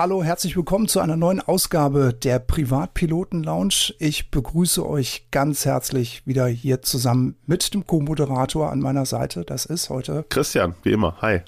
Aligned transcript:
Hallo, 0.00 0.24
herzlich 0.24 0.56
willkommen 0.56 0.88
zu 0.88 1.00
einer 1.00 1.18
neuen 1.18 1.42
Ausgabe 1.42 2.14
der 2.14 2.38
Privatpiloten 2.38 3.42
Lounge. 3.42 3.92
Ich 3.98 4.30
begrüße 4.30 4.88
euch 4.88 5.26
ganz 5.30 5.66
herzlich 5.66 6.26
wieder 6.26 6.46
hier 6.46 6.80
zusammen 6.80 7.36
mit 7.44 7.74
dem 7.74 7.86
Co-Moderator 7.86 8.72
an 8.72 8.80
meiner 8.80 9.04
Seite. 9.04 9.44
Das 9.44 9.66
ist 9.66 9.90
heute 9.90 10.24
Christian, 10.30 10.74
wie 10.84 10.92
immer. 10.92 11.20
Hi. 11.20 11.42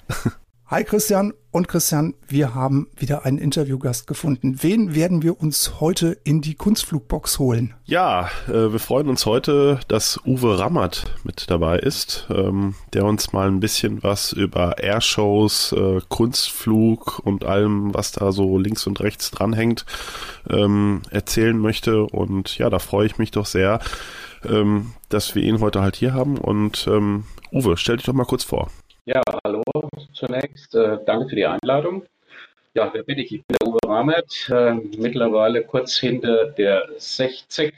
Hi 0.73 0.83
Christian 0.83 1.33
und 1.51 1.67
Christian, 1.67 2.15
wir 2.27 2.55
haben 2.55 2.87
wieder 2.97 3.25
einen 3.25 3.37
Interviewgast 3.37 4.07
gefunden. 4.07 4.63
Wen 4.63 4.95
werden 4.95 5.21
wir 5.21 5.39
uns 5.39 5.79
heute 5.79 6.17
in 6.23 6.41
die 6.41 6.55
Kunstflugbox 6.55 7.37
holen? 7.37 7.75
Ja, 7.85 8.31
äh, 8.47 8.71
wir 8.71 8.79
freuen 8.79 9.07
uns 9.07 9.27
heute, 9.27 9.79
dass 9.87 10.19
Uwe 10.25 10.57
Rammert 10.57 11.13
mit 11.23 11.51
dabei 11.51 11.77
ist, 11.77 12.27
ähm, 12.31 12.73
der 12.91 13.05
uns 13.05 13.33
mal 13.33 13.49
ein 13.49 13.59
bisschen 13.59 14.01
was 14.01 14.31
über 14.33 14.79
Airshows, 14.79 15.73
äh, 15.73 16.01
Kunstflug 16.09 17.19
und 17.19 17.45
allem, 17.45 17.93
was 17.93 18.11
da 18.11 18.31
so 18.31 18.57
links 18.57 18.87
und 18.87 18.99
rechts 18.99 19.29
dranhängt, 19.29 19.85
ähm, 20.49 21.03
erzählen 21.11 21.59
möchte. 21.59 22.01
Und 22.01 22.57
ja, 22.57 22.71
da 22.71 22.79
freue 22.79 23.05
ich 23.05 23.19
mich 23.19 23.29
doch 23.29 23.45
sehr, 23.45 23.79
ähm, 24.43 24.93
dass 25.09 25.35
wir 25.35 25.43
ihn 25.43 25.59
heute 25.59 25.81
halt 25.81 25.97
hier 25.97 26.15
haben. 26.15 26.39
Und 26.39 26.87
ähm, 26.87 27.25
Uwe, 27.51 27.77
stell 27.77 27.97
dich 27.97 28.07
doch 28.07 28.13
mal 28.13 28.25
kurz 28.25 28.43
vor. 28.43 28.71
Ja, 29.05 29.21
hallo 29.43 29.61
zunächst. 30.13 30.73
Äh, 30.75 30.97
danke 31.05 31.27
für 31.27 31.35
die 31.35 31.45
Einladung. 31.45 32.05
Ja, 32.73 32.89
wer 32.93 33.03
bin 33.03 33.19
ich? 33.19 33.33
Ich 33.33 33.43
bin 33.45 33.57
der 33.59 33.67
Uwe 33.67 33.79
Ramert, 33.85 34.49
äh, 34.49 34.75
mittlerweile 34.97 35.65
kurz 35.65 35.97
hinter 35.97 36.45
der 36.51 36.87
60, 36.95 37.73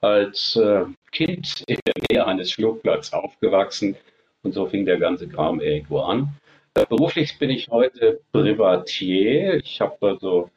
als 0.00 0.54
äh, 0.54 0.84
Kind 1.10 1.64
in 1.66 1.78
der 1.84 1.94
Nähe 2.08 2.24
eines 2.24 2.52
Flugplatzes 2.52 3.12
aufgewachsen 3.12 3.96
und 4.44 4.54
so 4.54 4.66
fing 4.66 4.86
der 4.86 4.98
ganze 4.98 5.26
Kram 5.28 5.60
irgendwo 5.60 5.98
an. 6.02 6.28
Äh, 6.74 6.86
beruflich 6.86 7.40
bin 7.40 7.50
ich 7.50 7.68
heute 7.68 8.20
Privatier. 8.30 9.54
Ich 9.54 9.80
habe 9.80 9.96
also 10.00 10.48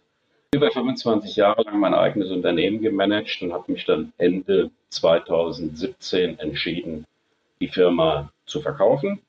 über 0.54 0.70
25 0.70 1.36
Jahre 1.36 1.64
lang 1.64 1.80
mein 1.80 1.96
eigenes 1.96 2.30
Unternehmen 2.30 2.80
gemanagt 2.80 3.42
und 3.42 3.54
habe 3.54 3.72
mich 3.72 3.86
dann 3.86 4.14
Ende 4.20 4.70
2017 4.90 6.38
entschieden, 6.38 7.06
die 7.60 7.70
Firma 7.70 8.32
zu 8.46 8.62
verkaufen 8.62 9.20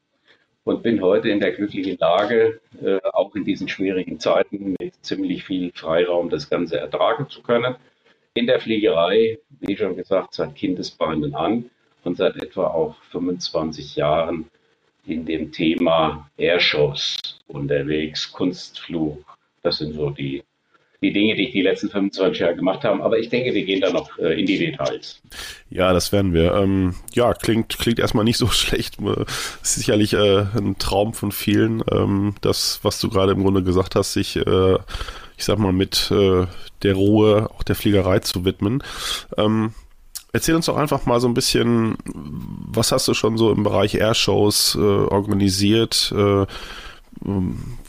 und 0.67 0.83
bin 0.83 1.00
heute 1.00 1.28
in 1.28 1.39
der 1.39 1.53
glücklichen 1.53 1.97
Lage, 1.98 2.61
äh, 2.83 2.98
auch 3.12 3.34
in 3.36 3.45
diesen 3.45 3.69
schwierigen 3.69 4.19
Zeiten 4.19 4.75
mit 4.81 4.95
ziemlich 5.00 5.45
viel 5.45 5.70
Freiraum 5.72 6.28
das 6.28 6.50
Ganze 6.50 6.81
ertragen 6.81 7.31
zu 7.31 7.41
können. 7.41 7.77
In 8.34 8.48
der 8.48 8.59
Fliegerei, 8.59 9.39
wie 9.61 9.77
schon 9.77 9.97
gesagt, 9.97 10.34
seit 10.34 10.56
Kindesbeinen 10.56 11.37
an 11.37 11.70
und 12.03 12.17
seit 12.17 12.34
etwa 12.37 12.67
auch 12.67 12.97
25 13.12 13.94
Jahren 13.94 14.50
in 15.06 15.25
dem 15.25 15.53
Thema 15.53 16.28
Airshows 16.37 17.39
unterwegs, 17.47 18.33
Kunstflug. 18.33 19.25
Das 19.62 19.78
sind 19.78 19.94
so 19.94 20.11
die 20.11 20.42
die 21.03 21.13
Dinge, 21.13 21.35
die 21.37 21.47
ich 21.47 21.53
die 21.53 21.63
letzten 21.63 21.91
25 21.91 22.41
Jahre 22.41 22.57
gemacht 22.57 22.85
habe. 22.85 23.03
Aber 23.03 23.19
ich 23.19 23.29
denke, 23.29 23.55
wir 23.55 23.65
gehen 23.65 23.81
da 23.81 23.91
noch 23.91 24.19
äh, 24.19 24.39
in 24.39 24.47
die 24.47 24.59
Details. 24.59 25.21
Ja, 25.71 25.93
das 25.93 26.13
werden 26.13 26.33
wir. 26.33 26.55
Ähm, 26.55 26.95
ja, 27.15 27.35
klingt, 27.35 27.79
klingt 27.79 27.99
erstmal 27.99 28.25
nicht 28.25 28.39
so 28.39 28.47
schlecht. 28.49 28.99
Ist 29.63 29.75
sicherlich 29.75 30.15
äh, 30.15 30.47
ein 30.57 30.77
Traum 30.79 31.15
von 31.15 31.33
vielen, 31.33 31.83
ähm, 31.93 32.35
das, 32.41 32.81
was 32.83 33.01
du 33.01 33.09
gerade 33.09 33.33
im 33.33 33.43
Grunde 33.43 33.63
gesagt 33.63 33.95
hast, 33.95 34.13
sich, 34.13 34.37
äh, 34.37 34.75
ich 35.37 35.45
sag 35.45 35.59
mal, 35.59 35.73
mit 35.73 36.11
äh, 36.11 36.47
der 36.83 36.95
Ruhe 36.95 37.51
auch 37.51 37.62
der 37.62 37.77
Fliegerei 37.77 38.21
zu 38.21 38.45
widmen. 38.45 38.83
Ähm, 39.37 39.73
Erzähl 40.33 40.55
uns 40.55 40.67
doch 40.67 40.77
einfach 40.77 41.06
mal 41.06 41.19
so 41.19 41.29
ein 41.29 41.33
bisschen, 41.33 41.97
was 42.05 42.93
hast 42.93 43.09
du 43.09 43.15
schon 43.15 43.39
so 43.39 43.51
im 43.53 43.62
Bereich 43.62 43.95
Airshows 43.95 44.75
äh, 44.75 44.79
organisiert? 44.81 46.12
Äh, 46.15 46.45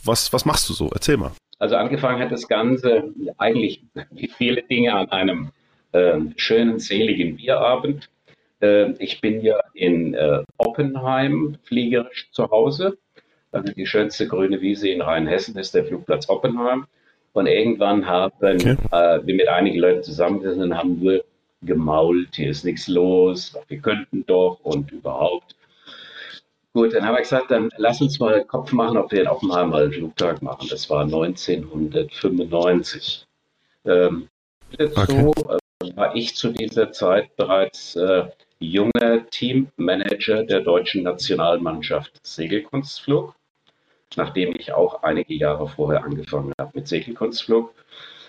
was, 0.05 0.31
was 0.31 0.45
machst 0.45 0.69
du 0.69 0.73
so? 0.73 0.89
Erzähl 0.93 1.17
mal. 1.17 1.33
Also 1.59 1.75
angefangen 1.75 2.21
hat 2.21 2.31
das 2.31 2.47
Ganze 2.47 3.13
eigentlich 3.37 3.83
wie 4.11 4.27
viele 4.27 4.61
Dinge 4.63 4.93
an 4.93 5.09
einem 5.09 5.49
äh, 5.91 6.19
schönen, 6.35 6.79
seligen 6.79 7.37
Bierabend. 7.37 8.09
Äh, 8.61 8.91
ich 8.99 9.21
bin 9.21 9.41
ja 9.41 9.59
in 9.73 10.13
äh, 10.13 10.43
Oppenheim 10.57 11.57
fliegerisch 11.63 12.29
zu 12.31 12.49
Hause. 12.49 12.97
Also 13.51 13.73
die 13.73 13.87
schönste 13.87 14.27
grüne 14.27 14.61
Wiese 14.61 14.89
in 14.89 15.01
Rheinhessen 15.01 15.57
ist 15.57 15.73
der 15.73 15.85
Flugplatz 15.85 16.29
Oppenheim. 16.29 16.85
Und 17.33 17.47
irgendwann 17.47 18.05
haben 18.07 18.33
okay. 18.41 18.77
Äh, 18.91 19.25
wir 19.25 19.35
mit 19.35 19.47
einigen 19.47 19.79
Leuten 19.79 20.03
zusammengesessen 20.03 20.63
und 20.63 20.77
haben 20.77 21.01
wir 21.01 21.23
gemault, 21.63 22.35
hier 22.35 22.49
ist 22.49 22.65
nichts 22.65 22.87
los, 22.87 23.57
wir 23.67 23.79
könnten 23.79 24.25
doch 24.25 24.59
und 24.63 24.91
überhaupt. 24.91 25.55
Gut, 26.77 26.93
dann 26.93 27.05
habe 27.07 27.17
ich 27.17 27.23
gesagt, 27.23 27.49
dann 27.49 27.71
lass 27.77 28.01
uns 28.01 28.19
mal 28.19 28.45
Kopf 28.45 28.71
machen, 28.71 28.97
ob 28.97 29.11
wir 29.11 29.21
in 29.21 29.27
Oppenheim 29.27 29.71
mal 29.71 29.85
einen 29.85 29.93
Flugtag 29.93 30.43
machen. 30.43 30.67
Das 30.69 30.87
war 30.91 31.05
1995. 31.05 33.25
Ähm, 33.83 34.29
dazu 34.77 35.33
okay. 35.35 35.57
äh, 35.81 35.95
war 35.95 36.15
ich 36.15 36.35
zu 36.35 36.49
dieser 36.49 36.91
Zeit 36.91 37.35
bereits 37.35 37.95
äh, 37.95 38.25
junger 38.59 39.27
Teammanager 39.31 40.43
der 40.43 40.59
deutschen 40.59 41.01
Nationalmannschaft 41.01 42.19
Segelkunstflug, 42.21 43.33
nachdem 44.15 44.55
ich 44.55 44.71
auch 44.71 45.01
einige 45.01 45.33
Jahre 45.33 45.67
vorher 45.67 46.03
angefangen 46.03 46.53
habe 46.59 46.73
mit 46.75 46.87
Segelkunstflug. 46.87 47.73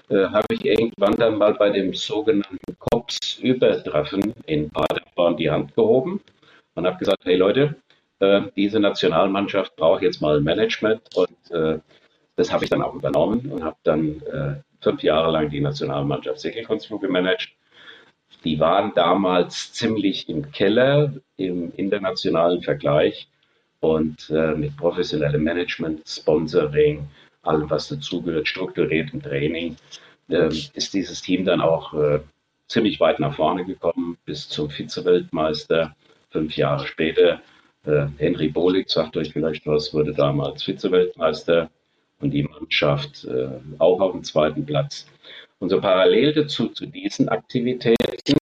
Äh, 0.09 0.25
habe 0.25 0.55
ich 0.55 0.65
irgendwann 0.65 1.17
dann 1.17 1.37
mal 1.37 1.53
bei 1.53 1.69
dem 1.69 1.93
sogenannten 1.93 2.57
COPS-Übertreffen 2.79 4.33
in 4.47 4.71
Paderborn 4.71 5.37
die 5.37 5.51
Hand 5.51 5.75
gehoben 5.75 6.23
und 6.77 6.87
habe 6.87 6.97
gesagt, 6.97 7.27
hey 7.27 7.37
Leute, 7.37 7.77
äh, 8.21 8.43
diese 8.57 8.81
Nationalmannschaft 8.81 9.77
braucht 9.77 10.03
jetzt 10.03 10.21
mal 10.21 10.41
Management 10.41 11.03
und 11.15 11.51
äh, 11.51 11.79
das 12.37 12.53
habe 12.53 12.65
ich 12.65 12.71
dann 12.71 12.83
auch 12.83 12.95
übernommen 12.95 13.51
und 13.51 13.65
habe 13.65 13.77
dann 13.83 14.23
äh, 14.23 14.63
fünf 14.81 15.03
Jahre 15.03 15.33
lang 15.33 15.51
die 15.51 15.61
Nationalmannschaft 15.61 16.41
Segelkunstflug 16.41 17.01
gemanagt. 17.03 17.51
Die 18.45 18.61
waren 18.61 18.93
damals 18.95 19.73
ziemlich 19.73 20.29
im 20.29 20.53
Keller 20.53 21.13
im 21.37 21.73
internationalen 21.77 22.63
Vergleich 22.63 23.29
und 23.81 24.31
äh, 24.31 24.55
mit 24.55 24.77
professionellem 24.77 25.43
Management, 25.43 26.09
Sponsoring, 26.09 27.09
allem 27.43 27.71
was 27.71 27.89
dazugehört, 27.89 28.49
strukturiertem 28.49 29.23
Training, 29.23 29.77
äh, 30.29 30.49
ist 30.49 30.95
dieses 30.95 31.23
Team 31.23 31.45
dann 31.45 31.61
auch 31.61 31.95
äh, 31.95 32.21
ziemlich 32.69 33.01
weit 33.01 33.19
nach 33.19 33.35
vorne 33.35 33.65
gekommen 33.65 34.19
bis 34.25 34.49
zum 34.49 34.71
Vize-Weltmeister. 34.71 35.95
Fünf 36.31 36.57
Jahre 36.57 36.87
später 36.87 37.41
Henry 38.19 38.49
Bolig, 38.49 38.91
sagt 38.91 39.17
euch 39.17 39.33
vielleicht 39.33 39.67
was, 39.67 39.93
wurde 39.95 40.13
damals 40.13 40.63
Vize-Weltmeister 40.63 41.71
und 42.21 42.31
die 42.31 42.43
Mannschaft 42.43 43.25
äh, 43.25 43.49
auch 43.79 44.01
auf 44.01 44.13
dem 44.13 44.25
zweiten 44.25 44.65
Platz. 44.67 45.07
Und 45.61 45.71
so 45.71 45.81
parallel 45.81 46.33
dazu, 46.35 46.69
zu 46.69 46.87
diesen 46.87 47.29
Aktivitäten, 47.29 48.39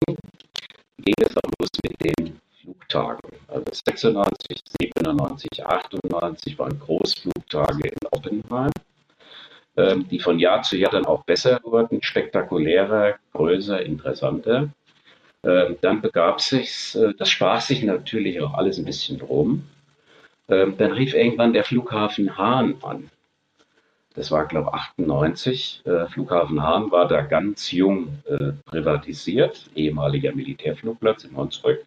ging 0.99 1.15
es 1.19 1.37
auch 1.37 1.51
los 1.59 1.69
mit 1.85 2.19
den 2.19 2.41
Flugtagen. 2.61 3.31
Also 3.49 3.65
96, 3.73 4.63
97, 4.81 5.65
98 5.65 6.59
waren 6.59 6.79
Großflugtage 6.79 7.89
in 7.89 8.09
Oppenheim, 8.11 8.73
ähm, 9.77 10.07
die 10.09 10.19
von 10.19 10.39
Jahr 10.39 10.63
zu 10.63 10.77
Jahr 10.77 10.91
dann 10.91 11.07
auch 11.07 11.25
besser 11.25 11.61
wurden, 11.63 12.03
spektakulärer, 12.03 13.15
größer, 13.33 13.83
interessanter. 13.83 14.71
Ähm, 15.45 15.77
dann 15.81 16.01
begab 16.01 16.41
sich, 16.41 16.95
äh, 16.97 17.13
das 17.17 17.29
sprach 17.31 17.61
sich 17.61 17.83
natürlich 17.83 18.41
auch 18.41 18.55
alles 18.55 18.79
ein 18.79 18.85
bisschen 18.85 19.21
rum. 19.21 19.65
Ähm, 20.49 20.77
dann 20.79 20.93
rief 20.93 21.15
irgendwann 21.15 21.53
der 21.53 21.65
Flughafen 21.65 22.37
Hahn 22.37 22.77
an. 22.83 23.11
Das 24.15 24.31
war, 24.31 24.47
glaube 24.47 24.71
ich, 24.73 24.81
98. 24.81 25.83
Äh, 25.85 26.07
Flughafen 26.07 26.63
Hahn 26.63 26.91
war 26.91 27.07
da 27.07 27.21
ganz 27.21 27.71
jung 27.71 28.19
äh, 28.27 28.53
privatisiert, 28.65 29.69
ehemaliger 29.75 30.35
Militärflugplatz 30.35 31.25
in 31.25 31.37
Hunsrück. 31.37 31.85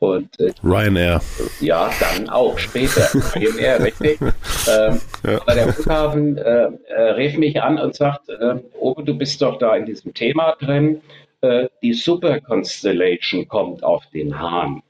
Und, 0.00 0.38
äh, 0.40 0.52
Ryanair. 0.62 1.20
Ja, 1.60 1.90
dann 2.00 2.28
auch 2.28 2.58
später. 2.58 3.08
Ryanair, 3.34 3.84
richtig. 3.84 4.18
Ähm, 4.68 5.00
ja. 5.24 5.40
Aber 5.40 5.54
der 5.54 5.72
Flughafen 5.72 6.36
äh, 6.36 6.68
äh, 6.88 7.00
rief 7.12 7.38
mich 7.38 7.62
an 7.62 7.78
und 7.78 7.94
sagt, 7.94 8.28
äh, 8.28 8.56
Obe, 8.78 9.02
du 9.02 9.16
bist 9.16 9.40
doch 9.40 9.58
da 9.58 9.74
in 9.76 9.86
diesem 9.86 10.12
Thema 10.12 10.56
drin. 10.60 11.00
Äh, 11.40 11.68
die 11.82 11.92
Super 11.92 12.40
Constellation 12.40 13.46
kommt 13.46 13.84
auf 13.84 14.04
den 14.10 14.38
Hahn. 14.38 14.82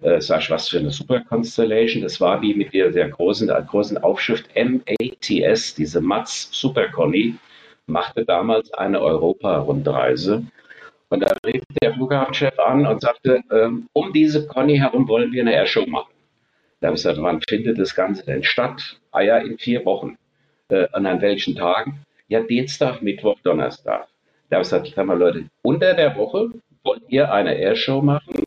Äh, 0.00 0.20
sag 0.20 0.40
ich, 0.40 0.50
was 0.50 0.68
für 0.68 0.78
eine 0.78 0.90
Super 0.90 1.20
Constellation? 1.20 2.02
Das 2.02 2.20
war 2.20 2.40
wie 2.40 2.54
mit 2.54 2.72
der 2.72 2.92
sehr 2.92 3.08
großen, 3.08 3.48
der 3.48 3.60
großen 3.62 3.98
Aufschrift 3.98 4.48
MATS, 4.56 5.74
diese 5.74 6.00
Matz 6.00 6.48
Super 6.52 6.88
Conny, 6.88 7.34
machte 7.86 8.24
damals 8.24 8.72
eine 8.72 9.00
Europa-Rundreise. 9.00 10.44
Und 11.10 11.20
da 11.20 11.36
rief 11.46 11.62
der 11.82 11.94
Flughafenchef 11.94 12.58
an 12.58 12.86
und 12.86 13.02
sagte, 13.02 13.42
ähm, 13.50 13.88
um 13.92 14.12
diese 14.12 14.46
Conny 14.46 14.78
herum 14.78 15.06
wollen 15.06 15.32
wir 15.32 15.42
eine 15.42 15.54
Airshow 15.54 15.86
machen. 15.86 16.12
Da 16.80 16.88
habe 16.88 16.96
ich 16.96 17.02
gesagt, 17.02 17.20
wann 17.20 17.40
findet 17.48 17.78
das 17.78 17.94
Ganze 17.94 18.24
denn 18.24 18.42
statt? 18.42 18.98
Ah 19.12 19.20
ja, 19.20 19.38
in 19.38 19.58
vier 19.58 19.84
Wochen. 19.84 20.16
Äh, 20.68 20.86
und 20.92 21.06
an 21.06 21.20
welchen 21.20 21.54
Tagen? 21.56 22.04
Ja, 22.28 22.40
Dienstag, 22.40 23.02
Mittwoch, 23.02 23.38
Donnerstag. 23.42 24.08
Da 24.54 24.58
habe 24.58 24.62
ich 24.62 24.70
gesagt, 24.70 24.92
sag 24.94 25.06
mal 25.06 25.18
Leute, 25.18 25.46
unter 25.62 25.94
der 25.94 26.16
Woche 26.16 26.48
wollt 26.84 27.02
ihr 27.08 27.32
eine 27.32 27.56
Airshow 27.58 28.00
machen 28.00 28.46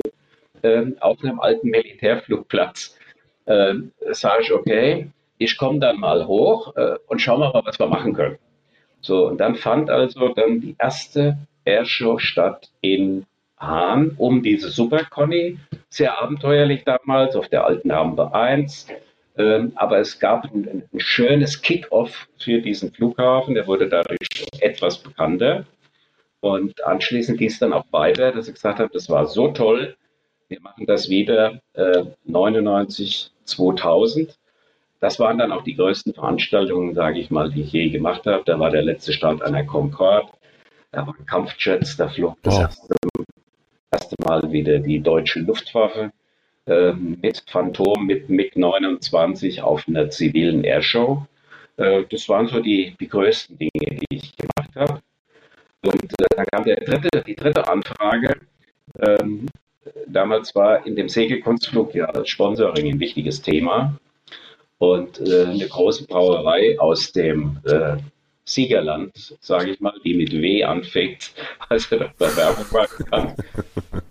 ähm, 0.63 0.95
auf 1.01 1.21
einem 1.21 1.41
alten 1.41 1.67
Militärflugplatz. 1.67 2.97
Ähm, 3.45 3.91
sage 4.11 4.43
ich, 4.43 4.53
okay, 4.53 5.09
ich 5.37 5.57
komme 5.57 5.79
dann 5.79 5.99
mal 5.99 6.25
hoch 6.25 6.77
äh, 6.77 6.95
und 7.07 7.21
schauen 7.21 7.41
wir 7.41 7.51
mal, 7.51 7.63
was 7.65 7.77
wir 7.77 7.87
machen 7.87 8.13
können. 8.13 8.37
So, 9.01 9.27
und 9.27 9.39
dann 9.39 9.55
fand 9.55 9.89
also 9.89 10.29
dann 10.29 10.61
die 10.61 10.77
erste 10.79 11.39
Airshow 11.65 12.19
statt 12.19 12.69
in 12.79 13.25
Hahn 13.59 14.15
um 14.17 14.41
diese 14.41 14.69
Super 14.69 15.03
Conny. 15.03 15.59
Sehr 15.89 16.21
abenteuerlich 16.21 16.85
damals 16.85 17.35
auf 17.35 17.49
der 17.49 17.65
alten 17.65 17.91
Rampe 17.91 18.33
1. 18.33 18.87
Ähm, 19.37 19.73
aber 19.75 19.99
es 19.99 20.21
gab 20.21 20.45
ein, 20.45 20.85
ein 20.93 20.99
schönes 21.01 21.61
Kick-off 21.61 22.29
für 22.39 22.61
diesen 22.61 22.93
Flughafen. 22.93 23.55
Der 23.55 23.67
wurde 23.67 23.89
dadurch 23.89 24.47
etwas 24.61 24.99
bekannter. 24.99 25.65
Und 26.39 26.83
anschließend 26.83 27.37
ging 27.37 27.47
es 27.47 27.59
dann 27.59 27.73
auch 27.73 27.85
weiter, 27.91 28.31
dass 28.31 28.47
ich 28.47 28.53
gesagt 28.53 28.79
habe, 28.79 28.91
das 28.93 29.09
war 29.09 29.25
so 29.25 29.49
toll. 29.49 29.95
Wir 30.47 30.61
machen 30.61 30.85
das 30.85 31.09
wieder 31.09 31.61
äh, 31.73 32.05
99, 32.25 33.31
2000. 33.43 34.37
Das 34.99 35.19
waren 35.19 35.37
dann 35.37 35.51
auch 35.51 35.63
die 35.63 35.75
größten 35.75 36.13
Veranstaltungen, 36.13 36.93
sage 36.93 37.19
ich 37.19 37.29
mal, 37.29 37.51
die 37.51 37.61
ich 37.61 37.71
je 37.71 37.89
gemacht 37.89 38.25
habe. 38.25 38.43
Da 38.45 38.59
war 38.59 38.69
der 38.69 38.81
letzte 38.81 39.13
Start 39.13 39.41
einer 39.41 39.63
Concorde. 39.63 40.29
Da 40.91 41.05
waren 41.05 41.25
Kampfjets, 41.25 41.97
da 41.97 42.07
flog 42.07 42.37
das 42.43 42.57
erste, 42.57 42.95
erste 43.91 44.15
Mal 44.23 44.51
wieder 44.51 44.79
die 44.79 44.99
deutsche 45.01 45.39
Luftwaffe 45.39 46.11
äh, 46.65 46.93
mit 46.93 47.43
Phantom, 47.47 48.05
mit 48.05 48.29
MiG-29 48.29 49.61
auf 49.61 49.87
einer 49.87 50.09
zivilen 50.09 50.63
Airshow. 50.63 51.27
Äh, 51.75 52.03
das 52.09 52.27
waren 52.29 52.47
so 52.47 52.59
die, 52.59 52.95
die 52.99 53.07
größten 53.07 53.57
Dinge, 53.57 53.99
die 53.99 54.05
ich 54.09 54.33
gemacht 54.35 54.75
habe. 54.75 55.01
Und 55.83 56.03
äh, 56.03 56.25
dann 56.35 56.45
kam 56.47 56.63
der 56.63 56.77
dritte, 56.77 57.23
die 57.25 57.35
dritte 57.35 57.67
Anfrage. 57.67 58.39
Ähm, 58.99 59.47
damals 60.07 60.55
war 60.55 60.85
in 60.85 60.95
dem 60.95 61.09
Segelkunstflug 61.09 61.93
ja 61.95 62.11
das 62.11 62.29
Sponsoring 62.29 62.93
ein 62.93 62.99
wichtiges 62.99 63.41
Thema. 63.41 63.97
Und 64.79 65.19
äh, 65.19 65.45
eine 65.45 65.67
große 65.67 66.05
Brauerei 66.05 66.79
aus 66.79 67.11
dem 67.11 67.59
äh, 67.65 67.97
Siegerland, 68.45 69.35
sage 69.41 69.71
ich 69.71 69.79
mal, 69.81 69.93
die 70.03 70.13
mit 70.13 70.31
W 70.31 70.63
anfängt, 70.63 71.31
also 71.69 71.97
der 71.97 72.11
Werbung 72.17 72.65
machen 72.71 73.05
kann. 73.09 73.35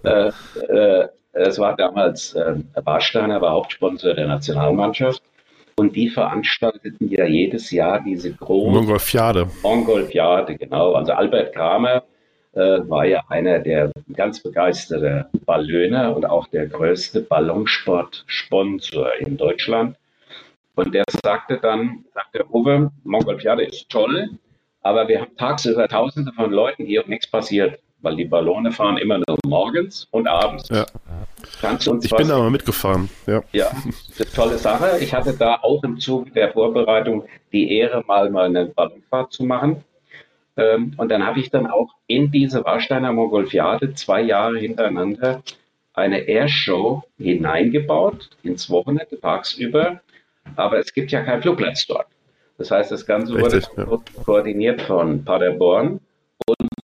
äh, 0.03 0.33
äh, 0.73 1.09
es 1.33 1.59
war 1.59 1.77
damals, 1.77 2.35
äh, 2.35 2.57
Warsteiner 2.75 3.41
war 3.41 3.53
Hauptsponsor 3.53 4.15
der 4.15 4.27
Nationalmannschaft. 4.27 5.23
Und 5.79 5.95
die 5.95 6.09
veranstalteten 6.09 7.09
ja 7.11 7.27
jedes 7.27 7.71
Jahr 7.71 8.01
diese 8.01 8.33
große 8.33 8.71
Mongolfiade. 8.71 9.47
Mongolfiade, 9.63 10.57
genau. 10.57 10.95
Also 10.95 11.13
Albert 11.13 11.55
Kramer 11.55 12.03
äh, 12.53 12.81
war 12.89 13.05
ja 13.05 13.23
einer 13.29 13.59
der 13.59 13.93
ganz 14.15 14.43
begeisterte 14.43 15.29
Ballöner 15.45 16.17
und 16.17 16.25
auch 16.25 16.47
der 16.47 16.67
größte 16.67 17.21
Ballonsport-Sponsor 17.21 19.17
in 19.19 19.37
Deutschland. 19.37 19.97
Und 20.77 20.95
der 20.95 21.05
sagte 21.23 21.59
dann, 21.59 22.07
sagte 22.15 22.47
Uwe, 22.51 22.91
Mongolfiade 23.05 23.65
ist 23.65 23.91
toll, 23.91 24.31
aber 24.81 25.09
wir 25.09 25.21
haben 25.21 25.37
tagsüber 25.37 25.89
tausende 25.89 26.33
von 26.33 26.51
Leuten 26.51 26.87
hier 26.87 27.03
und 27.03 27.11
nichts 27.11 27.27
passiert, 27.27 27.79
weil 28.03 28.17
die 28.17 28.25
Ballone 28.25 28.73
fahren 28.73 28.99
immer 28.99 29.19
nur 29.19 29.39
morgens 29.47 30.07
und 30.11 30.27
abends. 30.27 30.69
Ja. 30.69 30.87
Uns 31.89 32.05
ich 32.05 32.15
bin 32.15 32.29
da 32.29 32.39
mal 32.39 32.51
mitgefahren. 32.51 33.09
Ja. 33.27 33.43
ja, 33.53 33.71
eine 33.71 34.31
tolle 34.33 34.59
Sache. 34.59 34.99
Ich 35.01 35.15
hatte 35.15 35.33
da 35.33 35.59
auch 35.63 35.83
im 35.85 35.99
Zuge 35.99 36.31
der 36.31 36.53
Vorbereitung 36.53 37.25
die 37.53 37.73
Ehre, 37.77 38.05
mal 38.07 38.31
mal 38.31 38.47
eine 38.47 38.67
Ballonfahrt 38.67 39.33
zu 39.33 39.45
machen. 39.45 39.85
Ähm, 40.57 40.95
und 40.97 41.11
dann 41.11 41.25
habe 41.25 41.41
ich 41.41 41.51
dann 41.51 41.67
auch 41.67 41.95
in 42.07 42.31
diese 42.31 42.65
Warsteiner 42.65 43.13
Mongolfiade 43.13 43.95
zwei 43.95 44.23
Jahre 44.23 44.59
hintereinander 44.59 45.43
eine 45.95 46.21
Airshow 46.29 47.05
hineingebaut, 47.19 48.31
ins 48.43 48.69
Wochenende, 48.69 49.19
tagsüber 49.21 50.01
aber 50.55 50.79
es 50.79 50.93
gibt 50.93 51.11
ja 51.11 51.23
keinen 51.23 51.43
Flugplatz 51.43 51.87
dort. 51.87 52.07
Das 52.59 52.71
heißt, 52.71 52.93
das 52.93 53.05
Ganze 53.05 53.35
Richtig, 53.35 53.67
wurde 53.77 54.01
ja. 54.17 54.23
koordiniert 54.25 54.83
von 54.83 55.25
Paderborn 55.25 56.01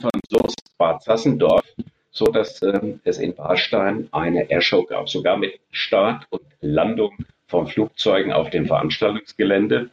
von 0.01 0.11
Soest 0.29 0.77
Bad 0.79 1.03
Sassendorf, 1.03 1.65
so 2.11 2.27
dass 2.27 2.63
ähm, 2.63 3.01
es 3.05 3.19
in 3.19 3.37
Warstein 3.39 4.09
eine 4.13 4.51
Airshow 4.51 4.85
gab, 4.85 5.09
sogar 5.09 5.37
mit 5.37 5.61
Start 5.71 6.27
und 6.31 6.43
Landung 6.61 7.13
von 7.47 7.67
Flugzeugen 7.67 8.33
auf 8.33 8.51
dem 8.51 8.67
Veranstaltungsgelände. 8.67 9.91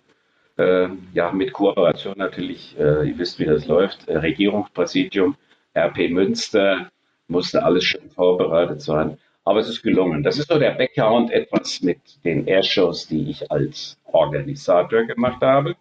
Äh, 0.58 0.90
ja, 1.14 1.32
mit 1.32 1.54
Kooperation 1.54 2.16
natürlich, 2.18 2.78
äh, 2.78 3.10
ihr 3.10 3.18
wisst, 3.18 3.40
wie 3.40 3.46
das 3.46 3.68
läuft, 3.68 4.08
äh, 4.08 4.18
Regierungspräsidium, 4.18 5.36
RP 5.76 6.10
Münster, 6.10 6.90
musste 7.28 7.64
alles 7.64 7.84
schon 7.86 8.10
vorbereitet 8.10 8.82
sein. 8.82 9.18
Aber 9.46 9.60
es 9.60 9.70
ist 9.70 9.82
gelungen. 9.82 10.22
Das 10.24 10.38
ist 10.38 10.50
so 10.50 10.60
der 10.60 10.72
Background 10.72 11.32
etwas 11.32 11.82
mit 11.82 12.00
den 12.24 12.46
Airshows, 12.48 13.08
die 13.08 13.30
ich 13.30 13.52
als 13.52 13.98
Organisator 14.06 15.04
gemacht 15.06 15.42
habe. 15.42 15.76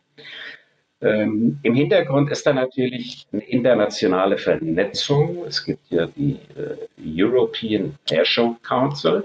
Ähm, 1.01 1.59
Im 1.63 1.75
Hintergrund 1.75 2.31
ist 2.31 2.47
da 2.47 2.53
natürlich 2.53 3.27
eine 3.33 3.45
internationale 3.45 4.37
Vernetzung. 4.37 5.45
Es 5.47 5.65
gibt 5.65 5.91
ja 5.91 6.07
die 6.07 6.39
äh, 6.57 7.23
European 7.23 7.95
Airshow 8.11 8.57
Council. 8.63 9.25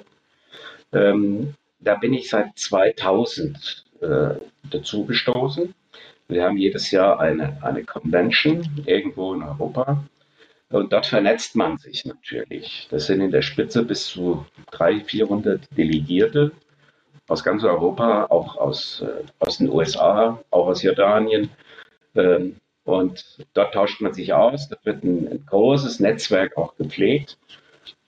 Ähm, 0.91 1.55
da 1.79 1.95
bin 1.95 2.13
ich 2.13 2.29
seit 2.29 2.57
2000 2.57 3.85
äh, 4.01 4.35
dazugestoßen. 4.69 5.73
Wir 6.27 6.43
haben 6.43 6.57
jedes 6.57 6.91
Jahr 6.91 7.19
eine, 7.19 7.57
eine 7.63 7.83
Convention 7.83 8.83
irgendwo 8.85 9.33
in 9.33 9.43
Europa. 9.43 10.03
Und 10.69 10.91
dort 10.93 11.05
vernetzt 11.05 11.55
man 11.55 11.77
sich 11.77 12.05
natürlich. 12.05 12.87
Das 12.89 13.07
sind 13.07 13.21
in 13.21 13.31
der 13.31 13.41
Spitze 13.41 13.83
bis 13.83 14.07
zu 14.07 14.45
300, 14.71 15.09
400 15.09 15.77
Delegierte 15.77 16.51
aus 17.27 17.43
ganz 17.43 17.63
Europa, 17.63 18.25
auch 18.29 18.57
aus, 18.57 19.01
äh, 19.01 19.23
aus 19.39 19.57
den 19.57 19.69
USA, 19.69 20.39
auch 20.51 20.67
aus 20.67 20.83
Jordanien. 20.83 21.49
Ähm, 22.15 22.57
und 22.83 23.37
dort 23.53 23.73
tauscht 23.73 24.01
man 24.01 24.13
sich 24.13 24.33
aus. 24.33 24.67
Da 24.69 24.75
wird 24.83 25.03
ein, 25.03 25.27
ein 25.27 25.45
großes 25.45 25.99
Netzwerk 25.99 26.57
auch 26.57 26.75
gepflegt. 26.75 27.37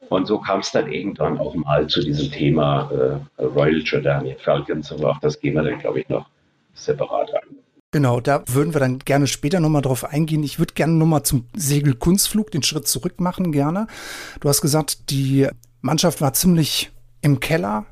Und 0.10 0.28
so 0.28 0.40
kam 0.40 0.60
es 0.60 0.72
dann 0.72 0.92
irgendwann 0.92 1.40
auch 1.40 1.56
mal 1.56 1.88
zu 1.88 2.02
diesem 2.02 2.32
Thema 2.32 2.92
äh, 3.40 3.44
Royal 3.44 3.82
Jordanian 3.82 4.38
Falcons. 4.38 4.92
Aber 4.92 5.12
auch 5.12 5.20
das 5.20 5.40
gehen 5.40 5.56
wir 5.56 5.64
dann, 5.64 5.80
glaube 5.80 6.02
ich, 6.02 6.10
noch 6.10 6.28
separat 6.74 7.34
an. 7.34 7.58
Genau, 7.92 8.20
da 8.20 8.44
würden 8.48 8.74
wir 8.74 8.82
dann 8.82 9.00
gerne 9.00 9.26
später 9.26 9.62
nochmal 9.62 9.82
drauf 9.82 10.04
eingehen. 10.04 10.44
Ich 10.44 10.60
würde 10.60 10.74
gerne 10.74 10.94
nochmal 10.94 11.24
zum 11.24 11.46
Segelkunstflug 11.56 12.52
den 12.52 12.62
Schritt 12.62 12.88
zurück 12.88 13.22
machen, 13.22 13.54
gerne. 13.54 13.88
Du 14.42 14.50
hast 14.50 14.60
gesagt, 14.60 15.10
die 15.12 15.48
Mannschaft 15.82 16.20
war 16.20 16.34
ziemlich 16.34 16.92
im 17.22 17.40
Keller. 17.40 17.86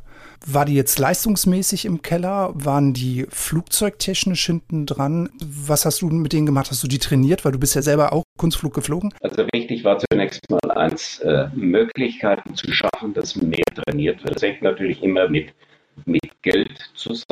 War 0.45 0.65
die 0.65 0.75
jetzt 0.75 0.99
leistungsmäßig 0.99 1.85
im 1.85 2.01
Keller? 2.01 2.51
Waren 2.53 2.93
die 2.93 3.25
flugzeugtechnisch 3.29 4.45
hinten 4.45 4.85
dran? 4.85 5.29
Was 5.39 5.85
hast 5.85 6.01
du 6.01 6.07
mit 6.07 6.33
denen 6.33 6.45
gemacht? 6.45 6.69
Hast 6.69 6.83
du 6.83 6.87
die 6.87 6.99
trainiert? 6.99 7.45
Weil 7.45 7.53
du 7.53 7.59
bist 7.59 7.75
ja 7.75 7.81
selber 7.81 8.11
auch 8.11 8.23
Kunstflug 8.37 8.73
geflogen. 8.73 9.13
Also 9.21 9.45
wichtig 9.53 9.85
war 9.85 9.99
zunächst 10.11 10.41
mal 10.49 10.71
eins, 10.71 11.19
äh, 11.19 11.47
Möglichkeiten 11.55 12.55
zu 12.55 12.71
schaffen, 12.73 13.13
dass 13.13 13.37
mehr 13.37 13.63
trainiert 13.73 14.21
wird. 14.23 14.35
Das 14.35 14.43
hängt 14.43 14.61
natürlich 14.61 15.01
immer 15.01 15.29
mit, 15.29 15.53
mit 16.05 16.41
Geld 16.41 16.89
zusammen. 16.93 17.23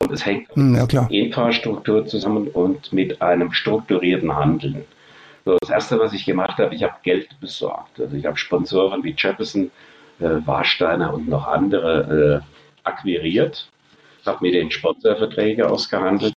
Und 0.00 0.12
es 0.12 0.24
hängt 0.24 0.54
hm, 0.54 0.76
ja, 0.76 1.02
mit 1.02 1.10
Infrastruktur 1.10 2.06
zusammen 2.06 2.46
und 2.48 2.92
mit 2.92 3.20
einem 3.20 3.52
strukturierten 3.52 4.34
Handeln. 4.34 4.84
So, 5.44 5.56
das 5.60 5.70
Erste, 5.70 5.98
was 5.98 6.12
ich 6.12 6.24
gemacht 6.24 6.58
habe, 6.58 6.74
ich 6.74 6.82
habe 6.84 6.94
Geld 7.02 7.28
besorgt. 7.40 7.98
Also 8.00 8.16
ich 8.16 8.24
habe 8.24 8.36
Sponsoren 8.36 9.02
wie 9.02 9.14
Jefferson, 9.16 9.70
äh, 10.20 10.46
Warsteiner 10.46 11.12
und 11.14 11.28
noch 11.28 11.46
andere 11.46 12.42
äh, 12.44 12.86
akquiriert, 12.86 13.68
habe 14.26 14.38
mir 14.42 14.52
den 14.52 14.70
Sponsorverträge 14.70 15.68
ausgehandelt 15.68 16.34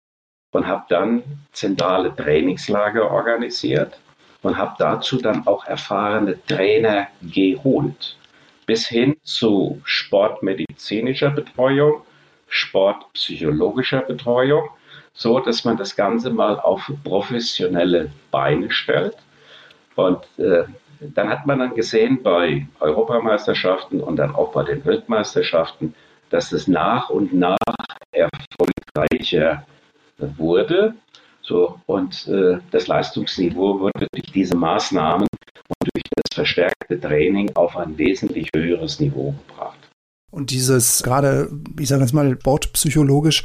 und 0.54 0.68
habe 0.68 0.86
dann 0.90 1.24
zentrale 1.52 2.16
Trainingslager 2.16 3.12
organisiert 3.12 4.00
und 4.42 4.58
habe 4.58 4.76
dazu 4.80 5.18
dann 5.18 5.46
auch 5.48 5.66
erfahrene 5.66 6.44
Trainer 6.46 7.08
geholt, 7.22 8.18
bis 8.66 8.88
hin 8.88 9.18
zu 9.24 9.82
sportmedizinischer 9.84 11.30
Betreuung 11.30 12.04
sportpsychologischer 12.52 14.02
Betreuung, 14.02 14.70
so 15.14 15.40
dass 15.40 15.66
man 15.66 15.78
das 15.78 15.96
Ganze 15.96 16.30
mal 16.30 16.60
auf 16.60 16.92
professionelle 17.04 18.12
Beine 18.30 18.72
stellt. 18.72 19.16
Und 19.96 20.20
äh, 20.38 20.66
dann 21.02 21.30
hat 21.30 21.46
man 21.46 21.60
dann 21.60 21.74
gesehen 21.74 22.22
bei 22.22 22.68
Europameisterschaften 22.80 24.02
und 24.02 24.18
dann 24.18 24.36
auch 24.36 24.52
bei 24.52 24.64
den 24.64 24.86
Weltmeisterschaften, 24.86 25.96
dass 26.30 26.52
es 26.52 26.68
nach 26.68 27.10
und 27.10 27.34
nach 27.34 27.58
erfolgreicher 28.12 29.66
wurde. 30.38 30.94
So, 31.42 31.80
und 31.88 32.28
äh, 32.28 32.60
das 32.70 32.88
Leistungsniveau 32.88 33.80
wurde 33.80 34.08
durch 34.12 34.32
diese 34.32 34.56
Maßnahmen 34.56 35.24
und 35.24 35.90
durch 35.94 36.04
das 36.16 36.36
verstärkte 36.36 37.00
Training 37.00 37.52
auf 37.56 37.76
ein 37.76 37.98
wesentlich 37.98 38.50
höheres 38.56 39.00
Niveau 39.00 39.34
gebracht. 39.48 39.80
Und 40.30 40.52
dieses 40.52 41.04
gerade, 41.04 41.50
ich 41.80 41.90
sage 41.90 42.04
jetzt 42.04 42.14
mal, 42.14 42.36
bordpsychologisch, 42.36 43.44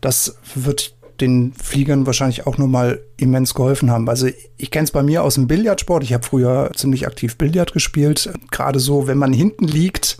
das 0.00 0.38
wird 0.54 0.94
den 1.20 1.52
Fliegern 1.52 2.06
wahrscheinlich 2.06 2.46
auch 2.46 2.58
nochmal 2.58 3.00
immens 3.16 3.54
geholfen 3.54 3.90
haben. 3.90 4.08
Also 4.08 4.28
ich 4.56 4.70
kenne 4.70 4.84
es 4.84 4.90
bei 4.90 5.02
mir 5.02 5.22
aus 5.22 5.34
dem 5.34 5.46
Billardsport. 5.46 6.02
Ich 6.02 6.12
habe 6.12 6.26
früher 6.26 6.70
ziemlich 6.74 7.06
aktiv 7.06 7.36
Billard 7.36 7.72
gespielt. 7.72 8.30
Gerade 8.50 8.80
so, 8.80 9.06
wenn 9.06 9.18
man 9.18 9.32
hinten 9.32 9.66
liegt, 9.66 10.18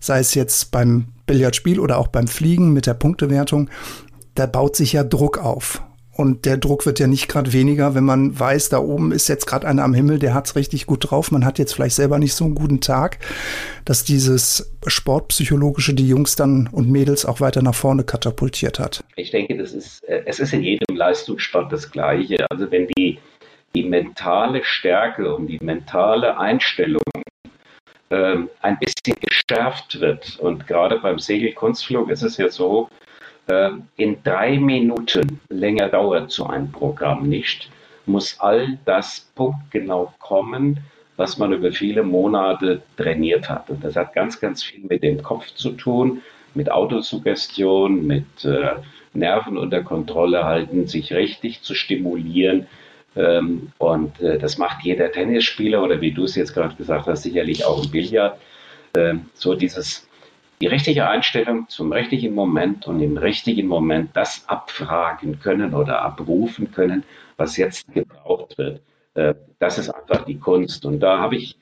sei 0.00 0.20
es 0.20 0.34
jetzt 0.34 0.70
beim 0.70 1.08
Billardspiel 1.26 1.80
oder 1.80 1.98
auch 1.98 2.08
beim 2.08 2.26
Fliegen 2.26 2.72
mit 2.72 2.86
der 2.86 2.94
Punktewertung, 2.94 3.68
da 4.34 4.46
baut 4.46 4.76
sich 4.76 4.92
ja 4.92 5.04
Druck 5.04 5.38
auf. 5.38 5.82
Und 6.18 6.46
der 6.46 6.56
Druck 6.56 6.84
wird 6.84 6.98
ja 6.98 7.06
nicht 7.06 7.28
gerade 7.28 7.52
weniger, 7.52 7.94
wenn 7.94 8.02
man 8.02 8.36
weiß, 8.36 8.70
da 8.70 8.78
oben 8.78 9.12
ist 9.12 9.28
jetzt 9.28 9.46
gerade 9.46 9.68
einer 9.68 9.84
am 9.84 9.94
Himmel, 9.94 10.18
der 10.18 10.34
hat's 10.34 10.56
richtig 10.56 10.84
gut 10.84 11.08
drauf. 11.08 11.30
Man 11.30 11.44
hat 11.44 11.60
jetzt 11.60 11.74
vielleicht 11.74 11.94
selber 11.94 12.18
nicht 12.18 12.34
so 12.34 12.44
einen 12.44 12.56
guten 12.56 12.80
Tag, 12.80 13.20
dass 13.84 14.02
dieses 14.02 14.76
Sportpsychologische 14.84 15.94
die 15.94 16.08
Jungs 16.08 16.34
dann 16.34 16.68
und 16.72 16.90
Mädels 16.90 17.24
auch 17.24 17.40
weiter 17.40 17.62
nach 17.62 17.76
vorne 17.76 18.02
katapultiert 18.02 18.80
hat. 18.80 19.04
Ich 19.14 19.30
denke, 19.30 19.56
das 19.56 19.72
ist, 19.72 20.02
äh, 20.08 20.22
es 20.26 20.40
ist 20.40 20.52
in 20.52 20.64
jedem 20.64 20.96
Leistungssport 20.96 21.72
das 21.72 21.88
Gleiche. 21.88 22.46
Also 22.50 22.68
wenn 22.72 22.88
die, 22.88 23.20
die 23.76 23.84
mentale 23.84 24.64
Stärke 24.64 25.32
und 25.32 25.46
die 25.46 25.60
mentale 25.62 26.36
Einstellung 26.36 27.00
ähm, 28.10 28.50
ein 28.60 28.76
bisschen 28.80 29.14
geschärft 29.20 30.00
wird. 30.00 30.36
Und 30.40 30.66
gerade 30.66 30.98
beim 30.98 31.20
Segelkunstflug 31.20 32.10
ist 32.10 32.22
es 32.22 32.38
ja 32.38 32.48
so, 32.48 32.88
in 33.96 34.22
drei 34.22 34.58
Minuten 34.58 35.40
länger 35.48 35.88
dauert 35.88 36.30
so 36.30 36.46
ein 36.46 36.70
Programm 36.70 37.28
nicht, 37.28 37.70
muss 38.06 38.38
all 38.40 38.78
das 38.84 39.30
punktgenau 39.34 40.12
kommen, 40.18 40.80
was 41.16 41.38
man 41.38 41.52
über 41.52 41.72
viele 41.72 42.02
Monate 42.02 42.82
trainiert 42.96 43.48
hat. 43.48 43.70
Und 43.70 43.82
das 43.82 43.96
hat 43.96 44.14
ganz, 44.14 44.40
ganz 44.40 44.62
viel 44.62 44.84
mit 44.84 45.02
dem 45.02 45.22
Kopf 45.22 45.46
zu 45.54 45.72
tun, 45.72 46.22
mit 46.54 46.70
Autosuggestion, 46.70 48.06
mit 48.06 48.44
äh, 48.44 48.76
Nerven 49.14 49.58
unter 49.58 49.82
Kontrolle 49.82 50.44
halten, 50.44 50.86
sich 50.86 51.12
richtig 51.12 51.62
zu 51.62 51.74
stimulieren. 51.74 52.66
Ähm, 53.16 53.72
und 53.78 54.20
äh, 54.20 54.38
das 54.38 54.58
macht 54.58 54.84
jeder 54.84 55.10
Tennisspieler 55.10 55.82
oder 55.82 56.00
wie 56.00 56.12
du 56.12 56.24
es 56.24 56.36
jetzt 56.36 56.54
gerade 56.54 56.76
gesagt 56.76 57.06
hast, 57.06 57.22
sicherlich 57.24 57.64
auch 57.64 57.82
im 57.84 57.90
Billard. 57.90 58.38
Ähm, 58.96 59.26
so 59.34 59.54
dieses 59.54 60.07
die 60.60 60.66
richtige 60.66 61.08
Einstellung 61.08 61.68
zum 61.68 61.92
richtigen 61.92 62.34
Moment 62.34 62.86
und 62.86 63.00
im 63.00 63.16
richtigen 63.16 63.68
Moment 63.68 64.10
das 64.14 64.48
abfragen 64.48 65.38
können 65.40 65.74
oder 65.74 66.02
abrufen 66.02 66.72
können, 66.72 67.04
was 67.36 67.56
jetzt 67.56 67.92
gebraucht 67.92 68.58
wird. 68.58 68.80
Äh, 69.14 69.34
das 69.58 69.78
ist 69.78 69.90
einfach 69.90 70.24
die 70.24 70.38
Kunst. 70.38 70.84
Und 70.84 71.00
da 71.00 71.18
habe 71.18 71.36
ich 71.36 71.56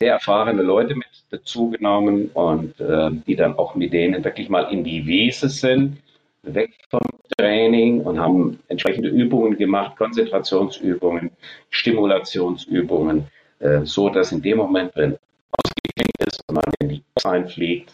sehr 0.00 0.12
erfahrene 0.12 0.62
Leute 0.62 0.94
mit 0.94 1.06
dazu 1.30 1.70
genommen 1.70 2.30
und 2.34 2.78
äh, 2.80 3.10
die 3.26 3.36
dann 3.36 3.56
auch 3.56 3.74
mit 3.74 3.92
denen 3.92 4.24
wirklich 4.24 4.48
mal 4.48 4.64
in 4.64 4.84
die 4.84 5.06
Wiese 5.06 5.48
sind, 5.48 5.98
weg 6.42 6.72
vom 6.90 7.00
Training 7.38 8.00
und 8.00 8.18
haben 8.18 8.58
entsprechende 8.68 9.08
Übungen 9.08 9.56
gemacht, 9.56 9.96
Konzentrationsübungen, 9.96 11.30
Stimulationsübungen, 11.70 13.28
äh, 13.60 13.80
so 13.84 14.08
dass 14.08 14.32
in 14.32 14.42
dem 14.42 14.58
Moment, 14.58 14.90
wenn 14.96 15.16
ausgeklingt 15.52 16.26
ist 16.26 16.42
und 16.48 16.56
man 16.56 16.64
in 16.80 16.88
die 16.88 17.02
einfliegt, 17.24 17.92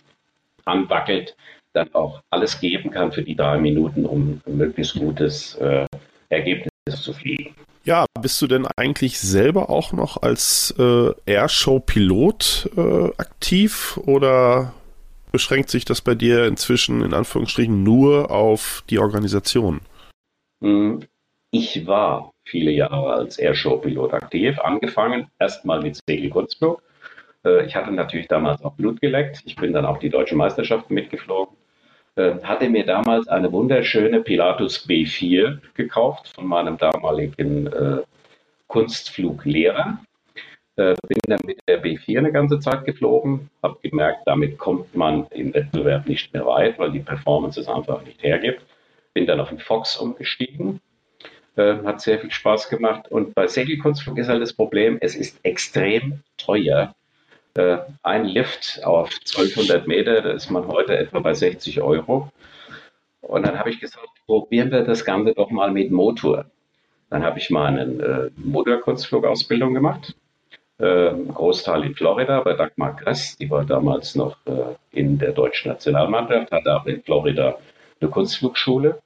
anwackelt, 0.68 1.37
dann 1.72 1.92
auch 1.94 2.20
alles 2.30 2.60
geben 2.60 2.90
kann 2.90 3.12
für 3.12 3.22
die 3.22 3.37
drei 3.37 3.58
Minuten, 3.58 4.06
um 4.06 4.40
ein 4.46 4.56
möglichst 4.56 4.98
gutes 4.98 5.54
äh, 5.56 5.87
Ergebnis 6.28 6.70
zu 6.87 7.12
fliegen. 7.12 7.54
Ja, 7.84 8.04
bist 8.20 8.40
du 8.42 8.46
denn 8.46 8.66
eigentlich 8.76 9.18
selber 9.18 9.70
auch 9.70 9.92
noch 9.92 10.22
als 10.22 10.75
äh, 10.78 11.10
Airshow-Pilot 11.26 12.70
äh, 12.76 13.06
aktiv 13.16 13.98
oder 14.04 14.75
beschränkt 15.32 15.70
sich 15.70 15.84
das 15.84 16.00
bei 16.00 16.14
dir 16.14 16.46
inzwischen 16.46 17.02
in 17.02 17.14
Anführungsstrichen 17.14 17.82
nur 17.82 18.30
auf 18.30 18.84
die 18.90 18.98
Organisation? 18.98 19.80
Hm, 20.62 21.04
ich 21.50 21.87
war 21.87 22.32
viele 22.44 22.72
Jahre 22.72 23.14
als 23.14 23.38
Airshow-Pilot 23.38 24.12
aktiv, 24.12 24.58
angefangen 24.58 25.28
erstmal 25.38 25.80
mit 25.80 25.98
Segelkunstflug 26.06 26.82
äh, 26.82 26.88
ich 27.45 27.76
hatte 27.76 27.92
natürlich 27.92 28.28
damals 28.28 28.62
auch 28.64 28.75
Blut 28.75 29.00
geleckt. 29.00 29.42
Ich 29.47 29.57
bin 29.57 29.73
dann 29.73 29.87
auch 29.87 29.99
die 29.99 30.11
deutsche 30.11 30.37
Meisterschaft 30.37 30.90
mitgeflogen. 30.90 31.57
Äh, 32.18 32.42
hatte 32.42 32.68
mir 32.68 32.85
damals 32.85 33.28
eine 33.28 33.52
wunderschöne 33.52 34.21
Pilatus 34.23 34.88
B4 34.88 35.59
gekauft 35.75 36.35
von 36.35 36.47
meinem 36.47 36.76
damaligen 36.76 37.68
äh, 37.68 38.02
Kunstfluglehrer. 38.66 40.00
Äh, 40.75 40.97
bin 41.07 41.21
dann 41.28 41.38
mit 41.45 41.61
der 41.68 41.80
B4 41.80 42.18
eine 42.18 42.33
ganze 42.33 42.59
Zeit 42.59 42.85
geflogen, 42.85 43.50
habe 43.62 43.78
gemerkt, 43.83 44.23
damit 44.26 44.59
kommt 44.59 44.97
man 44.97 45.28
im 45.30 45.54
Wettbewerb 45.54 46.09
nicht 46.09 46.35
mehr 46.35 46.45
weit, 46.45 46.76
weil 46.80 46.90
die 46.90 46.99
Performance 46.99 47.61
es 47.61 47.68
einfach 47.68 48.02
nicht 48.04 48.21
hergibt. 48.21 48.66
Bin 49.14 49.25
dann 49.25 49.38
auf 49.38 49.50
den 49.50 49.61
Fox 49.61 49.97
umgestiegen, 49.97 50.80
äh, 51.54 51.76
hat 51.85 52.00
sehr 52.00 52.18
viel 52.18 52.33
Spaß 52.33 52.68
gemacht. 52.68 53.12
Und 53.12 53.33
bei 53.37 53.47
Segelkunstflug 53.47 54.18
ist 54.18 54.28
halt 54.28 54.42
das 54.42 54.54
Problem, 54.54 54.99
es 55.00 55.14
ist 55.14 55.38
extrem 55.45 56.25
teuer, 56.37 56.97
äh, 56.97 56.97
ein 58.02 58.24
Lift 58.24 58.80
auf 58.84 59.10
1200 59.10 59.86
Meter, 59.86 60.22
da 60.22 60.30
ist 60.30 60.50
man 60.50 60.66
heute 60.68 60.96
etwa 60.96 61.20
bei 61.20 61.34
60 61.34 61.80
Euro. 61.80 62.30
Und 63.20 63.46
dann 63.46 63.58
habe 63.58 63.70
ich 63.70 63.80
gesagt, 63.80 64.08
probieren 64.26 64.70
wir 64.70 64.82
das 64.82 65.04
Ganze 65.04 65.34
doch 65.34 65.50
mal 65.50 65.70
mit 65.70 65.90
Motor. 65.90 66.46
Dann 67.10 67.24
habe 67.24 67.38
ich 67.38 67.50
mal 67.50 67.66
eine 67.66 67.82
äh, 67.82 68.30
Motorkunstflugausbildung 68.36 69.74
gemacht. 69.74 70.14
Äh, 70.78 71.12
Großteil 71.34 71.84
in 71.84 71.94
Florida 71.94 72.40
bei 72.40 72.54
Dagmar 72.54 72.96
Kress, 72.96 73.36
die 73.36 73.50
war 73.50 73.64
damals 73.64 74.14
noch 74.14 74.36
äh, 74.46 74.74
in 74.92 75.18
der 75.18 75.32
deutschen 75.32 75.70
Nationalmannschaft, 75.72 76.52
hatte 76.52 76.76
auch 76.76 76.86
in 76.86 77.02
Florida 77.02 77.58
eine 78.00 78.10
Kunstflugschule. 78.10 79.00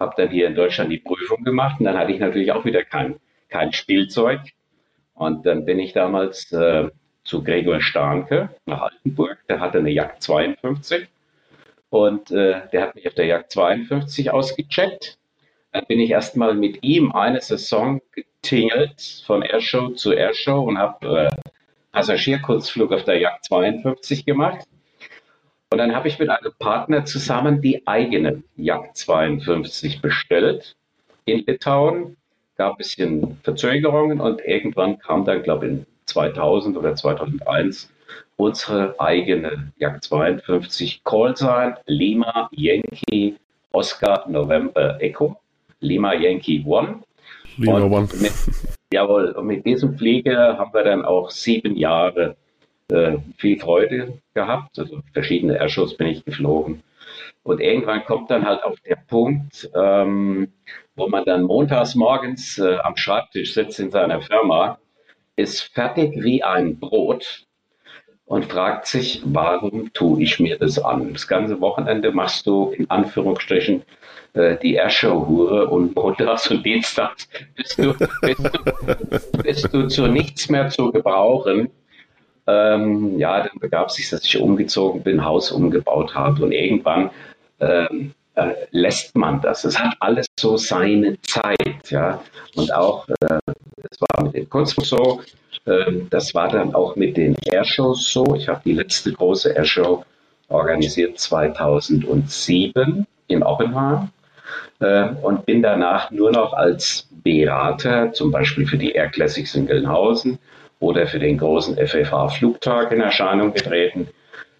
Habe 0.00 0.14
dann 0.16 0.30
hier 0.30 0.46
in 0.46 0.54
Deutschland 0.54 0.90
die 0.90 0.98
Prüfung 0.98 1.44
gemacht 1.44 1.78
und 1.78 1.86
dann 1.86 1.98
hatte 1.98 2.12
ich 2.12 2.20
natürlich 2.20 2.52
auch 2.52 2.64
wieder 2.64 2.84
kein, 2.84 3.16
kein 3.48 3.72
Spielzeug. 3.72 4.40
Und 5.14 5.44
dann 5.44 5.64
bin 5.64 5.78
ich 5.78 5.92
damals 5.92 6.50
äh, 6.52 6.88
zu 7.32 7.42
Gregor 7.42 7.80
Starnke 7.80 8.50
nach 8.66 8.82
Altenburg. 8.82 9.38
Der 9.48 9.58
hatte 9.58 9.78
eine 9.78 9.88
Jagd 9.88 10.22
52 10.22 11.08
und 11.88 12.30
äh, 12.30 12.60
der 12.70 12.82
hat 12.82 12.94
mich 12.94 13.08
auf 13.08 13.14
der 13.14 13.24
Jagd 13.24 13.52
52 13.52 14.30
ausgecheckt. 14.30 15.16
Dann 15.72 15.86
bin 15.86 15.98
ich 15.98 16.10
erstmal 16.10 16.52
mit 16.52 16.82
ihm 16.82 17.10
eine 17.12 17.40
Saison 17.40 18.02
getingelt 18.14 19.22
von 19.26 19.40
Airshow 19.40 19.94
zu 19.94 20.12
Airshow 20.12 20.60
und 20.60 20.76
habe 20.76 21.30
äh, 21.32 21.50
Passagierkurzflug 21.92 22.92
auf 22.92 23.04
der 23.04 23.18
Jagd 23.18 23.46
52 23.46 24.26
gemacht. 24.26 24.66
Und 25.70 25.78
dann 25.78 25.94
habe 25.94 26.08
ich 26.08 26.18
mit 26.18 26.28
einem 26.28 26.52
Partner 26.58 27.06
zusammen 27.06 27.62
die 27.62 27.86
eigene 27.86 28.42
Jagd 28.56 28.98
52 28.98 30.02
bestellt 30.02 30.76
in 31.24 31.46
Litauen. 31.46 32.18
Gab 32.58 32.74
ein 32.74 32.76
bisschen 32.76 33.40
Verzögerungen 33.42 34.20
und 34.20 34.42
irgendwann 34.44 34.98
kam 34.98 35.24
dann, 35.24 35.42
glaube 35.42 35.66
ich, 35.66 35.91
2000 36.12 36.76
oder 36.76 36.94
2001 36.94 37.90
unsere 38.36 38.98
eigene 38.98 39.72
Jagd 39.78 40.04
52 40.04 41.04
Callsign 41.04 41.74
Lima 41.86 42.48
Yankee 42.52 43.36
Oscar 43.72 44.24
November 44.28 45.00
Echo 45.00 45.36
Lima 45.80 46.14
Yankee 46.14 46.62
One. 46.64 47.00
Lima 47.56 47.78
und 47.78 47.92
One. 47.92 48.08
Mit, 48.20 48.32
jawohl, 48.92 49.32
und 49.32 49.46
mit 49.46 49.66
diesem 49.66 49.96
Flieger 49.98 50.58
haben 50.58 50.72
wir 50.72 50.84
dann 50.84 51.04
auch 51.04 51.30
sieben 51.30 51.76
Jahre 51.76 52.36
äh, 52.88 53.18
viel 53.36 53.58
Freude 53.58 54.18
gehabt. 54.34 54.78
Also 54.78 55.00
verschiedene 55.12 55.58
Airshows 55.58 55.96
bin 55.96 56.06
ich 56.06 56.24
geflogen. 56.24 56.82
Und 57.42 57.60
irgendwann 57.60 58.04
kommt 58.04 58.30
dann 58.30 58.46
halt 58.46 58.62
auf 58.62 58.78
der 58.80 58.96
Punkt, 58.96 59.68
ähm, 59.74 60.52
wo 60.94 61.08
man 61.08 61.24
dann 61.24 61.42
montags 61.42 61.94
morgens 61.94 62.58
äh, 62.58 62.76
am 62.78 62.96
Schreibtisch 62.96 63.54
sitzt 63.54 63.80
in 63.80 63.90
seiner 63.90 64.22
Firma 64.22 64.78
ist 65.36 65.62
fertig 65.74 66.22
wie 66.22 66.42
ein 66.42 66.78
Brot 66.78 67.44
und 68.24 68.46
fragt 68.46 68.86
sich, 68.86 69.22
warum 69.24 69.92
tue 69.92 70.22
ich 70.22 70.40
mir 70.40 70.58
das 70.58 70.78
an? 70.78 71.12
Das 71.12 71.28
ganze 71.28 71.60
Wochenende 71.60 72.12
machst 72.12 72.46
du 72.46 72.70
in 72.70 72.88
Anführungsstrichen 72.88 73.82
äh, 74.34 74.56
die 74.56 74.74
Airshow-Hure 74.74 75.68
und 75.68 75.94
montags 75.94 76.50
und 76.50 76.64
dienstags 76.64 77.28
bist 77.54 77.78
du, 77.78 77.94
bist, 78.22 78.40
du, 78.40 79.42
bist 79.42 79.74
du 79.74 79.88
zu 79.88 80.06
nichts 80.06 80.48
mehr 80.48 80.70
zu 80.70 80.90
gebrauchen. 80.90 81.70
Ähm, 82.46 83.18
ja, 83.18 83.40
dann 83.40 83.58
begab 83.60 83.90
sich, 83.90 84.08
dass 84.10 84.24
ich 84.24 84.40
umgezogen 84.40 85.02
bin, 85.02 85.24
Haus 85.24 85.52
umgebaut 85.52 86.14
habe 86.14 86.44
und 86.44 86.52
irgendwann 86.52 87.10
ähm, 87.60 88.14
äh, 88.34 88.54
lässt 88.70 89.16
man 89.16 89.40
das. 89.40 89.64
Es 89.64 89.78
hat 89.78 89.94
alles 90.00 90.26
so 90.40 90.56
seine 90.56 91.20
Zeit, 91.20 91.90
ja. 91.90 92.22
Und 92.56 92.74
auch, 92.74 93.06
äh, 93.20 93.38
das 93.82 94.00
war 94.00 94.24
mit 94.24 94.34
den 94.34 94.48
Kunstbuch 94.48 94.84
so, 94.84 95.20
äh, 95.66 95.92
das 96.10 96.34
war 96.34 96.48
dann 96.48 96.74
auch 96.74 96.96
mit 96.96 97.16
den 97.16 97.36
Airshows 97.44 98.12
so. 98.12 98.34
Ich 98.34 98.48
habe 98.48 98.60
die 98.64 98.74
letzte 98.74 99.12
große 99.12 99.50
Airshow 99.50 100.04
organisiert 100.48 101.18
2007 101.18 103.06
in 103.28 103.42
Oppenheim 103.42 104.10
äh, 104.80 105.08
und 105.22 105.46
bin 105.46 105.62
danach 105.62 106.10
nur 106.10 106.30
noch 106.30 106.52
als 106.52 107.08
Berater, 107.10 108.12
zum 108.12 108.30
Beispiel 108.30 108.66
für 108.66 108.78
die 108.78 108.92
Air 108.92 109.08
Classics 109.08 109.54
in 109.54 109.66
Gelnhausen 109.66 110.38
oder 110.80 111.06
für 111.06 111.18
den 111.18 111.38
großen 111.38 111.76
FFH-Flugtag 111.76 112.92
in 112.92 113.00
Erscheinung 113.00 113.52
getreten. 113.54 114.08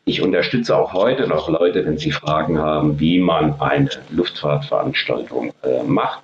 Ich 0.05 0.23
unterstütze 0.23 0.77
auch 0.77 0.93
heute 0.93 1.27
noch 1.29 1.49
Leute, 1.49 1.85
wenn 1.85 1.99
sie 1.99 2.11
Fragen 2.11 2.59
haben, 2.59 2.99
wie 2.99 3.19
man 3.19 3.61
eine 3.61 3.89
Luftfahrtveranstaltung 4.11 5.53
äh, 5.63 5.83
macht. 5.85 6.23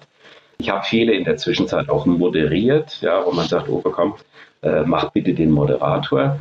Ich 0.60 0.70
habe 0.70 0.84
viele 0.84 1.12
in 1.12 1.24
der 1.24 1.36
Zwischenzeit 1.36 1.88
auch 1.88 2.04
moderiert, 2.04 3.00
ja, 3.00 3.24
wo 3.24 3.30
man 3.30 3.46
sagt, 3.46 3.68
oh, 3.68 3.80
komm, 3.80 4.14
äh, 4.62 4.82
mach 4.82 5.10
bitte 5.10 5.32
den 5.32 5.52
Moderator. 5.52 6.40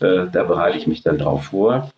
Äh, 0.00 0.26
da 0.30 0.44
bereite 0.44 0.78
ich 0.78 0.86
mich 0.86 1.02
dann 1.02 1.18
drauf 1.18 1.46
vor. 1.46 1.90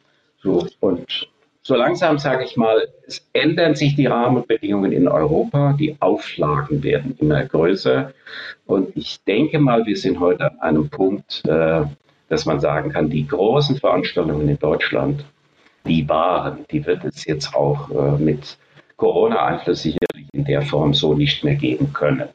So, 0.42 0.66
und 0.80 1.28
so 1.68 1.76
langsam 1.76 2.18
sage 2.18 2.44
ich 2.44 2.56
mal, 2.56 2.88
es 3.06 3.28
ändern 3.34 3.75
sich 3.75 3.94
die 3.94 4.06
Rahmenbedingungen 4.06 4.92
in 4.92 5.06
Europa, 5.06 5.75
die 5.78 5.96
Auflagen 6.00 6.82
werden 6.82 7.14
immer 7.18 7.44
größer 7.44 8.14
und 8.64 8.96
ich 8.96 9.22
denke 9.25 9.58
mal, 9.58 9.84
wir 9.84 9.96
sind 9.98 10.18
heute 10.18 10.50
an 10.50 10.60
einem 10.60 10.88
Punkt, 10.88 11.42
äh, 11.46 11.82
dass 12.30 12.46
man 12.46 12.60
sagen 12.60 12.92
kann, 12.92 13.10
die 13.10 13.26
großen 13.26 13.76
Veranstaltungen 13.76 14.48
in 14.48 14.58
Deutschland, 14.58 15.26
die 15.87 16.08
waren, 16.08 16.64
die 16.70 16.87
wird 16.87 17.04
es 17.04 17.26
jetzt 17.26 17.54
auch 17.54 17.90
äh, 17.90 18.22
mit 18.22 18.56
Corona-Einfluss 18.96 19.82
sicherlich 19.82 20.07
in 20.32 20.44
der 20.44 20.62
Form 20.62 20.94
so 20.94 21.14
nicht 21.14 21.44
mehr 21.44 21.56
geben 21.56 21.92
können. 21.92 22.28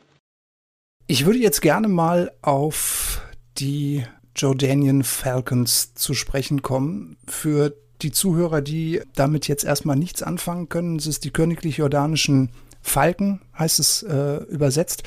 Ich 1.07 1.25
würde 1.25 1.39
jetzt 1.39 1.62
gerne 1.62 1.88
mal 1.88 2.31
auf 2.41 3.21
die 3.57 4.03
Jordanian 4.35 5.03
Falcons 5.03 5.93
zu 5.93 6.13
sprechen 6.13 6.62
kommen. 6.62 7.17
Für 7.27 7.75
die 8.01 8.12
Zuhörer, 8.12 8.62
die 8.62 9.01
damit 9.15 9.47
jetzt 9.47 9.63
erstmal 9.63 9.95
nichts 9.95 10.23
anfangen 10.23 10.69
können, 10.69 10.97
es 10.97 11.07
ist 11.07 11.23
die 11.23 11.31
königlich 11.31 11.77
jordanischen 11.77 12.50
Falken, 12.81 13.41
heißt 13.57 13.79
es 13.79 14.03
äh, 14.03 14.43
übersetzt. 14.45 15.03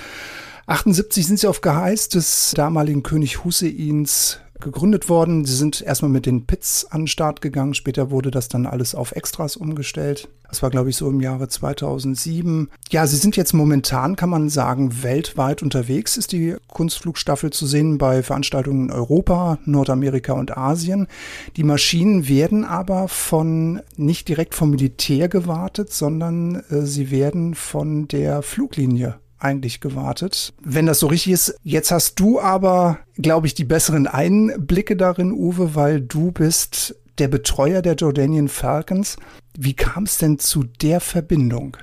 78 0.66 1.26
sind 1.26 1.38
sie 1.38 1.47
auf 1.47 1.61
Geheiß 1.61 2.09
des 2.09 2.52
damaligen 2.57 3.02
König 3.02 3.45
Husseins 3.45 4.40
gegründet 4.61 5.09
worden. 5.09 5.45
Sie 5.45 5.55
sind 5.55 5.81
erstmal 5.81 6.11
mit 6.11 6.27
den 6.27 6.47
Pits 6.47 6.87
an 6.91 7.03
den 7.03 7.07
Start 7.07 7.41
gegangen. 7.41 7.75
Später 7.75 8.11
wurde 8.11 8.31
das 8.31 8.49
dann 8.49 8.67
alles 8.67 8.95
auf 8.95 9.13
Extras 9.13 9.57
umgestellt. 9.57 10.29
Das 10.49 10.63
war, 10.63 10.71
glaube 10.71 10.91
ich, 10.91 10.97
so 10.97 11.09
im 11.09 11.21
Jahre 11.21 11.49
2007. 11.49 12.71
Ja, 12.91 13.07
sie 13.07 13.17
sind 13.17 13.37
jetzt 13.37 13.53
momentan, 13.53 14.17
kann 14.17 14.31
man 14.31 14.49
sagen, 14.49 15.03
weltweit 15.03 15.63
unterwegs. 15.63 16.17
Ist 16.17 16.33
die 16.33 16.57
Kunstflugstaffel 16.69 17.51
zu 17.51 17.67
sehen 17.67 17.99
bei 17.99 18.23
Veranstaltungen 18.23 18.89
in 18.89 18.93
Europa, 18.93 19.59
Nordamerika 19.65 20.35
und 20.35 20.57
Asien. 20.57 21.09
Die 21.57 21.65
Maschinen 21.65 22.29
werden 22.29 22.65
aber 22.65 23.09
von 23.09 23.81
nicht 23.97 24.29
direkt 24.29 24.55
vom 24.55 24.71
Militär 24.71 25.29
gewartet, 25.29 25.93
sondern 25.93 26.63
äh, 26.71 26.83
sie 26.83 27.11
werden 27.11 27.55
von 27.55 28.07
der 28.09 28.43
Fluglinie 28.43 29.17
eigentlich 29.38 29.81
gewartet. 29.81 30.55
Wenn 30.62 30.87
das 30.87 31.00
so 31.00 31.07
richtig 31.07 31.33
ist, 31.33 31.59
jetzt 31.62 31.90
hast 31.90 32.19
du 32.21 32.40
aber, 32.40 32.99
glaube 33.16 33.47
ich, 33.47 33.55
die 33.55 33.64
besseren 33.64 34.07
Einblicke 34.07 34.97
darin, 34.97 35.33
Uwe, 35.33 35.75
weil 35.75 36.00
du 36.00 36.33
bist 36.33 36.97
der 37.19 37.28
Betreuer 37.28 37.83
der 37.83 37.95
Jordanian 37.95 38.49
Falcons. 38.49 39.16
Wie 39.59 39.75
kam 39.75 40.05
es 40.05 40.19
denn 40.19 40.38
zu 40.38 40.64
der 40.64 41.00
Verbindung? 41.00 41.76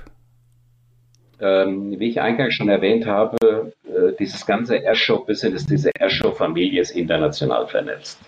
Ähm, 1.40 1.98
wie 1.98 2.10
ich 2.10 2.20
eingangs 2.20 2.54
schon 2.54 2.68
erwähnt 2.68 3.06
habe, 3.06 3.72
äh, 3.84 4.12
dieses 4.18 4.46
ganze 4.46 4.76
Airshow-Business, 4.76 5.66
diese 5.66 5.90
Airshow-Familie 5.98 6.80
ist 6.80 6.92
international 6.92 7.66
vernetzt. 7.66 8.18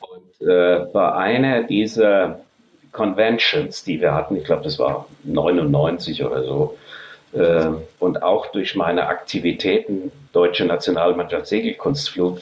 Und 0.00 0.46
äh, 0.46 0.84
bei 0.92 1.12
einer 1.12 1.62
dieser 1.62 2.40
Conventions, 2.92 3.84
die 3.84 4.00
wir 4.00 4.14
hatten, 4.14 4.36
ich 4.36 4.44
glaube, 4.44 4.62
das 4.62 4.78
war 4.78 5.06
99 5.24 6.24
oder 6.24 6.44
so, 6.44 6.76
und 7.98 8.22
auch 8.22 8.46
durch 8.52 8.76
meine 8.76 9.06
Aktivitäten 9.06 10.12
Deutsche 10.32 10.64
Nationalmannschaft 10.64 11.46
Segelkunstflug 11.46 12.38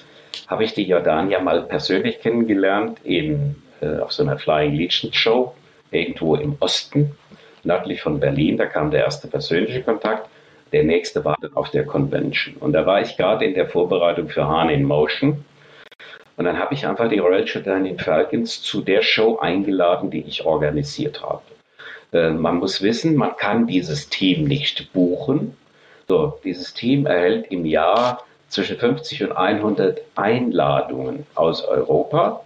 habe 0.49 0.64
ich 0.64 0.75
die 0.75 0.87
Jordanier 0.87 1.40
mal 1.40 1.62
persönlich 1.62 2.20
kennengelernt 2.20 2.99
in, 3.04 3.56
äh, 3.80 3.99
auf 3.99 4.12
so 4.12 4.22
einer 4.22 4.38
Flying 4.38 4.75
Legion 4.75 5.12
Show 5.12 5.54
irgendwo 5.90 6.37
im 6.37 6.56
Osten, 6.61 7.16
nördlich 7.64 8.02
von 8.02 8.20
Berlin. 8.20 8.56
Da 8.56 8.66
kam 8.66 8.90
der 8.90 9.05
erste 9.05 9.28
persönliche 9.28 9.83
Kontakt. 9.83 10.28
Der 10.72 10.85
nächste 10.85 11.24
war 11.24 11.37
dann 11.40 11.55
auf 11.55 11.70
der 11.70 11.85
Convention. 11.85 12.57
Und 12.57 12.72
da 12.72 12.87
war 12.87 13.00
ich 13.02 13.16
gerade 13.16 13.44
in 13.44 13.55
der 13.55 13.68
Vorbereitung 13.68 14.28
für 14.28 14.46
Hahn 14.46 14.70
in 14.70 14.85
Motion. 14.85 15.44
Und 16.37 16.44
dann 16.46 16.59
habe 16.59 16.74
ich 16.74 16.87
einfach 16.87 17.09
die 17.09 17.18
Royal 17.18 17.44
Jordanian 17.44 17.98
Falcons 17.98 18.62
zu 18.62 18.81
der 18.81 19.02
Show 19.02 19.38
eingeladen, 19.38 20.11
die 20.11 20.22
ich 20.22 20.46
organisiert 20.46 21.22
habe. 21.22 21.42
Äh, 22.12 22.31
man 22.31 22.57
muss 22.57 22.83
wissen, 22.83 23.16
man 23.16 23.37
kann 23.37 23.66
dieses 23.66 24.09
Team 24.09 24.44
nicht 24.44 24.92
buchen. 24.92 25.57
So, 26.09 26.38
dieses 26.44 26.75
Team 26.75 27.07
erhält 27.07 27.51
im 27.51 27.64
Jahr 27.64 28.25
zwischen 28.48 28.77
50 28.77 29.25
und 29.25 29.33
100 29.33 30.03
Einladungen 30.14 31.27
aus 31.35 31.64
Europa 31.64 32.44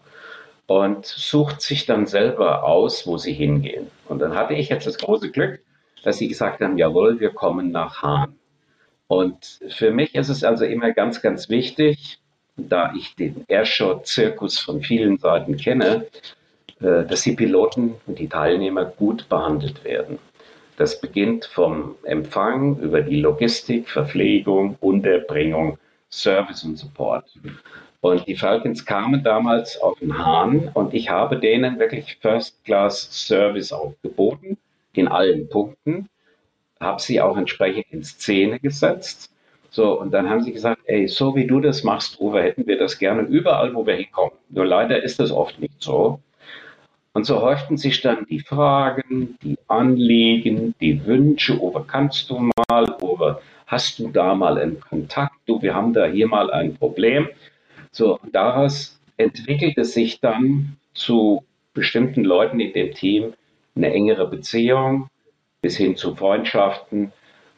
und 0.66 1.05
sucht 1.05 1.61
sich 1.61 1.87
dann 1.87 2.07
selber 2.07 2.64
aus, 2.64 3.07
wo 3.07 3.18
sie 3.18 3.33
hingehen. 3.33 3.88
Und 4.09 4.20
dann 4.20 4.35
hatte 4.35 4.55
ich 4.55 4.68
jetzt 4.68 4.87
das 4.87 4.98
große 4.98 5.31
Glück, 5.31 5.61
dass 6.02 6.18
sie 6.18 6.29
gesagt 6.29 6.61
haben, 6.61 6.79
jawohl, 6.79 7.18
wir 7.18 7.31
kommen 7.31 7.72
nach 7.72 8.02
Hahn. 8.02 8.37
Und 9.09 9.61
für 9.68 9.90
mich 9.90 10.14
ist 10.14 10.29
es 10.29 10.44
also 10.44 10.64
immer 10.64 10.92
ganz, 10.92 11.22
ganz 11.22 11.48
wichtig, 11.48 12.18
da 12.57 12.92
ich 12.96 13.14
den 13.14 13.44
Airshow-Zirkus 13.48 14.59
von 14.59 14.83
vielen 14.83 15.18
Seiten 15.18 15.57
kenne, 15.57 16.07
dass 16.80 17.22
die 17.22 17.32
Piloten 17.32 17.94
und 18.06 18.18
die 18.18 18.28
Teilnehmer 18.28 18.84
gut 18.84 19.28
behandelt 19.28 19.84
werden. 19.84 20.18
Das 20.76 21.00
beginnt 21.00 21.46
vom 21.46 21.94
Empfang 22.02 22.78
über 22.80 23.00
die 23.00 23.20
Logistik, 23.20 23.88
Verpflegung, 23.88 24.76
Unterbringung, 24.80 25.78
Service 26.10 26.64
und 26.64 26.76
Support. 26.76 27.24
Und 28.02 28.26
die 28.26 28.36
Falcons 28.36 28.84
kamen 28.84 29.24
damals 29.24 29.80
auf 29.80 29.98
den 29.98 30.18
Hahn 30.18 30.70
und 30.74 30.92
ich 30.92 31.08
habe 31.08 31.38
denen 31.38 31.78
wirklich 31.78 32.18
First-Class-Service 32.20 33.72
aufgeboten 33.72 34.58
in 34.92 35.08
allen 35.08 35.48
Punkten, 35.48 36.08
habe 36.78 37.00
sie 37.00 37.20
auch 37.20 37.36
entsprechend 37.36 37.86
in 37.90 38.04
Szene 38.04 38.60
gesetzt. 38.60 39.32
So, 39.70 39.98
und 39.98 40.12
dann 40.12 40.28
haben 40.28 40.42
sie 40.42 40.52
gesagt, 40.52 40.82
ey, 40.84 41.08
so 41.08 41.34
wie 41.34 41.46
du 41.46 41.60
das 41.60 41.84
machst, 41.84 42.20
Uwe, 42.20 42.42
hätten 42.42 42.66
wir 42.66 42.78
das 42.78 42.98
gerne 42.98 43.22
überall, 43.22 43.74
wo 43.74 43.86
wir 43.86 43.94
hinkommen. 43.94 44.32
Nur 44.50 44.66
leider 44.66 45.02
ist 45.02 45.18
das 45.18 45.30
oft 45.30 45.58
nicht 45.58 45.82
so. 45.82 46.20
Und 47.16 47.24
so 47.24 47.40
häuften 47.40 47.79
sich 47.79 48.02
dann 48.02 48.26
die 48.29 48.40
Fragen, 48.40 49.38
die 49.42 49.57
Anliegen, 49.68 50.74
die 50.83 51.07
Wünsche, 51.07 51.59
Uwe, 51.59 51.83
kannst 51.87 52.29
du 52.29 52.38
mal, 52.38 52.94
Uwe, 53.00 53.40
hast 53.66 53.98
du 53.98 54.11
da 54.11 54.35
mal 54.35 54.59
einen 54.59 54.81
Kontakt, 54.81 55.33
du, 55.46 55.62
wir 55.62 55.74
haben 55.74 55.94
da 55.94 56.05
hier 56.05 56.29
mal 56.29 56.50
ein 56.50 56.76
Problem. 56.76 57.31
So, 57.90 58.20
daraus 58.33 59.00
entwickelt 59.16 59.79
es 59.79 59.94
sich 59.94 60.20
dann 60.20 60.76
zu 60.92 61.42
bestimmten 61.72 62.22
Leuten 62.22 62.61
in 62.61 62.74
dem 62.74 62.92
Team 62.92 63.33
eine 63.74 63.94
engere 63.94 64.29
Beziehung 64.29 65.09
bis 65.62 65.79
hin 65.79 65.96
zu 65.96 66.14
Freundschaften 66.16 67.12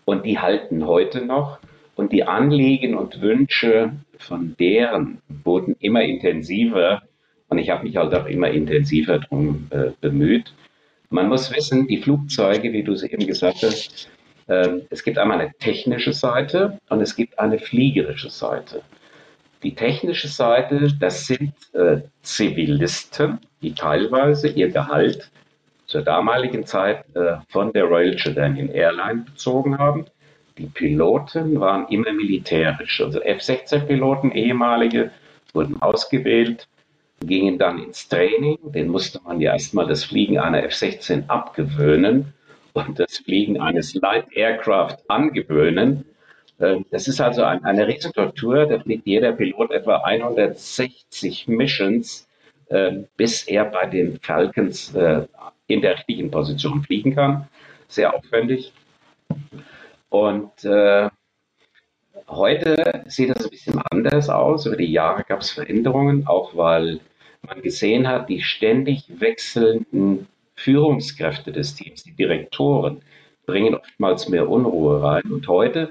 und 0.05 0.25
die 0.25 0.39
halten 0.39 0.87
heute 0.87 1.27
noch. 1.27 1.59
Und 1.97 2.13
die 2.13 2.23
Anliegen 2.23 2.95
und 2.95 3.21
Wünsche 3.21 3.91
von 4.19 4.55
deren 4.61 5.21
wurden 5.43 5.75
immer 5.81 6.03
intensiver 6.03 7.03
und 7.49 7.59
ich 7.59 7.71
habe 7.71 7.85
mich 7.85 7.97
halt 7.97 8.15
auch 8.15 8.27
immer 8.27 8.51
intensiver 8.51 9.19
darum 9.19 9.67
äh, 9.71 9.91
bemüht. 10.01 10.53
Man 11.11 11.29
muss 11.29 11.55
wissen, 11.55 11.87
die 11.87 12.03
Flugzeuge, 12.03 12.73
wie 12.73 12.83
du 12.83 12.93
es 12.93 13.03
eben 13.03 13.27
gesagt 13.27 13.63
hast, 13.63 14.11
äh, 14.47 14.81
es 14.91 15.03
gibt 15.03 15.19
einmal 15.19 15.41
eine 15.41 15.53
technische 15.55 16.13
Seite 16.13 16.79
und 16.89 17.01
es 17.01 17.17
gibt 17.17 17.39
eine 17.39 17.59
fliegerische 17.59 18.31
Seite. 18.31 18.83
Die 19.63 19.75
technische 19.75 20.29
Seite, 20.29 20.89
das 21.01 21.27
sind 21.27 21.53
äh, 21.73 22.03
Zivilisten, 22.23 23.41
die 23.63 23.75
teilweise 23.75 24.49
ihr 24.49 24.69
Gehalt 24.71 25.31
zur 25.87 26.03
damaligen 26.03 26.65
Zeit 26.67 27.05
äh, 27.17 27.39
von 27.49 27.73
der 27.73 27.85
Royal 27.85 28.15
Jordanian 28.15 28.69
Airline 28.69 29.25
bezogen 29.25 29.79
haben. 29.79 30.05
Die 30.59 30.67
Piloten 30.67 31.59
waren 31.59 31.89
immer 31.89 32.13
militärisch. 32.13 33.01
Also 33.01 33.21
F-16-Piloten, 33.21 34.33
ehemalige, 34.33 35.11
wurden 35.55 35.81
ausgewählt 35.81 36.69
gingen 37.21 37.59
dann 37.59 37.83
ins 37.83 38.09
Training. 38.09 38.59
Den 38.63 38.89
musste 38.89 39.21
man 39.25 39.41
ja 39.41 39.53
erstmal 39.53 39.87
das 39.87 40.05
Fliegen 40.05 40.39
einer 40.39 40.63
F-16 40.65 41.29
abgewöhnen 41.29 42.33
und 42.73 42.99
das 42.99 43.19
Fliegen 43.19 43.61
eines 43.61 43.95
Light 43.95 44.27
Aircraft 44.33 44.99
angewöhnen. 45.09 46.05
Ähm, 46.61 46.85
das 46.91 47.09
ist 47.09 47.21
also 47.21 47.43
eine 47.43 47.87
Riesentortur. 47.87 48.67
Da 48.67 48.79
fliegt 48.81 49.07
jeder 49.07 49.33
Pilot 49.33 49.71
etwa 49.71 49.97
160 49.99 51.49
Missions, 51.49 52.29
ähm, 52.71 53.07
bis 53.17 53.45
er 53.45 53.65
bei 53.65 53.87
den 53.87 54.19
Falcons 54.21 54.95
äh, 54.95 55.27
in 55.67 55.83
der 55.83 55.95
richtigen 55.97 56.31
Position 56.31 56.83
fliegen 56.83 57.15
kann. 57.15 57.49
Sehr 57.89 58.15
aufwendig. 58.15 58.73
Und 60.11 60.65
äh, 60.65 61.09
Heute 62.29 63.05
sieht 63.07 63.31
das 63.31 63.45
ein 63.45 63.51
bisschen 63.51 63.81
anders 63.91 64.29
aus. 64.29 64.67
Über 64.67 64.77
die 64.77 64.93
Jahre 64.93 65.25
gab 65.25 65.41
es 65.41 65.51
Veränderungen, 65.51 66.27
auch 66.27 66.55
weil 66.55 67.01
man 67.43 67.63
gesehen 67.63 68.07
hat, 68.07 68.29
die 68.29 68.43
ständig 68.43 69.05
wechselnden 69.19 70.27
Führungskräfte 70.55 71.53
des 71.53 71.75
Teams, 71.75 72.03
die 72.03 72.13
Direktoren, 72.13 73.01
bringen 73.47 73.75
oftmals 73.75 74.29
mehr 74.29 74.49
Unruhe 74.49 75.03
rein. 75.03 75.23
Und 75.31 75.49
heute 75.49 75.91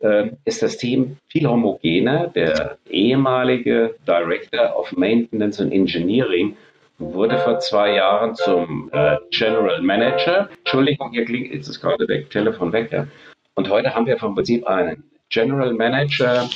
äh, 0.00 0.30
ist 0.44 0.62
das 0.62 0.76
Team 0.76 1.16
viel 1.28 1.48
homogener. 1.48 2.28
Der 2.28 2.76
ehemalige 2.90 3.94
Director 4.06 4.78
of 4.78 4.92
Maintenance 4.92 5.58
and 5.58 5.72
Engineering 5.72 6.54
wurde 6.98 7.38
vor 7.38 7.60
zwei 7.60 7.94
Jahren 7.94 8.34
zum 8.34 8.90
äh, 8.92 9.16
General 9.30 9.80
Manager. 9.80 10.50
Entschuldigung, 10.58 11.12
hier 11.12 11.24
klingt 11.24 11.54
jetzt 11.54 11.68
ist 11.68 11.80
gerade 11.80 12.06
weg, 12.08 12.28
Telefon 12.28 12.72
weg. 12.72 12.92
Ja. 12.92 13.06
Und 13.54 13.70
heute 13.70 13.94
haben 13.94 14.06
wir 14.06 14.18
vom 14.18 14.34
Prinzip 14.34 14.66
einen 14.66 15.02
General 15.30 15.72
Manager, 15.74 16.48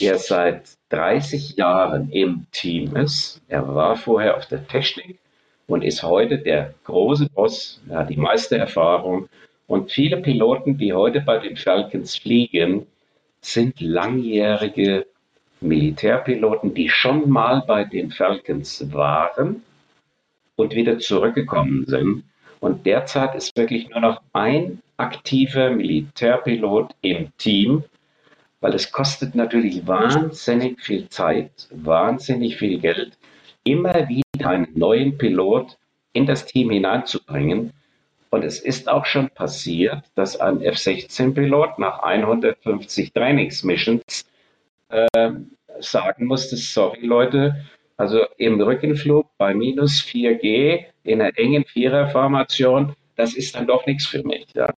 der 0.00 0.18
seit 0.18 0.70
30 0.90 1.56
Jahren 1.56 2.10
im 2.10 2.46
Team 2.52 2.96
ist. 2.96 3.40
Er 3.48 3.74
war 3.74 3.96
vorher 3.96 4.36
auf 4.36 4.46
der 4.46 4.66
Technik 4.66 5.18
und 5.66 5.82
ist 5.82 6.02
heute 6.02 6.38
der 6.38 6.74
große 6.84 7.28
Boss, 7.30 7.80
hat 7.90 8.10
die 8.10 8.16
meiste 8.16 8.58
Erfahrung. 8.58 9.28
Und 9.66 9.92
viele 9.92 10.18
Piloten, 10.18 10.78
die 10.78 10.92
heute 10.92 11.20
bei 11.20 11.38
den 11.38 11.56
Falcons 11.56 12.16
fliegen, 12.16 12.86
sind 13.40 13.80
langjährige 13.80 15.06
Militärpiloten, 15.60 16.74
die 16.74 16.88
schon 16.88 17.28
mal 17.28 17.62
bei 17.66 17.84
den 17.84 18.10
Falcons 18.10 18.92
waren 18.92 19.62
und 20.56 20.74
wieder 20.74 20.98
zurückgekommen 20.98 21.84
sind. 21.86 22.24
Und 22.60 22.86
derzeit 22.86 23.34
ist 23.34 23.56
wirklich 23.56 23.88
nur 23.90 24.00
noch 24.00 24.22
ein 24.32 24.80
aktiver 24.96 25.70
Militärpilot 25.70 26.94
im 27.02 27.28
Team, 27.38 27.84
weil 28.60 28.74
es 28.74 28.90
kostet 28.90 29.34
natürlich 29.34 29.86
wahnsinnig 29.86 30.80
viel 30.80 31.08
Zeit, 31.08 31.68
wahnsinnig 31.70 32.56
viel 32.56 32.78
Geld, 32.78 33.16
immer 33.64 34.08
wieder 34.08 34.48
einen 34.48 34.68
neuen 34.74 35.18
Pilot 35.18 35.76
in 36.12 36.26
das 36.26 36.46
Team 36.46 36.70
hineinzubringen. 36.70 37.72
Und 38.30 38.44
es 38.44 38.60
ist 38.60 38.88
auch 38.88 39.06
schon 39.06 39.30
passiert, 39.30 40.02
dass 40.14 40.38
ein 40.38 40.60
F-16-Pilot 40.60 41.78
nach 41.78 42.00
150 42.00 43.12
Trainingsmissions 43.12 44.26
äh, 44.90 45.30
sagen 45.80 46.26
musste, 46.26 46.56
sorry 46.56 47.06
Leute, 47.06 47.64
also 47.96 48.24
im 48.36 48.60
Rückenflug 48.60 49.26
bei 49.38 49.54
minus 49.54 50.02
4G 50.02 50.84
in 51.04 51.20
einer 51.20 51.36
engen 51.38 51.64
Viererformation, 51.64 52.94
das 53.16 53.34
ist 53.34 53.54
dann 53.54 53.66
doch 53.66 53.86
nichts 53.86 54.06
für 54.06 54.22
mich. 54.22 54.46
Ja. 54.54 54.72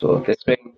So, 0.00 0.18
deswegen 0.18 0.74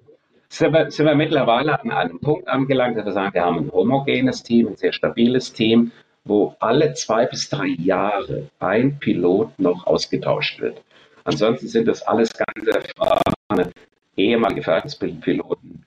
sind 0.54 0.72
wir, 0.72 0.90
sind 0.90 1.06
wir 1.06 1.14
mittlerweile 1.14 1.80
an 1.80 1.90
einem 1.90 2.20
Punkt 2.20 2.46
angelangt, 2.48 2.96
dass 2.96 3.06
wir 3.06 3.12
sagen, 3.12 3.34
wir 3.34 3.44
haben 3.44 3.58
ein 3.58 3.72
homogenes 3.72 4.42
Team, 4.42 4.68
ein 4.68 4.76
sehr 4.76 4.92
stabiles 4.92 5.52
Team, 5.52 5.90
wo 6.24 6.54
alle 6.60 6.94
zwei 6.94 7.26
bis 7.26 7.48
drei 7.48 7.66
Jahre 7.66 8.48
ein 8.60 8.98
Pilot 8.98 9.58
noch 9.58 9.86
ausgetauscht 9.86 10.60
wird. 10.60 10.80
Ansonsten 11.24 11.66
sind 11.66 11.88
das 11.88 12.02
alles 12.02 12.32
ganz 12.32 12.68
erfahrene 12.68 13.72
ehemalige 14.16 14.62
Verhaltenspiloten. 14.62 15.84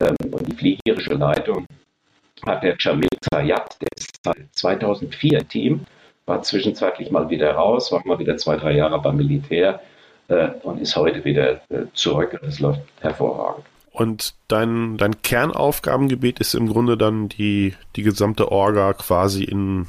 Ähm, 0.00 0.16
und 0.30 0.46
die 0.46 0.56
fliegerische 0.56 1.14
Leitung 1.14 1.66
hat 2.46 2.62
der 2.62 2.76
Jamil 2.78 3.08
Zayat, 3.30 3.76
der 3.80 3.88
ist 3.96 4.20
seit 4.24 4.46
2004 4.52 5.48
Team, 5.48 5.80
war 6.26 6.42
zwischenzeitlich 6.42 7.10
mal 7.10 7.28
wieder 7.28 7.52
raus, 7.52 7.90
war 7.90 8.06
mal 8.06 8.18
wieder 8.18 8.36
zwei, 8.36 8.56
drei 8.56 8.72
Jahre 8.72 9.00
beim 9.00 9.16
Militär 9.16 9.80
äh, 10.28 10.50
und 10.62 10.80
ist 10.80 10.94
heute 10.96 11.24
wieder 11.24 11.60
äh, 11.70 11.86
zurück 11.92 12.38
und 12.40 12.48
es 12.48 12.60
läuft 12.60 12.82
hervorragend. 13.00 13.64
Und 14.00 14.32
dein, 14.48 14.96
dein 14.96 15.20
Kernaufgabengebiet 15.20 16.40
ist 16.40 16.54
im 16.54 16.68
Grunde 16.68 16.96
dann 16.96 17.28
die, 17.28 17.74
die 17.96 18.02
gesamte 18.02 18.50
Orga 18.50 18.94
quasi 18.94 19.44
in 19.44 19.88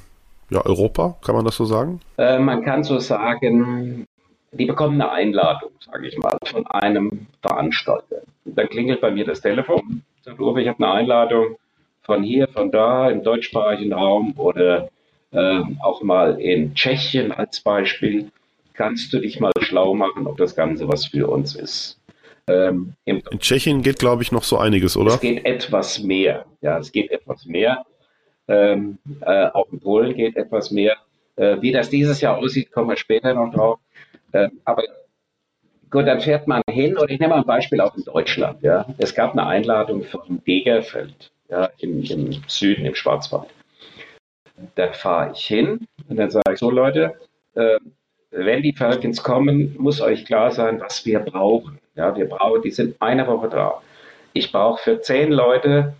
ja, 0.49 0.65
Europa, 0.65 1.15
kann 1.23 1.33
man 1.33 1.45
das 1.45 1.55
so 1.55 1.63
sagen? 1.63 2.01
Äh, 2.17 2.37
man 2.37 2.61
kann 2.61 2.83
so 2.83 2.99
sagen, 2.99 4.05
die 4.51 4.65
bekommen 4.65 4.99
eine 4.99 5.13
Einladung, 5.13 5.71
sage 5.79 6.09
ich 6.09 6.17
mal, 6.17 6.37
von 6.43 6.67
einem 6.67 7.27
Veranstalter. 7.41 8.23
Dann 8.43 8.67
klingelt 8.67 8.99
bei 8.99 9.11
mir 9.11 9.23
das 9.23 9.39
Telefon, 9.39 10.01
sagt 10.25 10.41
Uwe, 10.41 10.61
ich 10.61 10.67
habe 10.67 10.83
eine 10.83 10.93
Einladung 10.93 11.55
von 12.01 12.21
hier, 12.21 12.49
von 12.49 12.69
da, 12.69 13.09
im 13.09 13.23
deutschsprachigen 13.23 13.93
Raum 13.93 14.33
oder 14.35 14.89
äh, 15.31 15.61
auch 15.81 16.01
mal 16.01 16.37
in 16.41 16.75
Tschechien 16.75 17.31
als 17.31 17.61
Beispiel. 17.61 18.29
Kannst 18.73 19.13
du 19.13 19.21
dich 19.21 19.39
mal 19.39 19.53
schlau 19.61 19.93
machen, 19.93 20.27
ob 20.27 20.35
das 20.35 20.53
Ganze 20.53 20.89
was 20.89 21.05
für 21.05 21.29
uns 21.29 21.55
ist? 21.55 22.00
Ähm, 22.47 22.93
in 23.05 23.21
Tschechien 23.39 23.81
geht, 23.81 23.99
glaube 23.99 24.23
ich, 24.23 24.31
noch 24.31 24.43
so 24.43 24.57
einiges, 24.57 24.97
oder? 24.97 25.13
Es 25.13 25.21
geht 25.21 25.45
etwas 25.45 25.99
mehr. 25.99 26.45
Ja, 26.61 26.79
es 26.79 26.91
geht 26.91 27.11
etwas 27.11 27.45
mehr. 27.45 27.85
Ähm, 28.47 28.97
äh, 29.21 29.47
auch 29.47 29.71
in 29.71 29.79
Polen 29.79 30.15
geht 30.15 30.35
etwas 30.35 30.71
mehr. 30.71 30.97
Äh, 31.35 31.61
wie 31.61 31.71
das 31.71 31.89
dieses 31.89 32.21
Jahr 32.21 32.37
aussieht, 32.37 32.71
kommen 32.71 32.89
wir 32.89 32.97
später 32.97 33.33
noch 33.33 33.53
drauf. 33.53 33.79
Äh, 34.31 34.49
aber 34.65 34.83
gut, 35.89 36.07
dann 36.07 36.21
fährt 36.21 36.47
man 36.47 36.61
hin 36.69 36.97
und 36.97 37.09
ich 37.09 37.19
nehme 37.19 37.35
mal 37.35 37.41
ein 37.41 37.45
Beispiel 37.45 37.81
auch 37.81 37.95
in 37.95 38.03
Deutschland. 38.03 38.61
Ja. 38.61 38.85
Es 38.97 39.13
gab 39.13 39.31
eine 39.33 39.45
Einladung 39.45 40.03
von 40.03 40.41
Degerfeld 40.45 41.31
ja, 41.49 41.69
im, 41.79 42.03
im 42.03 42.41
Süden, 42.47 42.85
im 42.85 42.95
Schwarzwald. 42.95 43.49
Da 44.75 44.93
fahre 44.93 45.33
ich 45.33 45.45
hin 45.45 45.87
und 46.07 46.17
dann 46.17 46.29
sage 46.29 46.53
ich 46.53 46.59
so, 46.59 46.69
Leute, 46.69 47.15
äh, 47.55 47.79
wenn 48.31 48.63
die 48.63 48.73
Falcons 48.73 49.21
kommen, 49.23 49.75
muss 49.77 49.99
euch 49.99 50.25
klar 50.25 50.51
sein, 50.51 50.79
was 50.79 51.05
wir 51.05 51.19
brauchen. 51.19 51.80
Ja, 51.95 52.15
wir 52.15 52.27
brauchen, 52.27 52.61
die 52.61 52.71
sind 52.71 52.95
eine 53.01 53.27
Woche 53.27 53.49
da. 53.49 53.81
Ich 54.33 54.51
brauche 54.51 54.81
für 54.81 55.01
zehn 55.01 55.31
Leute 55.31 55.93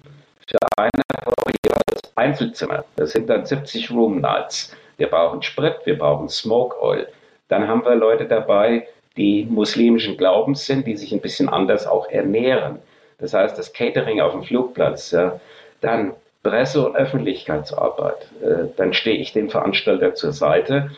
für 0.48 0.58
eine 0.78 0.92
Woche 1.26 1.54
jeweils 1.66 2.16
Einzelzimmer. 2.16 2.86
Das 2.96 3.12
sind 3.12 3.30
dann 3.30 3.46
70 3.46 3.92
Room 3.92 4.22
Nights. 4.22 4.76
Wir 4.98 5.08
brauchen 5.08 5.42
Sprit, 5.42 5.76
wir 5.86 5.98
brauchen 5.98 6.30
Smoke 6.30 6.82
Oil. 6.82 7.08
Dann 7.50 7.68
haben 7.68 7.84
wir 7.84 7.96
Leute 7.96 8.26
dabei, 8.26 8.88
die 9.18 9.46
muslimischen 9.50 10.16
Glaubens 10.16 10.66
sind, 10.66 10.88
die 10.88 10.96
sich 10.96 11.12
ein 11.12 11.20
bisschen 11.20 11.50
anders 11.50 11.86
auch 11.86 12.08
ernähren. 12.08 12.80
Das 13.18 13.34
heißt, 13.34 13.58
das 13.58 13.74
Catering 13.74 14.22
auf 14.22 14.32
dem 14.32 14.44
Flugplatz, 14.44 15.12
ja, 15.12 15.40
dann 15.82 16.14
Presse- 16.44 16.86
und 16.88 16.96
Öffentlichkeitsarbeit. 16.96 18.28
Äh, 18.42 18.70
dann 18.78 18.94
stehe 18.94 19.18
ich 19.18 19.34
dem 19.34 19.50
Veranstalter 19.50 20.16
zur 20.16 20.32
Seite, 20.32 20.92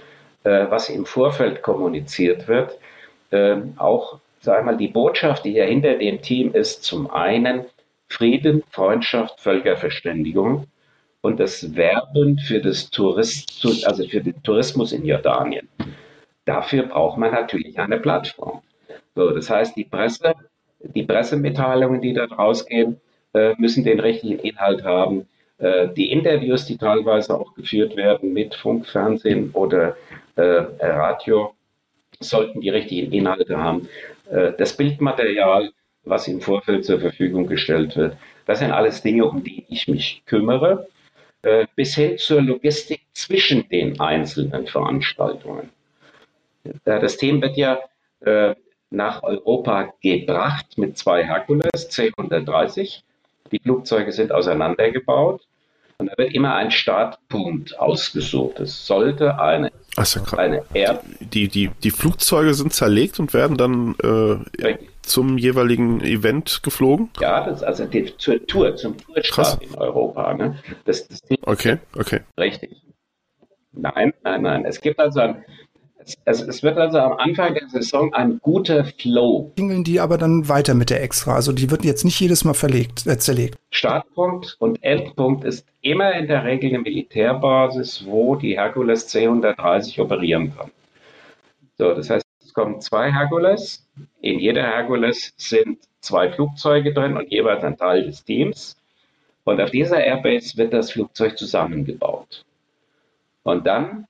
äh, 0.44 0.68
was 0.70 0.90
im 0.90 1.06
Vorfeld 1.06 1.64
kommuniziert 1.64 2.48
wird. 2.48 2.78
Äh, 3.32 3.58
auch 3.78 4.20
sag 4.44 4.60
ich 4.60 4.66
mal, 4.66 4.76
die 4.76 4.90
Botschaft, 4.90 5.46
die 5.46 5.54
ja 5.54 5.64
hinter 5.64 5.96
dem 5.96 6.22
Team 6.22 6.54
ist, 6.54 6.84
zum 6.84 7.10
einen 7.10 7.66
Frieden, 8.10 8.62
Freundschaft, 8.70 9.40
Völkerverständigung 9.40 10.68
und 11.22 11.40
das 11.40 11.76
Werben 11.76 12.38
für, 12.38 12.60
das 12.60 12.90
Tourist, 12.90 13.66
also 13.86 14.06
für 14.06 14.20
den 14.20 14.44
Tourismus 14.44 14.92
in 14.92 15.06
Jordanien. 15.06 15.70
Dafür 16.44 16.84
braucht 16.84 17.18
man 17.18 17.32
natürlich 17.32 17.80
eine 17.80 17.98
Plattform. 17.98 18.62
So, 19.16 19.32
das 19.32 19.50
heißt, 19.50 19.78
die 19.78 19.86
Presse, 19.86 20.34
die 20.82 21.04
Pressemitteilungen, 21.04 22.02
die 22.02 22.14
da 22.14 22.26
rausgehen, 22.26 23.00
äh, 23.34 23.54
müssen 23.58 23.86
den 23.86 24.02
richtigen 24.02 24.40
Inhalt 24.40 24.84
haben. 24.84 25.26
Äh, 25.58 25.88
die 25.96 26.12
Interviews, 26.12 26.66
die 26.66 26.78
teilweise 26.78 27.40
auch 27.40 27.56
geführt 27.56 27.96
werden 27.96 28.34
mit 28.34 28.56
Funk, 28.56 28.88
Fernsehen 28.88 29.52
oder 29.54 29.96
äh, 30.36 30.66
Radio, 30.82 31.54
sollten 32.20 32.60
die 32.60 32.70
richtigen 32.70 33.14
Inhalte 33.14 33.58
haben. 33.58 33.88
Äh, 34.30 34.54
das 34.58 34.76
Bildmaterial, 34.76 35.72
was 36.04 36.28
im 36.28 36.42
Vorfeld 36.42 36.86
zur 36.86 37.00
Verfügung 37.00 37.48
gestellt 37.48 37.96
wird. 37.96 38.18
Das 38.46 38.60
sind 38.60 38.72
alles 38.72 39.02
Dinge, 39.02 39.26
um 39.26 39.44
die 39.44 39.66
ich 39.70 39.88
mich 39.88 40.24
kümmere, 40.26 40.88
äh, 41.44 41.66
bis 41.76 41.96
hin 41.96 42.18
zur 42.18 42.42
Logistik 42.42 43.02
zwischen 43.14 43.68
den 43.70 44.00
einzelnen 44.00 44.68
Veranstaltungen. 44.68 45.70
Das 46.86 47.18
Team 47.18 47.42
wird 47.42 47.58
ja 47.58 47.80
äh, 48.22 48.56
nach 48.90 49.24
Europa 49.24 49.94
gebracht 50.02 50.78
mit 50.78 50.98
zwei 50.98 51.26
Herkules 51.26 51.90
C-130. 51.90 53.02
Die 53.52 53.60
Flugzeuge 53.60 54.12
sind 54.14 54.32
auseinandergebaut 54.32 55.42
und 55.98 56.08
da 56.08 56.18
wird 56.18 56.34
immer 56.34 56.56
ein 56.56 56.72
Startpunkt 56.72 57.78
ausgesucht. 57.78 58.60
Es 58.62 58.88
sollte 58.88 59.40
eine, 59.40 59.72
so, 59.98 60.38
eine 60.38 60.64
Erd 60.74 61.04
die, 61.34 61.48
die, 61.48 61.70
die 61.84 61.92
Flugzeuge 61.92 62.54
sind 62.54 62.74
zerlegt 62.74 63.20
und 63.20 63.34
werden 63.34 63.58
dann 63.58 63.96
äh, 64.04 64.78
zum 65.02 65.38
jeweiligen 65.38 66.02
Event 66.02 66.62
geflogen? 66.64 67.10
Ja, 67.20 67.46
das, 67.46 67.64
also 67.64 67.86
die, 67.86 68.16
zur 68.18 68.46
Tour, 68.46 68.76
zum 68.76 68.98
Tourstart 68.98 69.64
in 69.64 69.76
Europa. 69.76 70.34
Ne? 70.34 70.60
Das, 70.86 71.08
das 71.08 71.20
okay, 71.42 71.78
okay. 71.98 72.22
Richtig. 72.40 72.82
Nein, 73.72 74.14
nein, 74.24 74.42
nein. 74.44 74.66
Es 74.66 74.80
gibt 74.82 75.00
also 75.00 75.20
ein, 75.22 75.44
es, 76.26 76.42
es, 76.42 76.64
wird 76.64 76.78
also 76.78 77.00
am 77.00 77.14
Anfang 77.14 77.54
der 77.54 77.68
Saison 77.70 78.14
ein 78.14 78.40
guter 78.42 78.86
Flow. 78.86 79.52
Klingeln 79.56 79.84
die 79.84 80.00
aber 80.00 80.18
dann 80.18 80.48
weiter 80.50 80.74
mit 80.74 80.90
der 80.90 81.02
Extra. 81.02 81.36
Also 81.36 81.52
die 81.52 81.70
wird 81.70 81.84
jetzt 81.84 82.04
nicht 82.04 82.20
jedes 82.20 82.44
Mal 82.44 82.54
verlegt, 82.54 83.06
äh, 83.08 83.18
zerlegt. 83.18 83.58
Startpunkt 83.72 84.56
und 84.60 84.84
Endpunkt 84.84 85.44
ist 85.44 85.66
immer 85.82 86.14
in 86.14 86.28
der 86.28 86.44
Regel 86.44 86.70
eine 86.70 86.80
Militärbasis, 86.80 88.06
wo 88.06 88.36
die 88.36 88.58
Herkules 88.58 89.08
C-130 89.08 90.02
operieren 90.02 90.54
kann. 90.56 90.72
So, 91.78 91.94
das 91.94 92.10
heißt, 92.10 92.26
es 92.44 92.54
kommen 92.54 92.82
zwei 92.82 93.12
Herkules. 93.12 93.86
In 94.22 94.40
jeder 94.40 94.64
Herkules 94.64 95.34
sind 95.38 95.80
zwei 96.02 96.32
Flugzeuge 96.32 96.94
drin 96.94 97.18
und 97.18 97.32
jeweils 97.32 97.64
ein 97.64 97.78
Teil 97.78 98.04
des 98.04 98.24
Teams. 98.24 98.78
Und 99.44 99.60
auf 99.60 99.72
dieser 99.72 100.04
Airbase 100.04 100.58
wird 100.58 100.74
das 100.74 100.92
Flugzeug 100.92 101.38
zusammengebaut. 101.38 102.46
Und 103.44 103.68
dann 103.68 104.08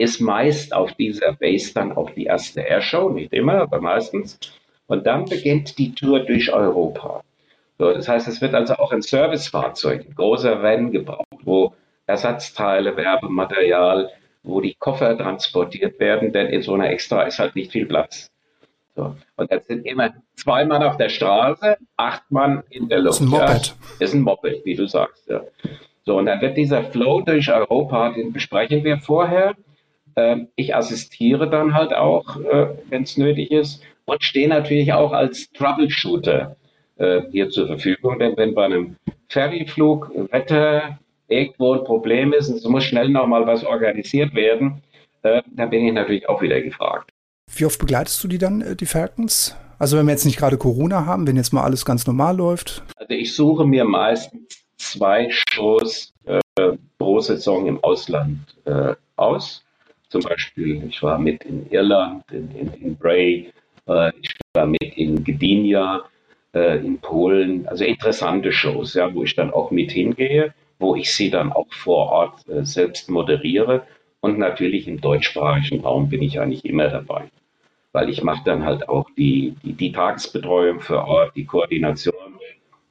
ist 0.00 0.20
meist 0.20 0.72
auf 0.72 0.92
dieser 0.94 1.34
Base 1.34 1.74
dann 1.74 1.92
auch 1.92 2.10
die 2.10 2.24
erste 2.24 2.62
Airshow, 2.62 3.10
nicht 3.10 3.32
immer, 3.32 3.60
aber 3.60 3.80
meistens. 3.80 4.38
Und 4.86 5.06
dann 5.06 5.26
beginnt 5.26 5.78
die 5.78 5.94
Tour 5.94 6.20
durch 6.20 6.52
Europa. 6.52 7.22
So, 7.78 7.92
das 7.92 8.08
heißt, 8.08 8.26
es 8.26 8.40
wird 8.40 8.54
also 8.54 8.74
auch 8.74 8.92
ein 8.92 9.02
Servicefahrzeug, 9.02 10.06
ein 10.06 10.14
großer 10.14 10.62
Van 10.62 10.90
gebaut, 10.90 11.26
wo 11.44 11.74
Ersatzteile, 12.06 12.96
Werbematerial, 12.96 14.10
wo 14.42 14.60
die 14.60 14.74
Koffer 14.74 15.16
transportiert 15.16 16.00
werden, 16.00 16.32
denn 16.32 16.46
in 16.48 16.62
so 16.62 16.74
einer 16.74 16.90
Extra 16.90 17.22
ist 17.24 17.38
halt 17.38 17.54
nicht 17.54 17.70
viel 17.70 17.86
Platz. 17.86 18.30
So. 18.96 19.14
Und 19.36 19.52
das 19.52 19.66
sind 19.66 19.86
immer 19.86 20.14
zwei 20.34 20.64
Mann 20.64 20.82
auf 20.82 20.96
der 20.96 21.10
Straße, 21.10 21.76
acht 21.96 22.30
Mann 22.30 22.62
in 22.70 22.88
der 22.88 23.00
Luft. 23.00 23.20
Das 23.20 23.20
ist 23.20 23.26
ein 23.26 23.30
Moped. 23.30 23.66
Ja, 23.66 24.04
ist 24.04 24.14
ein 24.14 24.20
Moped, 24.22 24.64
wie 24.64 24.74
du 24.74 24.86
sagst. 24.86 25.28
Ja. 25.28 25.42
So, 26.04 26.16
und 26.16 26.26
dann 26.26 26.40
wird 26.40 26.56
dieser 26.56 26.84
Flow 26.84 27.20
durch 27.20 27.52
Europa, 27.52 28.10
den 28.12 28.32
besprechen 28.32 28.82
wir 28.82 28.98
vorher. 28.98 29.54
Ähm, 30.16 30.48
ich 30.56 30.74
assistiere 30.74 31.48
dann 31.48 31.74
halt 31.74 31.92
auch, 31.92 32.36
äh, 32.40 32.68
wenn 32.88 33.02
es 33.02 33.16
nötig 33.16 33.50
ist 33.50 33.82
und 34.04 34.22
stehe 34.22 34.48
natürlich 34.48 34.92
auch 34.92 35.12
als 35.12 35.50
Troubleshooter 35.52 36.56
äh, 36.96 37.22
hier 37.30 37.50
zur 37.50 37.66
Verfügung. 37.66 38.18
Denn 38.18 38.36
wenn 38.36 38.54
bei 38.54 38.64
einem 38.64 38.96
Ferryflug 39.28 40.10
Wetter 40.30 40.98
irgendwo 41.28 41.74
ein 41.74 41.84
Problem 41.84 42.32
ist 42.32 42.48
und 42.48 42.56
es 42.56 42.64
muss 42.64 42.84
schnell 42.84 43.08
nochmal 43.08 43.46
was 43.46 43.64
organisiert 43.64 44.34
werden, 44.34 44.82
äh, 45.22 45.42
dann 45.54 45.70
bin 45.70 45.86
ich 45.86 45.92
natürlich 45.92 46.28
auch 46.28 46.42
wieder 46.42 46.60
gefragt. 46.60 47.10
Wie 47.54 47.64
oft 47.64 47.78
begleitest 47.78 48.22
du 48.22 48.28
die 48.28 48.38
dann, 48.38 48.76
die 48.76 48.86
Falcons? 48.86 49.56
Also 49.78 49.96
wenn 49.96 50.06
wir 50.06 50.12
jetzt 50.12 50.26
nicht 50.26 50.38
gerade 50.38 50.58
Corona 50.58 51.06
haben, 51.06 51.26
wenn 51.26 51.36
jetzt 51.36 51.52
mal 51.52 51.62
alles 51.62 51.84
ganz 51.84 52.06
normal 52.06 52.36
läuft? 52.36 52.82
Also 52.96 53.14
ich 53.14 53.34
suche 53.34 53.64
mir 53.66 53.84
meistens 53.84 54.62
zwei 54.76 55.28
Shows 55.30 56.12
äh, 56.26 56.40
pro 56.98 57.20
Saison 57.20 57.66
im 57.66 57.82
Ausland 57.82 58.38
äh, 58.66 58.94
aus. 59.16 59.64
Zum 60.10 60.22
Beispiel, 60.22 60.82
ich 60.88 61.02
war 61.02 61.18
mit 61.18 61.44
in 61.44 61.70
Irland, 61.70 62.24
in, 62.32 62.50
in, 62.50 62.74
in 62.74 62.96
Bray, 62.96 63.52
äh, 63.86 64.10
ich 64.20 64.34
war 64.52 64.66
mit 64.66 64.96
in 64.96 65.24
Gdynia, 65.24 66.02
äh, 66.52 66.78
in 66.78 66.98
Polen. 66.98 67.66
Also 67.68 67.84
interessante 67.84 68.52
Shows, 68.52 68.94
ja, 68.94 69.14
wo 69.14 69.22
ich 69.22 69.36
dann 69.36 69.52
auch 69.52 69.70
mit 69.70 69.92
hingehe, 69.92 70.52
wo 70.80 70.96
ich 70.96 71.14
sie 71.14 71.30
dann 71.30 71.52
auch 71.52 71.72
vor 71.72 72.10
Ort 72.10 72.48
äh, 72.48 72.64
selbst 72.64 73.08
moderiere. 73.08 73.86
Und 74.20 74.38
natürlich 74.38 74.88
im 74.88 75.00
deutschsprachigen 75.00 75.82
Raum 75.82 76.10
bin 76.10 76.22
ich 76.22 76.40
eigentlich 76.40 76.64
immer 76.64 76.88
dabei. 76.88 77.30
Weil 77.92 78.08
ich 78.08 78.22
mache 78.22 78.42
dann 78.44 78.64
halt 78.64 78.88
auch 78.88 79.08
die, 79.16 79.54
die, 79.62 79.72
die 79.72 79.92
Tagesbetreuung 79.92 80.80
vor 80.80 81.06
Ort, 81.06 81.36
die 81.36 81.44
Koordination, 81.44 82.14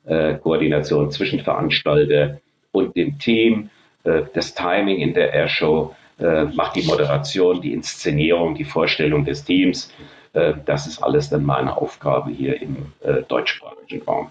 äh, 0.05 0.35
Koordination 0.35 1.11
zwischen 1.11 1.41
Veranstalter 1.41 2.39
und 2.71 2.95
dem 2.95 3.19
Team, 3.19 3.69
äh, 4.05 4.23
das 4.33 4.55
Timing 4.55 4.99
in 4.99 5.13
der 5.13 5.33
Airshow, 5.33 5.93
äh, 6.19 6.45
macht 6.45 6.75
die 6.75 6.83
Moderation, 6.83 7.61
die 7.61 7.73
Inszenierung, 7.73 8.55
die 8.55 8.65
Vorstellung 8.65 9.25
des 9.25 9.43
Teams. 9.43 9.91
Äh, 10.33 10.53
das 10.65 10.87
ist 10.87 11.01
alles 11.01 11.29
dann 11.29 11.43
meine 11.43 11.75
Aufgabe 11.77 12.31
hier 12.31 12.61
im 12.61 12.77
äh, 13.01 13.23
deutschsprachigen 13.23 14.01
Raum. 14.03 14.27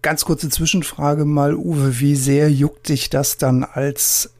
Ganz 0.00 0.24
kurze 0.24 0.48
Zwischenfrage 0.48 1.24
mal, 1.24 1.54
Uwe, 1.54 2.00
wie 2.00 2.14
sehr 2.14 2.50
juckt 2.50 2.88
dich 2.88 3.10
das 3.10 3.36
dann 3.36 3.64
als 3.64 4.34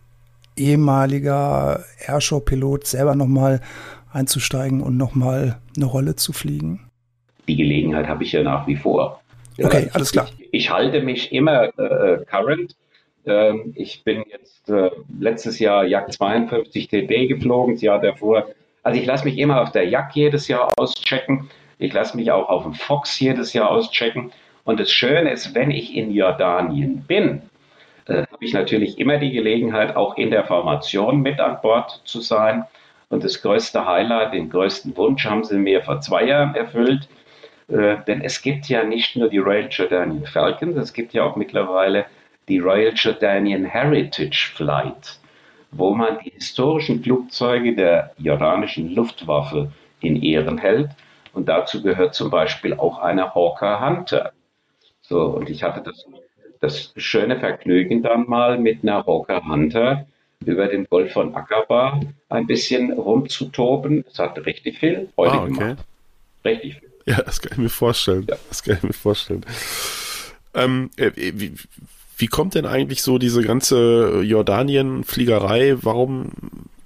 ehemaliger 0.57 1.85
Airshow-Pilot 2.07 2.87
selber 2.87 3.15
nochmal 3.15 3.61
einzusteigen 4.11 4.81
und 4.81 4.97
nochmal 4.97 5.59
eine 5.77 5.85
Rolle 5.85 6.17
zu 6.17 6.33
fliegen? 6.33 6.91
Die 7.49 7.57
Gelegenheit 7.57 8.07
habe 8.07 8.25
ich 8.25 8.33
ja 8.33 8.43
nach 8.43 8.67
wie 8.67 8.77
vor. 8.77 9.21
Okay, 9.63 9.91
alles 9.93 10.13
klar. 10.13 10.29
Ich, 10.39 10.49
ich 10.53 10.71
halte 10.71 11.03
mich 11.03 11.33
immer 11.33 11.65
äh, 11.79 12.25
current 12.25 12.75
ähm, 13.27 13.73
ich 13.77 14.05
bin 14.05 14.25
jetzt 14.29 14.69
äh, 14.69 14.91
letztes 15.19 15.59
Jahr 15.59 15.85
Jagd 15.85 16.13
52 16.13 16.89
TB 16.89 17.29
geflogen, 17.29 17.75
das 17.75 17.83
Jahr 17.83 18.01
davor. 18.01 18.49
Also 18.83 19.01
ich 19.01 19.07
lasse 19.07 19.25
mich 19.25 19.39
immer 19.39 19.63
auf 19.63 19.73
der 19.73 19.89
Jagd 19.89 20.15
jedes 20.17 20.49
Jahr 20.49 20.73
auschecken. 20.77 21.51
Ich 21.79 21.93
lasse 21.93 22.17
mich 22.17 22.31
auch 22.33 22.49
auf 22.49 22.65
dem 22.65 22.75
Fox 22.75 23.19
jedes 23.21 23.53
Jahr 23.53 23.71
auschecken. 23.71 24.33
Und 24.65 24.81
das 24.81 24.91
Schöne 24.91 25.31
ist, 25.31 25.55
wenn 25.55 25.71
ich 25.71 25.97
in 25.97 26.13
Jordanien 26.13 27.05
bin, 27.07 27.43
äh, 28.07 28.23
habe 28.31 28.45
ich 28.45 28.53
natürlich 28.53 28.99
immer 28.99 29.19
die 29.19 29.33
Gelegenheit, 29.33 29.97
auch 29.97 30.17
in 30.17 30.31
der 30.31 30.45
Formation 30.45 31.21
mit 31.23 31.41
an 31.41 31.59
Bord 31.63 32.01
zu 32.05 32.21
sein. 32.21 32.65
Und 33.09 33.25
das 33.25 33.43
größte 33.43 33.87
Highlight, 33.87 34.33
den 34.33 34.49
größten 34.51 34.97
Wunsch 34.97 35.25
haben 35.27 35.45
sie 35.45 35.59
mir 35.59 35.83
vor 35.83 36.01
zwei 36.01 36.25
Jahren 36.25 36.55
erfüllt. 36.55 37.09
Äh, 37.69 37.97
denn 38.07 38.23
es 38.23 38.43
gibt 38.43 38.69
ja 38.69 38.85
nicht 38.85 39.17
nur 39.17 39.29
die 39.29 39.39
Royal 39.39 39.69
Jordanian 39.71 40.27
Falcons, 40.27 40.77
es 40.77 40.93
gibt 40.93 41.13
ja 41.15 41.25
auch 41.25 41.37
mittlerweile 41.37 42.07
die 42.49 42.59
Royal 42.59 42.93
Jordanian 42.95 43.65
Heritage 43.65 44.51
Flight, 44.55 45.19
wo 45.71 45.95
man 45.95 46.19
die 46.25 46.31
historischen 46.31 47.03
Flugzeuge 47.03 47.75
der 47.75 48.13
jordanischen 48.19 48.95
Luftwaffe 48.95 49.73
in 50.01 50.23
Ehren 50.23 50.59
hält. 50.59 50.91
Und 51.33 51.49
dazu 51.49 51.83
gehört 51.83 52.15
zum 52.15 52.31
Beispiel 52.31 52.75
auch 52.75 52.99
eine 52.99 53.35
Hawker 53.35 53.81
Hunter. 53.81 54.33
So, 55.01 55.23
und 55.23 55.49
ich 55.49 55.63
hatte 55.63 55.83
das, 55.83 56.05
das 56.61 56.93
schöne 56.97 57.39
Vergnügen 57.39 58.03
dann 58.03 58.29
mal 58.29 58.59
mit 58.59 58.83
einer 58.83 59.07
Hawker 59.07 59.43
Hunter 59.45 60.07
über 60.45 60.67
den 60.67 60.87
Golf 60.89 61.13
von 61.13 61.35
Aqaba 61.35 62.01
ein 62.29 62.47
bisschen 62.47 62.93
rumzutoben. 62.93 64.05
Es 64.11 64.19
hat 64.19 64.45
richtig 64.45 64.79
viel 64.79 65.09
Freude 65.15 65.33
ah, 65.33 65.43
okay. 65.43 65.53
gemacht. 65.53 65.85
Richtig 66.45 66.79
viel. 66.79 66.93
Ja, 67.07 67.23
das 67.23 67.41
kann 67.41 67.53
ich 67.53 67.59
mir 67.59 67.69
vorstellen. 67.69 68.27
Ja. 68.29 68.37
Das 68.49 68.63
kann 68.63 68.77
ich 68.77 68.83
mir 68.83 68.93
vorstellen. 68.93 69.45
Ähm, 70.55 70.91
äh, 70.97 71.11
wie, 71.15 71.55
wie 72.23 72.29
kommt 72.29 72.55
denn 72.55 72.67
eigentlich 72.67 73.03
so 73.03 73.19
diese 73.19 73.43
ganze 73.43 74.23
Jordanien-Fliegerei? 74.23 75.75
Warum, 75.83 76.31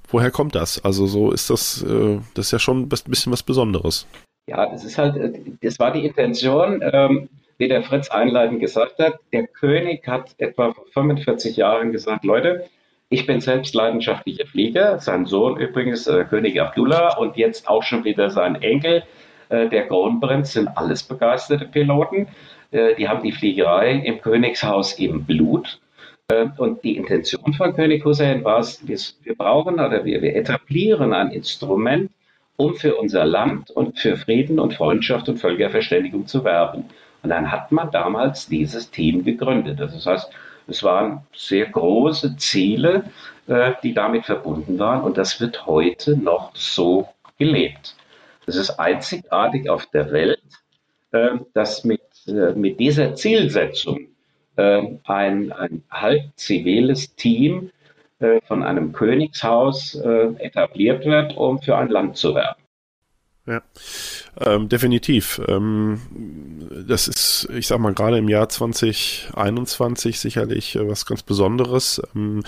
woher 0.09 0.31
kommt 0.31 0.55
das? 0.55 0.83
Also 0.83 1.05
so 1.05 1.31
ist 1.31 1.51
das, 1.51 1.83
äh, 1.83 2.19
das 2.33 2.47
ist 2.47 2.53
ja 2.53 2.59
schon 2.59 2.81
ein 2.81 2.89
bisschen 2.89 3.33
was 3.35 3.43
Besonderes. 3.43 4.07
Ja, 4.47 4.65
das 4.71 4.83
ist 4.83 4.97
halt, 4.97 5.17
äh, 5.17 5.39
das 5.61 5.79
war 5.79 5.93
die 5.93 6.07
Intention, 6.07 6.81
ähm, 6.83 7.29
wie 7.59 7.69
der 7.69 7.83
Fritz 7.83 8.09
einleitend 8.11 8.61
gesagt 8.61 8.99
hat. 8.99 9.19
Der 9.31 9.47
König 9.47 10.09
hat 10.09 10.35
etwa 10.39 10.73
vor 10.73 10.87
45 10.95 11.55
Jahren 11.59 11.93
gesagt, 11.93 12.25
Leute, 12.25 12.65
ich 13.11 13.27
bin 13.27 13.43
selbst 13.43 13.75
leidenschaftlicher 13.75 14.47
Flieger, 14.47 15.01
sein 15.01 15.27
Sohn 15.27 15.59
übrigens, 15.61 16.07
äh, 16.07 16.25
König 16.25 16.59
Abdullah 16.59 17.19
und 17.19 17.37
jetzt 17.37 17.69
auch 17.69 17.83
schon 17.83 18.05
wieder 18.05 18.31
sein 18.31 18.63
Enkel, 18.63 19.03
äh, 19.49 19.69
der 19.69 19.87
Kronprinz, 19.89 20.53
sind 20.53 20.69
alles 20.77 21.03
begeisterte 21.03 21.67
Piloten. 21.67 22.29
Äh, 22.71 22.95
die 22.95 23.09
haben 23.09 23.23
die 23.23 23.33
Fliegerei 23.33 23.93
im 23.93 24.21
Königshaus 24.21 24.99
im 24.99 25.25
Blut. 25.25 25.81
Äh, 26.29 26.47
und 26.59 26.83
die 26.85 26.97
Intention 26.97 27.55
von 27.55 27.75
König 27.75 28.05
Hussein 28.05 28.45
war 28.45 28.59
es, 28.59 28.83
wir 28.87 29.35
brauchen 29.37 29.75
oder 29.75 30.05
wir, 30.05 30.23
wir 30.23 30.35
etablieren 30.35 31.13
ein 31.13 31.31
Instrument, 31.31 32.11
um 32.57 32.75
für 32.75 32.97
unser 32.97 33.25
Land 33.25 33.71
und 33.71 33.99
für 33.99 34.17
Frieden 34.17 34.59
und 34.59 34.75
Freundschaft 34.75 35.29
und 35.29 35.39
Völkerverständigung 35.39 36.27
zu 36.27 36.45
werben. 36.45 36.85
Und 37.23 37.31
dann 37.31 37.51
hat 37.51 37.73
man 37.73 37.91
damals 37.91 38.49
dieses 38.49 38.91
Team 38.91 39.25
gegründet. 39.25 39.81
Das 39.81 40.07
heißt, 40.07 40.31
es 40.69 40.83
waren 40.83 41.23
sehr 41.33 41.67
große 41.67 42.37
Ziele, 42.37 43.05
äh, 43.47 43.73
die 43.83 43.95
damit 43.95 44.27
verbunden 44.27 44.79
waren. 44.79 45.03
Und 45.03 45.17
das 45.17 45.41
wird 45.41 45.67
heute 45.67 46.17
noch 46.17 46.55
so 46.55 47.09
gelebt. 47.39 47.96
Es 48.47 48.57
ist 48.57 48.79
einzigartig 48.79 49.69
auf 49.69 49.87
der 49.87 50.13
Welt, 50.13 50.43
dass 51.53 51.85
mit 51.85 52.01
äh, 52.27 52.55
mit 52.55 52.81
dieser 52.81 53.15
Zielsetzung 53.15 54.09
äh, 54.57 54.83
ein, 55.05 55.53
ein 55.53 55.83
halb 55.91 56.23
ziviles 56.35 57.15
Team 57.15 57.71
äh, 58.19 58.41
von 58.49 58.63
einem 58.63 58.93
Königshaus 58.93 59.95
etabliert 59.95 61.05
wird, 61.05 61.37
um 61.37 61.61
für 61.61 61.77
ein 61.77 61.89
Land 61.89 62.17
zu 62.17 62.35
werben. 62.35 62.61
Ja, 63.47 63.63
ähm, 64.41 64.69
definitiv. 64.69 65.41
Ähm, 65.47 66.01
das 66.89 67.07
ist, 67.07 67.49
ich 67.55 67.69
sag 67.69 67.79
mal, 67.79 67.95
gerade 67.95 68.19
im 68.19 68.29
Jahr 68.29 68.49
2021 68.49 70.19
sicherlich 70.19 70.75
äh, 70.75 70.89
was 70.89 71.07
ganz 71.07 71.23
Besonderes. 71.23 72.03
Ähm, 72.17 72.43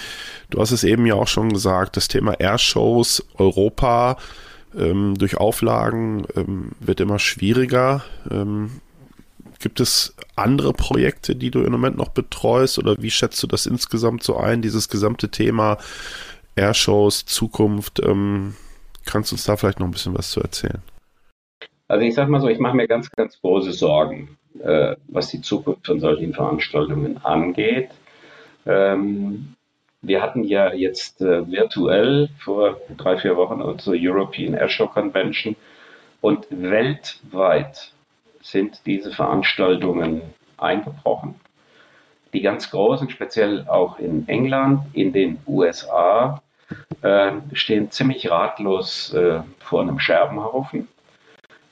du 0.50 0.60
hast 0.60 0.72
es 0.72 0.82
eben 0.82 1.06
ja 1.06 1.14
auch 1.14 1.28
schon 1.28 1.50
gesagt, 1.50 1.96
das 1.96 2.08
Thema 2.08 2.40
Airshows 2.40 3.24
Europa 3.36 4.16
ähm, 4.78 5.16
durch 5.18 5.36
Auflagen 5.36 6.26
ähm, 6.36 6.72
wird 6.80 7.00
immer 7.00 7.18
schwieriger. 7.18 8.04
Ähm, 8.30 8.80
Gibt 9.60 9.80
es 9.80 10.14
andere 10.36 10.72
Projekte, 10.72 11.34
die 11.34 11.50
du 11.50 11.62
im 11.62 11.72
Moment 11.72 11.96
noch 11.96 12.10
betreust 12.10 12.78
oder 12.78 12.96
wie 13.02 13.10
schätzt 13.10 13.42
du 13.42 13.48
das 13.48 13.66
insgesamt 13.66 14.22
so 14.22 14.36
ein, 14.36 14.62
dieses 14.62 14.88
gesamte 14.88 15.30
Thema 15.30 15.78
Airshows, 16.54 17.26
Zukunft? 17.26 18.00
Ähm, 18.00 18.54
kannst 19.04 19.32
du 19.32 19.34
uns 19.34 19.44
da 19.44 19.56
vielleicht 19.56 19.80
noch 19.80 19.88
ein 19.88 19.92
bisschen 19.92 20.16
was 20.16 20.30
zu 20.30 20.40
erzählen? 20.40 20.80
Also 21.88 22.04
ich 22.04 22.14
sage 22.14 22.30
mal 22.30 22.40
so, 22.40 22.48
ich 22.48 22.60
mache 22.60 22.76
mir 22.76 22.86
ganz, 22.86 23.10
ganz 23.10 23.40
große 23.40 23.72
Sorgen, 23.72 24.36
äh, 24.62 24.94
was 25.08 25.28
die 25.28 25.40
Zukunft 25.40 25.86
von 25.86 25.98
solchen 25.98 26.34
Veranstaltungen 26.34 27.16
angeht. 27.24 27.90
Ähm, 28.66 29.54
wir 30.02 30.22
hatten 30.22 30.44
ja 30.44 30.72
jetzt 30.72 31.20
äh, 31.20 31.50
virtuell 31.50 32.28
vor 32.38 32.80
drei, 32.96 33.16
vier 33.18 33.36
Wochen 33.36 33.60
unsere 33.60 33.96
European 33.98 34.54
Airshow 34.54 34.86
Convention 34.86 35.56
und 36.20 36.46
weltweit 36.50 37.92
sind 38.40 38.80
diese 38.86 39.12
Veranstaltungen 39.12 40.22
eingebrochen. 40.56 41.34
Die 42.32 42.42
ganz 42.42 42.70
großen, 42.70 43.10
speziell 43.10 43.66
auch 43.68 43.98
in 43.98 44.28
England, 44.28 44.82
in 44.92 45.12
den 45.12 45.38
USA, 45.46 46.42
äh, 47.02 47.32
stehen 47.52 47.90
ziemlich 47.90 48.30
ratlos 48.30 49.12
äh, 49.14 49.40
vor 49.58 49.80
einem 49.80 49.98
Scherbenhaufen, 49.98 50.88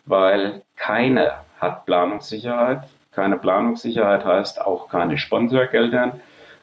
weil 0.07 0.63
keiner 0.77 1.45
hat 1.61 1.85
Planungssicherheit. 1.87 2.89
Keine 3.13 3.39
Planungssicherheit 3.39 4.25
heißt 4.25 4.61
auch 4.61 4.89
keine 4.89 5.19
Sponsorgelder, 5.19 6.19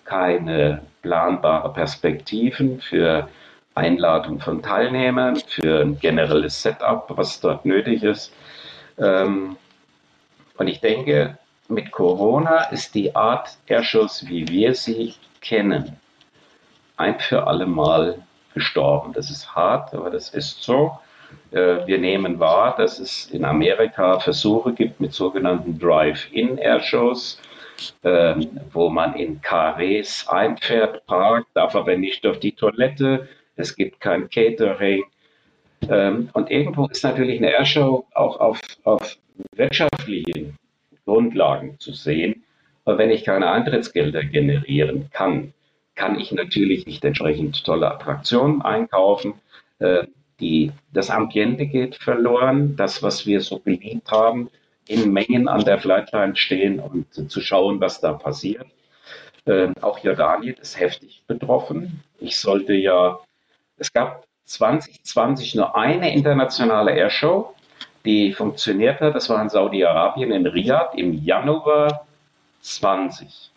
keine 0.05 0.81
planbare 1.03 1.71
Perspektiven 1.71 2.81
für 2.81 3.29
Einladung 3.75 4.39
von 4.39 4.63
Teilnehmern, 4.63 5.35
für 5.35 5.81
ein 5.81 5.99
generelles 5.99 6.61
Setup, 6.61 7.05
was 7.09 7.39
dort 7.39 7.65
nötig 7.65 8.03
ist. 8.03 8.33
Ähm, 8.97 9.57
und 10.57 10.67
ich 10.67 10.79
denke, 10.79 11.37
mit 11.67 11.91
Corona 11.91 12.63
ist 12.71 12.95
die 12.95 13.15
Art 13.15 13.57
Airshows, 13.67 14.27
wie 14.27 14.47
wir 14.47 14.75
sie 14.75 15.15
kennen, 15.41 15.97
ein 16.97 17.19
für 17.19 17.47
alle 17.47 17.65
Mal 17.65 18.19
gestorben. 18.53 19.13
Das 19.13 19.29
ist 19.29 19.55
hart, 19.55 19.93
aber 19.93 20.09
das 20.09 20.29
ist 20.29 20.61
so. 20.63 20.99
Äh, 21.51 21.87
wir 21.87 21.97
nehmen 21.97 22.39
wahr, 22.39 22.75
dass 22.77 22.99
es 22.99 23.25
in 23.31 23.43
Amerika 23.43 24.19
Versuche 24.19 24.73
gibt 24.73 24.99
mit 24.99 25.13
sogenannten 25.13 25.79
Drive-In-Airshows, 25.79 27.39
ähm, 28.03 28.59
wo 28.71 28.89
man 28.89 29.15
in 29.15 29.41
Karrees 29.41 30.27
einfährt, 30.27 31.05
parkt, 31.05 31.47
darf 31.53 31.75
aber 31.75 31.95
nicht 31.97 32.25
auf 32.25 32.39
die 32.39 32.53
Toilette, 32.53 33.27
es 33.55 33.75
gibt 33.75 33.99
kein 33.99 34.29
Catering. 34.29 35.03
Ähm, 35.89 36.29
und 36.33 36.49
irgendwo 36.49 36.87
ist 36.87 37.03
natürlich 37.03 37.39
eine 37.39 37.51
Airshow 37.51 38.05
auch 38.13 38.39
auf, 38.39 38.59
auf 38.83 39.17
wirtschaftlichen 39.55 40.57
Grundlagen 41.05 41.79
zu 41.79 41.93
sehen. 41.93 42.43
Aber 42.85 42.97
wenn 42.97 43.09
ich 43.09 43.23
keine 43.23 43.49
Eintrittsgelder 43.49 44.23
generieren 44.23 45.09
kann, 45.11 45.53
kann 45.95 46.19
ich 46.19 46.31
natürlich 46.31 46.85
nicht 46.85 47.03
entsprechend 47.05 47.63
tolle 47.63 47.91
Attraktionen 47.91 48.61
einkaufen. 48.61 49.35
Äh, 49.79 50.07
die, 50.39 50.71
das 50.91 51.09
Ambiente 51.09 51.67
geht 51.67 51.95
verloren, 51.95 52.75
das, 52.75 53.03
was 53.03 53.25
wir 53.25 53.41
so 53.41 53.59
geliebt 53.59 54.11
haben, 54.11 54.49
in 54.87 55.11
Mengen 55.11 55.47
an 55.47 55.63
der 55.63 55.79
Flightline 55.79 56.35
stehen 56.35 56.79
und 56.79 57.31
zu 57.31 57.41
schauen, 57.41 57.79
was 57.79 58.01
da 58.01 58.13
passiert. 58.13 58.67
Äh, 59.45 59.69
auch 59.81 59.99
Jordanien 59.99 60.55
ist 60.55 60.79
heftig 60.79 61.23
betroffen. 61.27 62.03
Ich 62.19 62.37
sollte 62.39 62.73
ja, 62.73 63.19
es 63.77 63.91
gab 63.91 64.25
2020 64.45 65.55
nur 65.55 65.75
eine 65.75 66.13
internationale 66.13 66.91
Airshow, 66.91 67.55
die 68.05 68.33
funktioniert 68.33 69.01
hat. 69.01 69.15
Das 69.15 69.29
war 69.29 69.41
in 69.41 69.49
Saudi-Arabien, 69.49 70.31
in 70.31 70.45
Riyadh 70.45 70.95
im 70.95 71.13
Januar 71.13 72.05
20. 72.61 73.51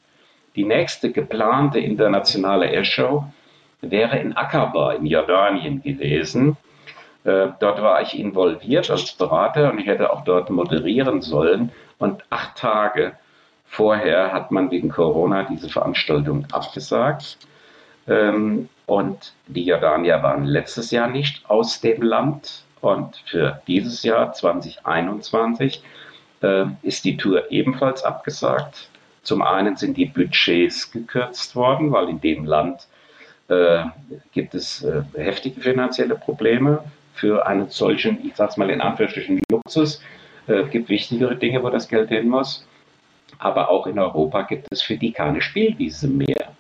Die 0.54 0.64
nächste 0.64 1.12
geplante 1.12 1.78
internationale 1.80 2.66
Airshow 2.70 3.24
wäre 3.80 4.18
in 4.18 4.36
Aqaba 4.36 4.94
in 4.94 5.06
Jordanien 5.06 5.82
gewesen. 5.82 6.56
Äh, 7.26 7.48
dort 7.58 7.82
war 7.82 8.00
ich 8.02 8.16
involviert 8.16 8.88
als 8.88 9.12
Berater 9.12 9.72
und 9.72 9.80
ich 9.80 9.86
hätte 9.86 10.12
auch 10.12 10.22
dort 10.22 10.48
moderieren 10.48 11.22
sollen. 11.22 11.72
Und 11.98 12.22
acht 12.30 12.56
Tage 12.56 13.14
vorher 13.66 14.32
hat 14.32 14.52
man 14.52 14.70
wegen 14.70 14.90
Corona 14.90 15.42
diese 15.42 15.68
Veranstaltung 15.68 16.46
abgesagt. 16.52 17.36
Ähm, 18.06 18.68
und 18.86 19.32
die 19.48 19.64
Jordanier 19.64 20.22
waren 20.22 20.44
letztes 20.44 20.92
Jahr 20.92 21.08
nicht 21.08 21.50
aus 21.50 21.80
dem 21.80 22.00
Land. 22.00 22.62
Und 22.80 23.16
für 23.26 23.60
dieses 23.66 24.04
Jahr 24.04 24.32
2021 24.32 25.82
äh, 26.42 26.66
ist 26.82 27.04
die 27.04 27.16
Tour 27.16 27.50
ebenfalls 27.50 28.04
abgesagt. 28.04 28.88
Zum 29.24 29.42
einen 29.42 29.74
sind 29.74 29.96
die 29.96 30.06
Budgets 30.06 30.92
gekürzt 30.92 31.56
worden, 31.56 31.90
weil 31.90 32.08
in 32.08 32.20
dem 32.20 32.44
Land 32.44 32.86
äh, 33.48 33.82
gibt 34.30 34.54
es 34.54 34.84
äh, 34.84 35.02
heftige 35.16 35.60
finanzielle 35.60 36.14
Probleme 36.14 36.84
für 37.16 37.46
einen 37.46 37.68
solchen, 37.70 38.24
ich 38.24 38.36
sage 38.36 38.50
es 38.50 38.56
mal 38.56 38.70
in 38.70 38.80
Anführungsstrichen, 38.80 39.40
Luxus. 39.50 40.02
Äh, 40.46 40.64
gibt 40.64 40.88
wichtigere 40.88 41.34
Dinge, 41.36 41.62
wo 41.62 41.70
das 41.70 41.88
Geld 41.88 42.10
hin 42.10 42.28
muss. 42.28 42.68
Aber 43.38 43.70
auch 43.70 43.86
in 43.86 43.98
Europa 43.98 44.42
gibt 44.42 44.68
es 44.70 44.82
für 44.82 44.96
die 44.96 45.12
keine 45.12 45.40
Spielwiese 45.40 46.08
mehr. 46.08 46.52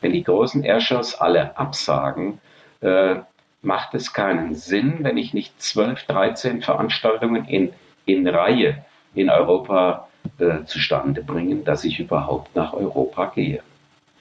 Wenn 0.00 0.12
die 0.12 0.22
großen 0.22 0.64
Airshows 0.64 1.14
alle 1.14 1.56
absagen, 1.58 2.40
äh, 2.80 3.16
macht 3.62 3.94
es 3.94 4.12
keinen 4.12 4.54
Sinn, 4.54 4.98
wenn 5.00 5.16
ich 5.16 5.34
nicht 5.34 5.60
12, 5.60 6.04
13 6.04 6.62
Veranstaltungen 6.62 7.44
in, 7.46 7.72
in 8.04 8.26
Reihe 8.26 8.84
in 9.14 9.28
Europa 9.28 10.08
äh, 10.38 10.64
zustande 10.64 11.22
bringen, 11.22 11.64
dass 11.64 11.84
ich 11.84 11.98
überhaupt 11.98 12.54
nach 12.54 12.72
Europa 12.72 13.26
gehe. 13.34 13.62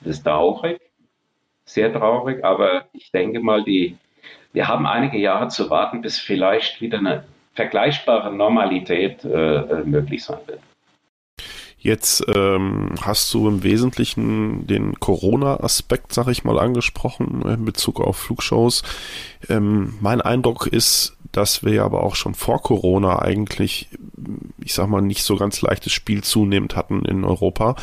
Das 0.01 0.17
ist 0.17 0.23
traurig, 0.23 0.79
sehr 1.65 1.91
traurig, 1.93 2.43
aber 2.43 2.85
ich 2.93 3.11
denke 3.11 3.39
mal, 3.39 3.63
die, 3.63 3.97
wir 4.55 4.67
haben 4.67 4.87
einige 4.87 5.17
Jahre 5.17 5.49
zu 5.49 5.69
warten, 5.69 6.01
bis 6.01 6.17
vielleicht 6.17 6.81
wieder 6.81 6.97
eine 6.97 7.25
vergleichbare 7.53 8.33
Normalität 8.33 9.23
äh, 9.23 9.29
äh, 9.29 9.83
möglich 9.83 10.23
sein 10.23 10.39
wird. 10.47 10.59
Jetzt 11.85 12.23
ähm, 12.33 12.95
hast 12.99 13.31
du 13.31 13.47
im 13.47 13.61
Wesentlichen 13.61 14.65
den 14.65 14.99
Corona-Aspekt, 14.99 16.13
sag 16.13 16.27
ich 16.29 16.43
mal, 16.43 16.57
angesprochen 16.57 17.43
in 17.43 17.63
Bezug 17.63 18.01
auf 18.01 18.17
Flugshows. 18.17 18.81
Ähm, 19.49 19.93
mein 20.01 20.19
Eindruck 20.19 20.65
ist, 20.65 21.15
dass 21.35 21.63
wir 21.63 21.83
aber 21.83 22.01
auch 22.01 22.15
schon 22.15 22.33
vor 22.33 22.61
Corona 22.61 23.19
eigentlich, 23.19 23.89
ich 24.59 24.73
sag 24.73 24.87
mal, 24.87 25.01
nicht 25.01 25.21
so 25.23 25.35
ganz 25.35 25.61
leichtes 25.61 25.91
Spiel 25.91 26.23
zunehmend 26.23 26.77
hatten 26.77 27.03
in 27.03 27.25
Europa. 27.25 27.75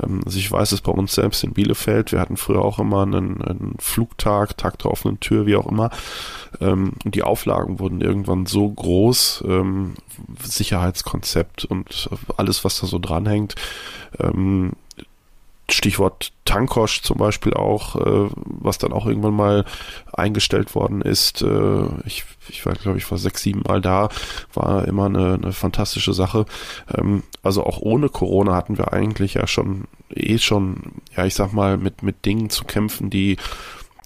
Ähm, 0.00 0.20
also 0.24 0.38
ich 0.38 0.50
weiß 0.50 0.70
es 0.70 0.80
bei 0.80 0.92
uns 0.92 1.12
selbst 1.12 1.42
in 1.42 1.52
Bielefeld. 1.52 2.12
Wir 2.12 2.20
hatten 2.20 2.36
früher 2.36 2.64
auch 2.64 2.78
immer 2.78 3.02
einen, 3.02 3.42
einen 3.42 3.74
Flugtag, 3.80 4.56
Tag 4.56 4.78
der 4.78 4.92
offenen 4.92 5.18
Tür, 5.18 5.46
wie 5.46 5.56
auch 5.56 5.66
immer. 5.66 5.90
Ähm, 6.60 6.92
und 7.04 7.14
die 7.14 7.24
Auflagen 7.24 7.80
wurden 7.80 8.00
irgendwann 8.00 8.46
so 8.46 8.70
groß, 8.70 9.44
ähm, 9.48 9.94
Sicherheitskonzept 10.40 11.64
und 11.64 12.08
alles, 12.36 12.64
was 12.64 12.80
da 12.80 12.86
so 12.86 13.00
dranhängt. 13.00 13.41
Stichwort 15.72 16.32
Tankosch 16.44 17.02
zum 17.02 17.18
Beispiel 17.18 17.54
auch, 17.54 17.96
äh, 17.96 18.30
was 18.34 18.78
dann 18.78 18.92
auch 18.92 19.06
irgendwann 19.06 19.34
mal 19.34 19.64
eingestellt 20.12 20.74
worden 20.74 21.02
ist. 21.02 21.42
Äh, 21.42 21.86
ich, 22.04 22.24
ich 22.48 22.64
war, 22.66 22.74
glaube 22.74 22.98
ich, 22.98 23.04
vor 23.04 23.18
sechs, 23.18 23.42
sieben 23.42 23.62
Mal 23.62 23.80
da, 23.80 24.08
war 24.52 24.86
immer 24.86 25.06
eine, 25.06 25.34
eine 25.34 25.52
fantastische 25.52 26.12
Sache. 26.12 26.46
Ähm, 26.94 27.22
also 27.42 27.64
auch 27.64 27.80
ohne 27.80 28.08
Corona 28.08 28.54
hatten 28.54 28.76
wir 28.76 28.92
eigentlich 28.92 29.34
ja 29.34 29.46
schon 29.46 29.84
eh 30.10 30.38
schon, 30.38 31.00
ja, 31.16 31.24
ich 31.24 31.34
sag 31.34 31.52
mal, 31.52 31.78
mit, 31.78 32.02
mit 32.02 32.24
Dingen 32.26 32.50
zu 32.50 32.64
kämpfen, 32.64 33.08
die, 33.08 33.36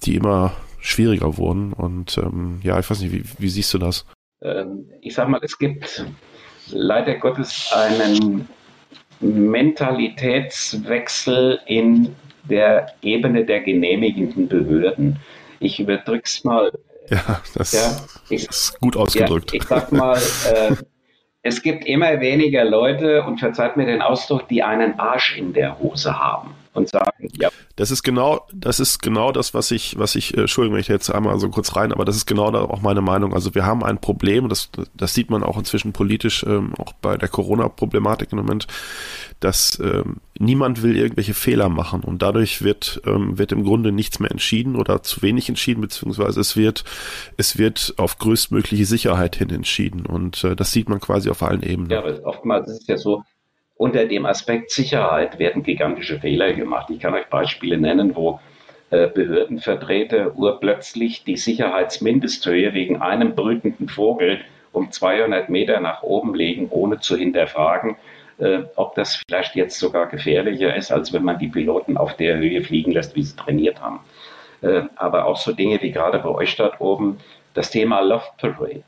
die 0.05 0.15
immer 0.15 0.53
schwieriger 0.81 1.37
wurden. 1.37 1.73
Und 1.73 2.19
ähm, 2.19 2.61
ja, 2.63 2.79
ich 2.79 2.89
weiß 2.89 3.01
nicht, 3.01 3.13
wie, 3.13 3.25
wie 3.39 3.49
siehst 3.49 3.75
du 3.75 3.79
das? 3.79 4.07
Ähm, 4.43 4.91
ich 5.01 5.15
sag 5.15 5.29
mal, 5.29 5.41
es 5.43 5.59
gibt 5.59 6.07
leider 6.69 7.15
Gottes 7.17 7.73
einen 7.75 8.49
Mentalitätswechsel 9.21 11.61
in 11.67 12.17
der 12.45 12.95
Ebene 13.03 13.45
der 13.45 13.61
genehmigenden 13.61 14.49
Behörden. 14.49 15.19
Ich 15.59 15.81
überdrücke 15.81 16.23
es 16.25 16.45
mal. 16.45 16.71
Ja, 17.09 17.41
das 17.55 17.73
ja, 17.73 17.97
ich, 18.29 18.49
ist 18.49 18.81
gut 18.81 18.97
ausgedrückt. 18.97 19.53
Ja, 19.53 19.59
ich 19.59 19.65
sag 19.65 19.93
mal, 19.93 20.19
äh, 20.19 20.75
es 21.43 21.63
gibt 21.63 21.87
immer 21.87 22.21
weniger 22.21 22.65
Leute, 22.65 23.23
und 23.23 23.39
verzeiht 23.39 23.77
mir 23.77 23.87
den 23.87 24.03
Ausdruck, 24.03 24.49
die 24.49 24.65
einen 24.65 24.99
Arsch 24.99 25.39
in 25.39 25.53
der 25.53 25.79
Hose 25.79 26.19
haben 26.19 26.57
und 26.77 26.89
sagen, 26.89 27.29
ja. 27.41 27.51
Das 27.77 27.91
ist 27.91 28.03
genau, 28.03 28.47
das 28.53 28.81
ist 28.81 29.01
genau 29.01 29.33
das, 29.33 29.53
was 29.53 29.71
ich, 29.71 29.99
was 29.99 30.15
ich, 30.15 30.37
äh, 30.37 30.41
Entschuldigung, 30.41 30.79
ich 30.79 30.89
jetzt 30.89 31.11
einmal 31.11 31.39
so 31.39 31.49
kurz 31.51 31.77
rein, 31.77 31.93
aber 31.93 32.05
das 32.05 32.17
ist 32.17 32.27
genau 32.27 32.51
da 32.51 32.63
auch 32.63 32.81
meine 32.81 33.03
Meinung. 33.03 33.35
Also 33.35 33.55
wir 33.55 33.67
haben 33.67 33.83
ein 33.83 34.01
Problem, 34.01 34.49
das, 34.49 34.71
das 34.95 35.15
sieht 35.15 35.31
man 35.31 35.43
auch 35.43 35.59
inzwischen 35.59 35.93
politisch, 35.93 36.45
ähm, 36.45 36.75
auch 36.79 36.93
bei 36.95 37.17
der 37.17 37.29
Corona-Problematik 37.29 38.33
im 38.33 38.39
Moment, 38.39 38.67
dass 39.41 39.79
ähm, 39.81 40.17
niemand 40.39 40.83
will 40.83 40.97
irgendwelche 40.97 41.35
Fehler 41.35 41.69
machen 41.69 42.03
und 42.03 42.23
dadurch 42.23 42.63
wird, 42.63 43.03
ähm, 43.07 43.39
wird 43.39 43.53
im 43.53 43.65
Grunde 43.65 43.93
nichts 43.93 44.21
mehr 44.21 44.31
entschieden 44.31 44.77
oder 44.77 45.03
zu 45.03 45.23
wenig 45.23 45.49
entschieden, 45.49 45.81
beziehungsweise 45.81 46.41
es 46.41 46.57
wird, 46.57 46.85
es 47.37 47.59
wird 47.59 47.95
auf 47.97 48.19
größtmögliche 48.19 48.87
Sicherheit 48.87 49.37
hin 49.37 49.51
entschieden 49.51 50.07
und 50.07 50.45
äh, 50.45 50.57
das 50.57 50.73
sieht 50.73 50.89
man 50.89 51.01
quasi 51.01 51.31
auf 51.31 51.43
allen 51.43 51.63
Ebenen. 51.63 51.91
Ja, 51.91 51.99
aber 51.99 52.25
oftmals 52.25 52.69
ist 52.69 52.83
es 52.83 52.87
ja 52.87 52.97
so, 52.97 53.23
unter 53.77 54.07
dem 54.07 54.27
Aspekt 54.27 54.71
Sicherheit 54.71 55.39
werden 55.39 55.63
gigantische 55.63 56.19
Fehler 56.19 56.53
gemacht. 56.53 56.89
Ich 56.91 57.01
kann 57.01 57.15
euch 57.15 57.27
Beispiele 57.27 57.79
nennen, 57.79 58.17
wo 58.17 58.41
äh, 58.91 59.09
Behördenvertreter 59.09 60.37
urplötzlich 60.37 61.25
die 61.25 61.37
Sicherheitsmindesthöhe 61.37 62.73
wegen 62.73 63.03
einem 63.03 63.35
brütenden 63.35 63.89
Vogel 63.89 64.41
um 64.73 64.91
200 64.91 65.49
Meter 65.49 65.81
nach 65.81 66.03
oben 66.03 66.35
legen, 66.35 66.69
ohne 66.71 67.01
zu 67.01 67.17
hinterfragen, 67.17 67.97
äh, 68.39 68.61
ob 68.77 68.95
das 68.95 69.17
vielleicht 69.17 69.57
jetzt 69.57 69.79
sogar 69.79 70.07
gefährlicher 70.07 70.75
ist, 70.77 70.93
als 70.93 71.13
wenn 71.13 71.25
man 71.25 71.39
die 71.39 71.49
Piloten 71.49 71.97
auf 71.97 72.17
der 72.17 72.37
Höhe 72.37 72.63
fliegen 72.63 72.93
lässt, 72.93 73.17
wie 73.17 73.23
sie 73.23 73.37
trainiert 73.37 73.81
haben. 73.81 74.01
Äh, 74.63 74.83
aber 74.97 75.27
auch 75.27 75.37
so 75.37 75.53
Dinge 75.53 75.81
wie 75.83 75.91
gerade 75.91 76.19
bei 76.19 76.29
euch 76.29 76.57
dort 76.57 76.81
oben, 76.81 77.19
das 77.55 77.71
Thema 77.71 78.01
Love 78.01 78.25
Parade 78.39 78.85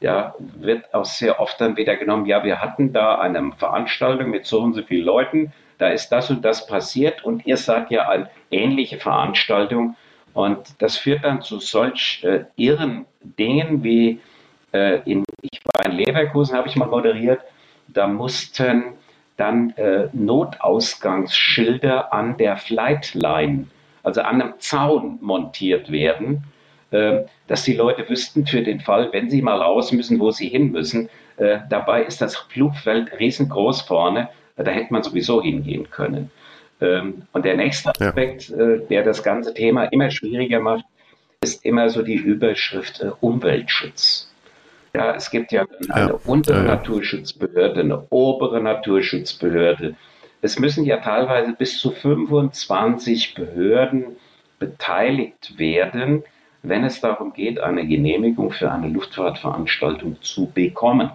ja, 0.00 0.34
wird 0.38 0.92
auch 0.94 1.04
sehr 1.04 1.40
oft 1.40 1.60
dann 1.60 1.76
wieder 1.76 1.96
genommen, 1.96 2.26
ja, 2.26 2.44
wir 2.44 2.60
hatten 2.60 2.92
da 2.92 3.18
eine 3.18 3.52
Veranstaltung 3.56 4.30
mit 4.30 4.46
so 4.46 4.60
und 4.60 4.74
so 4.74 4.82
vielen 4.82 5.04
Leuten, 5.04 5.52
da 5.78 5.88
ist 5.88 6.10
das 6.10 6.30
und 6.30 6.44
das 6.44 6.66
passiert 6.66 7.24
und 7.24 7.46
ihr 7.46 7.56
seid 7.56 7.90
ja 7.90 8.08
eine 8.08 8.30
ähnliche 8.50 8.98
Veranstaltung. 8.98 9.96
Und 10.32 10.82
das 10.82 10.98
führt 10.98 11.24
dann 11.24 11.42
zu 11.42 11.60
solch 11.60 12.22
äh, 12.24 12.44
irren 12.56 13.06
Dingen 13.22 13.82
wie 13.82 14.20
äh, 14.72 15.00
in, 15.10 15.24
ich 15.40 15.60
war 15.64 15.86
in 15.86 15.92
Leverkusen, 15.92 16.56
habe 16.56 16.68
ich 16.68 16.76
mal 16.76 16.88
moderiert, 16.88 17.40
da 17.88 18.06
mussten 18.06 18.94
dann 19.36 19.70
äh, 19.76 20.08
Notausgangsschilder 20.12 22.12
an 22.12 22.36
der 22.36 22.56
Flightline, 22.56 23.66
also 24.02 24.22
an 24.22 24.42
einem 24.42 24.54
Zaun 24.58 25.18
montiert 25.20 25.90
werden, 25.90 26.44
dass 27.46 27.64
die 27.64 27.74
Leute 27.74 28.08
wüssten 28.08 28.46
für 28.46 28.62
den 28.62 28.80
Fall, 28.80 29.10
wenn 29.12 29.30
sie 29.30 29.42
mal 29.42 29.60
raus 29.60 29.92
müssen, 29.92 30.20
wo 30.20 30.30
sie 30.30 30.48
hin 30.48 30.72
müssen. 30.72 31.08
Äh, 31.36 31.58
dabei 31.68 32.04
ist 32.04 32.20
das 32.20 32.36
Flugfeld 32.36 33.18
riesengroß 33.18 33.82
vorne, 33.82 34.28
da 34.56 34.70
hätte 34.70 34.92
man 34.92 35.02
sowieso 35.02 35.42
hingehen 35.42 35.90
können. 35.90 36.30
Ähm, 36.80 37.22
und 37.32 37.44
der 37.44 37.56
nächste 37.56 37.90
Aspekt, 37.90 38.48
ja. 38.48 38.56
Äh, 38.56 38.86
der 38.88 39.02
das 39.02 39.22
ganze 39.22 39.54
Thema 39.54 39.84
immer 39.84 40.10
schwieriger 40.10 40.60
macht, 40.60 40.84
ist 41.42 41.64
immer 41.64 41.90
so 41.90 42.02
die 42.02 42.14
Überschrift 42.14 43.00
äh, 43.00 43.10
Umweltschutz. 43.20 44.32
Ja, 44.94 45.14
es 45.14 45.30
gibt 45.30 45.52
ja 45.52 45.66
eine 45.90 46.10
ja. 46.10 46.20
untere 46.24 46.62
Naturschutzbehörde, 46.62 47.80
eine 47.80 48.06
obere 48.08 48.62
Naturschutzbehörde. 48.62 49.94
Es 50.40 50.58
müssen 50.58 50.84
ja 50.84 50.98
teilweise 50.98 51.52
bis 51.52 51.78
zu 51.78 51.90
25 51.90 53.34
Behörden 53.34 54.16
beteiligt 54.58 55.58
werden, 55.58 56.24
wenn 56.62 56.84
es 56.84 57.00
darum 57.00 57.32
geht, 57.32 57.60
eine 57.60 57.86
Genehmigung 57.86 58.50
für 58.50 58.70
eine 58.70 58.88
Luftfahrtveranstaltung 58.88 60.20
zu 60.22 60.50
bekommen. 60.50 61.10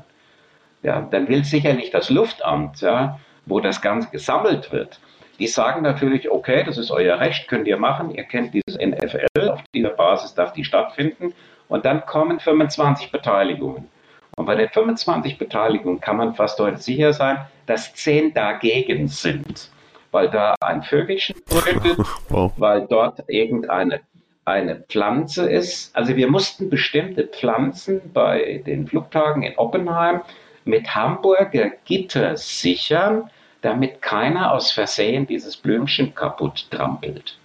Ja, 0.84 1.02
dann 1.02 1.28
will 1.28 1.44
sicherlich 1.44 1.92
das 1.92 2.10
Luftamt, 2.10 2.82
ja, 2.82 3.20
wo 3.46 3.60
das 3.60 3.82
Ganze 3.82 4.10
gesammelt 4.10 4.72
wird, 4.72 5.00
die 5.42 5.48
sagen 5.48 5.82
natürlich, 5.82 6.30
okay, 6.30 6.64
das 6.64 6.78
ist 6.78 6.92
euer 6.92 7.20
Recht, 7.20 7.48
könnt 7.48 7.68
ihr 7.68 7.78
machen, 7.78 8.14
ihr 8.14 8.24
kennt 8.24 8.54
dieses 8.54 8.80
NFL, 8.80 9.50
auf 9.50 9.62
dieser 9.74 9.90
Basis 9.90 10.36
darf 10.36 10.54
die 10.54 10.64
stattfinden. 10.64 11.34
Und 11.68 11.86
dann 11.86 12.06
kommen 12.06 12.40
25 12.40 13.12
Beteiligungen. 13.12 13.90
Und 14.36 14.46
bei 14.46 14.56
den 14.56 14.70
25 14.70 15.38
Beteiligungen 15.38 16.00
kann 16.00 16.18
man 16.18 16.36
fast 16.36 16.60
heute 16.60 16.78
sicher 16.78 17.14
sein, 17.14 17.40
dass 17.66 17.94
10 17.96 18.34
dagegen 18.34 19.08
sind. 19.08 19.72
Weil 20.12 20.30
da 20.30 20.56
ein 20.60 20.84
Vögelchen 20.84 21.36
brüllt, 21.46 21.98
wow. 22.30 22.52
weil 22.58 22.86
dort 22.88 23.24
irgendeine 23.28 24.02
eine 24.46 24.76
Pflanze 24.76 25.50
ist. 25.50 25.96
Also 25.96 26.16
wir 26.16 26.30
mussten 26.30 26.70
bestimmte 26.70 27.28
Pflanzen 27.28 28.02
bei 28.14 28.64
den 28.66 28.88
Flugtagen 28.88 29.44
in 29.44 29.58
Oppenheim 29.58 30.22
mit 30.66 30.94
Hamburger 30.96 31.72
Gitter 31.86 32.38
sichern, 32.38 33.30
damit 33.62 34.02
keiner 34.02 34.52
aus 34.52 34.72
Versehen 34.72 35.28
dieses 35.28 35.58
Blümchen 35.58 36.16
kaputt 36.16 36.70
trampelt. 36.72 37.38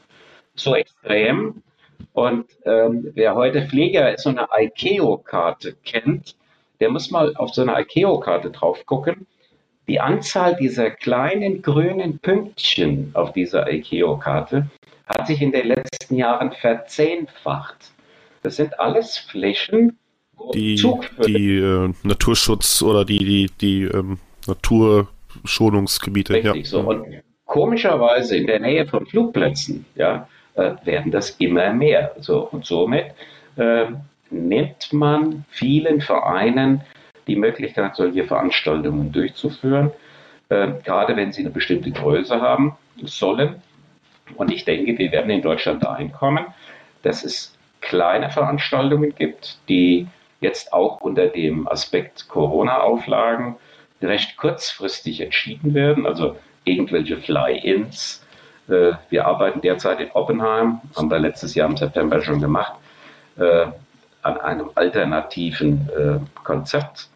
So 0.54 0.74
extrem. 0.74 1.62
Und 2.12 2.46
ähm, 2.64 3.10
wer 3.14 3.34
heute 3.34 3.66
Flieger 3.66 4.16
so 4.16 4.30
eine 4.30 4.48
ICAO-Karte 4.50 5.76
kennt, 5.84 6.36
der 6.80 6.90
muss 6.90 7.10
mal 7.10 7.34
auf 7.36 7.54
so 7.54 7.62
eine 7.62 7.78
ICAO-Karte 7.80 8.50
drauf 8.50 8.84
gucken. 8.86 9.26
Die 9.88 10.00
Anzahl 10.00 10.56
dieser 10.56 10.90
kleinen 10.90 11.62
grünen 11.62 12.18
Pünktchen 12.18 13.10
auf 13.14 13.32
dieser 13.32 13.70
ICAO-Karte 13.72 14.66
hat 15.06 15.26
sich 15.28 15.40
in 15.40 15.52
den 15.52 15.68
letzten 15.68 16.16
Jahren 16.16 16.50
verzehnfacht. 16.52 17.92
Das 18.42 18.56
sind 18.56 18.78
alles 18.80 19.16
Flächen, 19.16 19.96
die, 20.54 20.74
die 21.26 21.56
äh, 21.58 21.92
Naturschutz 22.02 22.82
oder 22.82 23.04
die, 23.04 23.18
die, 23.18 23.50
die 23.60 23.82
ähm, 23.84 24.18
Natur 24.46 25.08
Schonungsgebiete. 25.44 26.34
Richtig 26.34 26.64
ja. 26.64 26.64
so. 26.64 26.80
Und 26.80 27.22
komischerweise 27.44 28.36
in 28.36 28.46
der 28.46 28.60
Nähe 28.60 28.86
von 28.86 29.06
Flugplätzen 29.06 29.86
ja, 29.94 30.28
äh, 30.54 30.72
werden 30.84 31.12
das 31.12 31.30
immer 31.38 31.72
mehr. 31.72 32.14
So, 32.20 32.48
und 32.50 32.64
somit 32.64 33.06
äh, 33.56 33.86
nimmt 34.30 34.92
man 34.92 35.44
vielen 35.50 36.00
Vereinen 36.00 36.82
die 37.26 37.36
Möglichkeit, 37.36 37.96
solche 37.96 38.24
Veranstaltungen 38.24 39.12
durchzuführen, 39.12 39.90
äh, 40.48 40.68
gerade 40.84 41.16
wenn 41.16 41.32
sie 41.32 41.42
eine 41.42 41.50
bestimmte 41.50 41.90
Größe 41.90 42.40
haben 42.40 42.76
sollen. 43.02 43.62
Und 44.36 44.50
ich 44.50 44.64
denke, 44.64 44.98
wir 44.98 45.12
werden 45.12 45.30
in 45.30 45.42
Deutschland 45.42 45.84
dahin 45.84 46.12
kommen, 46.12 46.46
dass 47.02 47.24
es 47.24 47.56
kleine 47.80 48.30
Veranstaltungen 48.30 49.14
gibt, 49.14 49.58
die 49.68 50.08
jetzt 50.40 50.72
auch 50.72 51.00
unter 51.00 51.28
dem 51.28 51.68
Aspekt 51.68 52.28
Corona-Auflagen 52.28 53.56
recht 54.02 54.36
kurzfristig 54.36 55.20
entschieden 55.20 55.74
werden, 55.74 56.06
also 56.06 56.36
irgendwelche 56.64 57.16
Fly-ins. 57.16 58.24
Äh, 58.68 58.92
wir 59.08 59.26
arbeiten 59.26 59.60
derzeit 59.60 60.00
in 60.00 60.10
Oppenheim, 60.12 60.80
haben 60.96 61.10
wir 61.10 61.18
letztes 61.18 61.54
Jahr 61.54 61.68
im 61.68 61.76
September 61.76 62.20
schon 62.22 62.40
gemacht, 62.40 62.74
äh, 63.38 63.66
an 64.22 64.40
einem 64.40 64.70
alternativen 64.74 65.88
äh, 65.96 66.42
Konzept. 66.42 67.08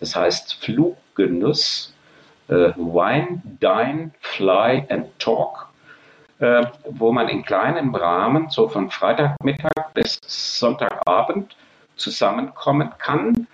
Das 0.00 0.16
heißt 0.16 0.54
Fluggenuss, 0.62 1.94
Wine, 2.48 3.42
Dine, 3.44 4.10
Fly 4.20 4.84
and 4.88 5.18
Talk, 5.18 5.68
wo 6.90 7.12
man 7.12 7.28
in 7.28 7.42
kleinem 7.42 7.94
Rahmen, 7.94 8.50
so 8.50 8.68
von 8.68 8.90
Freitagmittag 8.90 9.94
bis 9.94 10.18
Sonntagabend, 10.26 11.56
zusammenkommen 11.96 12.90
kann 12.98 13.46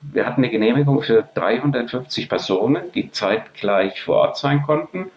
wir 0.00 0.26
hatten 0.26 0.42
eine 0.42 0.50
Genehmigung 0.50 1.00
für 1.02 1.24
350 1.34 2.28
Personen, 2.28 2.92
die 2.92 3.10
zeitgleich 3.10 4.02
vor 4.02 4.16
Ort 4.16 4.36
sein 4.36 4.62
konnten. 4.62 5.10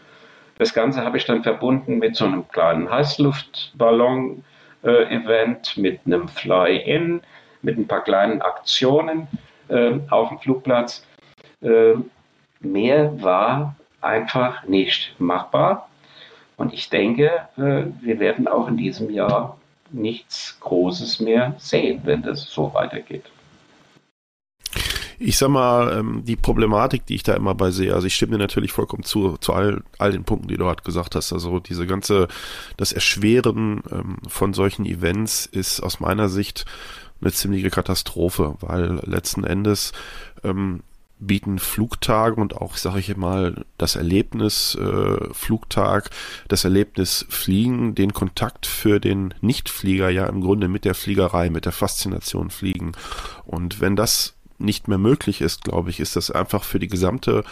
Das 0.58 0.74
Ganze 0.74 1.04
habe 1.04 1.18
ich 1.18 1.26
dann 1.26 1.44
verbunden 1.44 2.00
mit 2.00 2.16
so 2.16 2.26
einem 2.26 2.48
kleinen 2.48 2.90
Heißluftballon-Event, 2.90 5.78
mit 5.78 6.00
einem 6.06 6.28
Fly-In, 6.28 7.22
mit 7.62 7.78
ein 7.78 7.88
paar 7.88 8.04
kleinen 8.04 8.42
Aktionen 8.42 9.22
äh, 9.22 9.28
auf 10.10 10.30
dem 10.30 10.40
Flugplatz. 10.40 11.06
Äh, 11.62 11.94
mehr 12.60 13.22
war 13.22 13.76
einfach 14.02 14.64
nicht 14.66 15.16
machbar. 15.20 15.90
Und 16.58 16.74
ich 16.74 16.90
denke, 16.90 17.32
äh, 17.58 17.86
wir 18.02 18.20
werden 18.20 18.48
auch 18.48 18.68
in 18.68 18.78
diesem 18.78 19.10
Jahr 19.10 19.58
nichts 19.92 20.60
Großes 20.60 21.20
mehr 21.20 21.56
sehen, 21.58 22.02
wenn 22.04 22.22
das 22.22 22.44
so 22.44 22.74
weitergeht 22.74 23.26
ich 25.22 25.38
sag 25.38 25.50
mal, 25.50 25.98
ähm, 25.98 26.24
die 26.26 26.36
Problematik, 26.36 27.06
die 27.06 27.16
ich 27.16 27.24
da 27.24 27.36
immer 27.36 27.54
bei 27.54 27.70
sehe, 27.70 27.94
also 27.94 28.08
ich 28.08 28.16
stimme 28.16 28.34
dir 28.34 28.38
natürlich 28.40 28.72
vollkommen 28.72 29.04
zu, 29.04 29.38
zu 29.38 29.54
all, 29.54 29.84
all 30.00 30.12
den 30.12 30.24
Punkten, 30.24 30.48
die 30.48 30.58
du 30.58 30.66
gerade 30.66 30.82
gesagt 30.84 31.16
hast. 31.16 31.32
Also 31.32 31.60
diese 31.60 31.86
ganze, 31.86 32.28
das 32.76 32.92
Erschweren 32.92 33.84
ähm, 33.92 34.18
von 34.28 34.54
solchen 34.54 34.86
Events 34.86 35.46
ist 35.46 35.80
aus 35.82 36.00
meiner 36.00 36.28
Sicht 36.28 36.66
eine 37.22 37.32
ziemliche 37.32 37.70
Katastrophe, 37.70 38.56
weil 38.62 39.00
letzten 39.06 39.44
Endes 39.44 39.92
ähm, 40.44 40.82
bieten 41.22 41.60
Flugtage 41.60 42.42
und 42.42 42.56
auch, 42.58 42.76
sage 42.76 43.00
ich 43.00 43.16
mal, 43.16 43.64
das 43.78 43.96
Erlebnis 43.96 44.76
äh, 44.76 45.34
Flugtag, 45.34 46.10
das 46.48 46.64
Erlebnis 46.64 47.26
Fliegen, 47.30 47.94
den 47.96 48.14
Kontakt 48.14 48.66
für 48.66 49.00
den 49.00 49.34
Nichtflieger 49.40 50.10
ja 50.10 50.26
im 50.26 50.42
Grunde 50.42 50.68
mit 50.68 50.84
der 50.84 50.96
Fliegerei, 50.96 51.50
mit 51.50 51.66
der 51.66 51.72
Faszination 51.72 52.50
Fliegen. 52.50 52.94
Und 53.46 53.80
wenn 53.80 53.96
das 53.96 54.34
nicht 54.58 54.88
mehr 54.88 54.98
möglich 54.98 55.42
ist, 55.42 55.64
glaube 55.64 55.92
ich, 55.92 56.00
ist 56.00 56.16
das 56.16 56.32
einfach 56.32 56.64
für 56.64 56.80
die 56.80 56.88
gesamte 56.88 57.44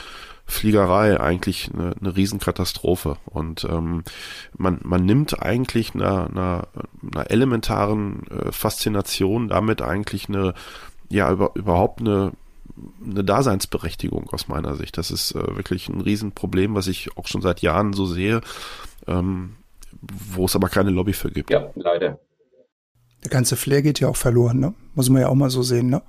Fliegerei 0.50 1.20
eigentlich 1.20 1.70
eine, 1.74 1.94
eine 2.00 2.16
Riesenkatastrophe. 2.16 3.18
Und 3.26 3.64
ähm, 3.66 4.04
man, 4.58 4.80
man 4.84 5.06
nimmt 5.06 5.42
eigentlich 5.42 5.94
einer, 5.94 6.28
einer, 6.28 6.68
einer 7.14 7.30
elementaren 7.30 8.28
äh, 8.28 8.52
Faszination 8.52 9.48
damit 9.48 9.82
eigentlich 9.82 10.28
eine, 10.28 10.54
ja, 11.10 11.32
über, 11.32 11.52
überhaupt 11.54 12.02
eine, 12.02 12.32
eine 13.06 13.24
Daseinsberechtigung 13.24 14.30
aus 14.32 14.48
meiner 14.48 14.76
Sicht. 14.76 14.98
Das 14.98 15.12
ist 15.12 15.36
äh, 15.36 15.56
wirklich 15.56 15.88
ein 15.88 16.02
Riesenproblem, 16.02 16.74
was 16.76 16.88
ich 16.88 17.16
auch 17.16 17.28
schon 17.28 17.42
seit 17.42 17.62
Jahren 17.62 17.94
so 17.94 18.06
sehe, 18.06 18.42
ähm, 19.08 19.56
wo 20.02 20.46
es 20.46 20.56
aber 20.56 20.70
keine 20.70 20.90
Lobby 20.90 21.14
für 21.14 21.32
gibt. 21.32 21.52
Ja, 21.52 21.70
leider. 21.76 22.20
Der 23.24 23.32
ganze 23.32 23.56
Flair 23.56 23.82
geht 23.82 24.00
ja 24.00 24.08
auch 24.08 24.16
verloren, 24.16 24.60
ne? 24.60 24.74
Muss 24.96 25.10
man 25.10 25.22
ja 25.22 25.28
auch 25.28 25.36
mal 25.36 25.50
so 25.50 25.62
sehen, 25.62 25.90
ne? 25.90 26.02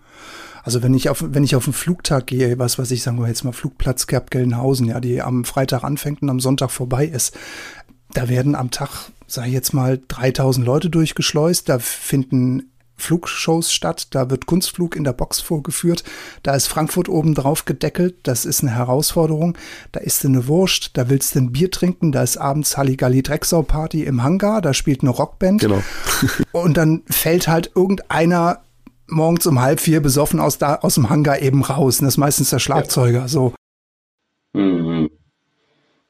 Also 0.62 0.82
wenn 0.82 0.94
ich 0.94 1.08
auf, 1.08 1.24
wenn 1.26 1.44
ich 1.44 1.56
auf 1.56 1.66
einen 1.66 1.74
Flugtag 1.74 2.26
gehe, 2.26 2.58
was 2.58 2.78
weiß 2.78 2.90
ich, 2.90 3.02
sagen 3.02 3.20
wir 3.20 3.28
jetzt 3.28 3.44
mal 3.44 3.52
Flugplatz 3.52 4.06
Kerb 4.06 4.30
Gelnhausen, 4.30 4.88
ja, 4.88 5.00
die 5.00 5.22
am 5.22 5.44
Freitag 5.44 5.84
anfängt 5.84 6.22
und 6.22 6.30
am 6.30 6.40
Sonntag 6.40 6.70
vorbei 6.70 7.06
ist, 7.06 7.36
da 8.12 8.28
werden 8.28 8.54
am 8.54 8.70
Tag, 8.70 9.10
sag 9.26 9.46
ich 9.46 9.52
jetzt 9.52 9.72
mal, 9.72 10.00
3000 10.08 10.66
Leute 10.66 10.90
durchgeschleust, 10.90 11.68
da 11.68 11.78
finden 11.78 12.70
Flugshows 13.00 13.72
statt, 13.72 14.08
da 14.10 14.30
wird 14.30 14.46
Kunstflug 14.46 14.94
in 14.94 15.04
der 15.04 15.12
Box 15.12 15.40
vorgeführt, 15.40 16.04
da 16.42 16.54
ist 16.54 16.66
Frankfurt 16.66 17.08
oben 17.08 17.34
drauf 17.34 17.64
gedeckelt, 17.64 18.16
das 18.24 18.44
ist 18.44 18.62
eine 18.62 18.72
Herausforderung, 18.72 19.56
da 19.92 20.00
ist 20.00 20.24
eine 20.24 20.46
Wurst, 20.46 20.96
da 20.96 21.08
willst 21.08 21.34
du 21.34 21.40
ein 21.40 21.52
Bier 21.52 21.70
trinken, 21.70 22.12
da 22.12 22.22
ist 22.22 22.36
abends 22.36 22.76
Halligalli 22.76 23.22
Drecksau 23.22 23.62
Party 23.62 24.04
im 24.04 24.22
Hangar, 24.22 24.60
da 24.60 24.74
spielt 24.74 25.00
eine 25.00 25.10
Rockband. 25.10 25.62
Genau. 25.62 25.82
und 26.52 26.76
dann 26.76 27.02
fällt 27.08 27.48
halt 27.48 27.72
irgendeiner 27.74 28.60
morgens 29.10 29.46
um 29.46 29.60
halb 29.60 29.80
vier 29.80 30.00
besoffen 30.00 30.40
aus, 30.40 30.58
da, 30.58 30.76
aus 30.76 30.94
dem 30.94 31.10
Hangar 31.10 31.40
eben 31.40 31.62
raus. 31.62 32.00
Und 32.00 32.06
das 32.06 32.14
ist 32.14 32.18
meistens 32.18 32.50
der 32.50 32.58
Schlagzeuger. 32.58 33.28
So. 33.28 33.54
Mhm. 34.52 35.10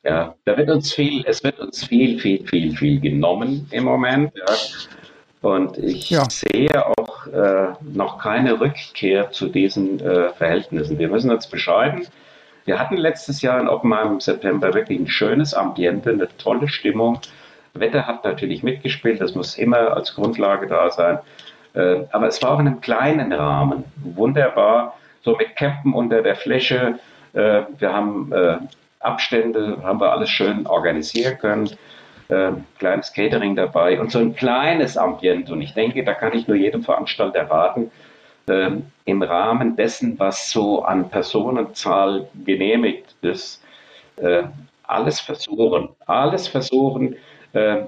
Ja, 0.03 0.35
da 0.45 0.57
wird 0.57 0.71
uns 0.71 0.93
viel, 0.93 1.25
es 1.27 1.45
wird 1.45 1.61
uns 1.61 1.85
viel, 1.85 2.19
viel, 2.19 2.47
viel, 2.47 2.77
viel 2.77 3.01
genommen 3.01 3.69
im 3.71 3.85
Moment. 3.85 4.33
Ja. 4.35 4.55
Und 5.43 5.79
ich 5.79 6.11
ja. 6.11 6.25
sehe 6.29 6.87
auch 6.87 7.27
äh, 7.27 7.73
noch 7.83 8.19
keine 8.19 8.61
Rückkehr 8.61 9.31
zu 9.31 9.49
diesen 9.49 10.01
äh, 10.01 10.31
Verhältnissen. 10.35 10.99
Wir 10.99 11.09
müssen 11.09 11.31
uns 11.31 11.47
bescheiden. 11.47 12.07
Wir 12.65 12.79
hatten 12.79 12.97
letztes 12.97 13.41
Jahr 13.43 13.61
in 13.61 13.69
Oppenheim 13.69 14.15
im 14.15 14.21
September 14.21 14.75
wirklich 14.75 15.01
ein 15.01 15.09
schönes 15.09 15.55
Ambiente, 15.55 16.11
eine 16.11 16.29
tolle 16.39 16.69
Stimmung. 16.69 17.21
Wetter 17.75 18.07
hat 18.07 18.25
natürlich 18.25 18.63
mitgespielt, 18.63 19.21
das 19.21 19.35
muss 19.35 19.57
immer 19.57 19.97
als 19.97 20.15
Grundlage 20.15 20.67
da 20.67 20.91
sein. 20.91 21.19
Äh, 21.75 22.05
aber 22.13 22.27
es 22.29 22.43
war 22.43 22.53
auch 22.53 22.61
in 22.61 22.67
einem 22.67 22.81
kleinen 22.81 23.33
Rahmen. 23.33 23.85
Wunderbar. 23.97 24.97
So 25.23 25.37
mit 25.37 25.57
Campen 25.57 25.93
unter 25.95 26.23
der 26.23 26.37
Fläche. 26.37 26.99
Äh, 27.33 27.63
wir 27.79 27.93
haben 27.93 28.33
äh, 28.33 28.59
Abstände, 29.01 29.79
haben 29.83 30.01
wir 30.01 30.13
alles 30.13 30.31
schön 30.31 30.67
organisieren 30.67 31.39
können. 31.39 31.71
äh, 32.29 32.53
kleines 32.79 33.13
Catering 33.13 33.57
dabei 33.57 34.01
und 34.01 34.11
so 34.11 34.19
ein 34.19 34.35
kleines 34.35 34.97
Ambiente. 34.97 35.53
Und 35.53 35.63
ich 35.63 35.75
denke, 35.75 36.05
da 36.05 36.15
kann 36.15 36.33
ich 36.33 36.49
nur 36.49 36.57
jedem 36.57 36.83
Veranstalter 36.83 37.51
raten, 37.51 37.91
im 39.05 39.23
Rahmen 39.23 39.77
dessen, 39.77 40.19
was 40.19 40.51
so 40.51 40.83
an 40.83 41.09
Personenzahl 41.09 42.29
genehmigt 42.45 43.15
ist, 43.23 43.63
alles 44.83 45.21
versuchen, 45.21 45.91
alles 46.07 46.49
versuchen, 46.49 47.15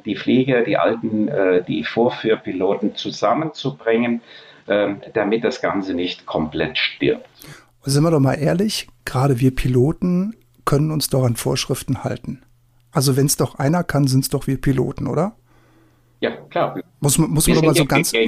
die 0.05 0.17
Flieger, 0.17 0.63
die 0.63 0.77
alten, 0.77 1.29
äh, 1.29 1.63
die 1.63 1.85
Vorführpiloten 1.85 2.97
zusammenzubringen, 2.97 4.23
äh, 4.67 4.95
damit 5.15 5.45
das 5.45 5.61
Ganze 5.61 5.95
nicht 5.95 6.27
komplett 6.27 6.79
stirbt. 6.79 7.29
Sind 7.85 8.05
wir 8.05 8.11
doch 8.11 8.21
mal 8.21 8.35
ehrlich, 8.35 8.89
gerade 9.05 9.41
wir 9.41 9.55
Piloten 9.55 10.37
können 10.65 10.91
uns 10.91 11.09
doch 11.09 11.25
an 11.25 11.37
Vorschriften 11.37 12.05
halten. 12.05 12.43
Also 12.93 13.17
wenn 13.17 13.27
es 13.27 13.37
doch 13.37 13.57
einer 13.57 13.83
kann, 13.85 14.07
sind 14.07 14.21
es 14.21 14.29
doch 14.29 14.47
wir 14.47 14.61
Piloten, 14.61 15.07
oder? 15.07 15.35
Ja, 16.21 16.31
klar. 16.51 16.79
Muss, 17.01 17.19
muss 17.19 17.49
man 17.49 17.57
doch 17.57 17.65
mal 17.65 17.75
so 17.75 17.85
ganz. 17.85 18.13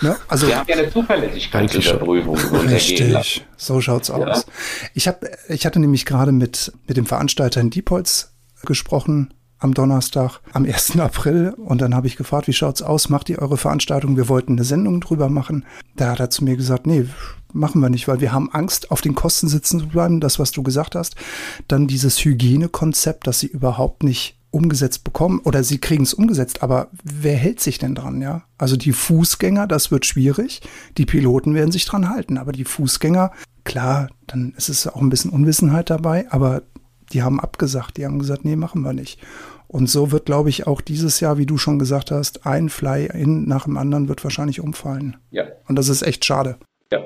Ne? 0.00 0.16
Also, 0.28 0.46
wir 0.46 0.58
haben 0.58 0.68
ja 0.68 0.76
eine 0.76 0.90
Zuverlässigkeit 0.90 1.74
in 1.74 1.80
der 1.80 1.94
Prüfung. 1.94 2.36
Richtig, 2.36 3.44
so 3.56 3.80
schaut's 3.80 4.08
ja. 4.08 4.14
aus. 4.14 4.46
Ich, 4.94 5.08
hab, 5.08 5.24
ich 5.48 5.66
hatte 5.66 5.80
nämlich 5.80 6.04
gerade 6.04 6.30
mit, 6.30 6.72
mit 6.86 6.96
dem 6.96 7.06
Veranstalter 7.06 7.60
in 7.60 7.70
Diepholz 7.70 8.32
gesprochen 8.64 9.34
am 9.58 9.74
Donnerstag, 9.74 10.40
am 10.52 10.64
1. 10.64 10.96
April. 10.98 11.54
Und 11.56 11.80
dann 11.80 11.94
habe 11.94 12.06
ich 12.06 12.16
gefragt, 12.16 12.48
wie 12.48 12.52
schaut's 12.52 12.82
aus? 12.82 13.08
Macht 13.08 13.28
ihr 13.28 13.40
eure 13.40 13.56
Veranstaltung? 13.56 14.16
Wir 14.16 14.28
wollten 14.28 14.52
eine 14.52 14.64
Sendung 14.64 15.00
drüber 15.00 15.28
machen. 15.28 15.64
Da 15.96 16.10
hat 16.12 16.20
er 16.20 16.30
zu 16.30 16.44
mir 16.44 16.56
gesagt, 16.56 16.86
nee, 16.86 17.06
machen 17.52 17.80
wir 17.80 17.88
nicht, 17.88 18.08
weil 18.08 18.20
wir 18.20 18.32
haben 18.32 18.52
Angst, 18.52 18.90
auf 18.90 19.00
den 19.00 19.14
Kosten 19.14 19.48
sitzen 19.48 19.80
zu 19.80 19.88
bleiben, 19.88 20.20
das, 20.20 20.38
was 20.38 20.52
du 20.52 20.62
gesagt 20.62 20.94
hast. 20.94 21.16
Dann 21.66 21.86
dieses 21.86 22.24
Hygienekonzept, 22.24 23.26
das 23.26 23.40
sie 23.40 23.46
überhaupt 23.46 24.02
nicht 24.02 24.38
umgesetzt 24.50 25.04
bekommen 25.04 25.40
oder 25.40 25.62
sie 25.62 25.78
kriegen 25.78 26.04
es 26.04 26.14
umgesetzt, 26.14 26.62
aber 26.62 26.88
wer 27.04 27.36
hält 27.36 27.60
sich 27.60 27.78
denn 27.78 27.94
dran, 27.94 28.22
ja? 28.22 28.42
Also 28.56 28.76
die 28.76 28.92
Fußgänger, 28.92 29.66
das 29.66 29.90
wird 29.90 30.06
schwierig. 30.06 30.62
Die 30.96 31.04
Piloten 31.04 31.54
werden 31.54 31.70
sich 31.70 31.84
dran 31.84 32.08
halten, 32.08 32.38
aber 32.38 32.52
die 32.52 32.64
Fußgänger, 32.64 33.30
klar, 33.64 34.08
dann 34.26 34.54
ist 34.56 34.70
es 34.70 34.86
auch 34.86 35.02
ein 35.02 35.10
bisschen 35.10 35.30
Unwissenheit 35.30 35.90
dabei, 35.90 36.26
aber 36.30 36.62
die 37.12 37.22
haben 37.22 37.40
abgesagt, 37.40 37.96
die 37.96 38.04
haben 38.04 38.18
gesagt, 38.18 38.44
nee, 38.44 38.56
machen 38.56 38.82
wir 38.82 38.92
nicht. 38.92 39.20
Und 39.66 39.90
so 39.90 40.12
wird, 40.12 40.26
glaube 40.26 40.48
ich, 40.48 40.66
auch 40.66 40.80
dieses 40.80 41.20
Jahr, 41.20 41.36
wie 41.36 41.46
du 41.46 41.58
schon 41.58 41.78
gesagt 41.78 42.10
hast, 42.10 42.46
ein 42.46 42.70
Fly-In 42.70 43.46
nach 43.46 43.64
dem 43.64 43.76
anderen 43.76 44.08
wird 44.08 44.24
wahrscheinlich 44.24 44.60
umfallen. 44.60 45.18
Ja. 45.30 45.44
Und 45.68 45.76
das 45.76 45.88
ist 45.88 46.02
echt 46.02 46.24
schade. 46.24 46.56
Ja. 46.90 47.00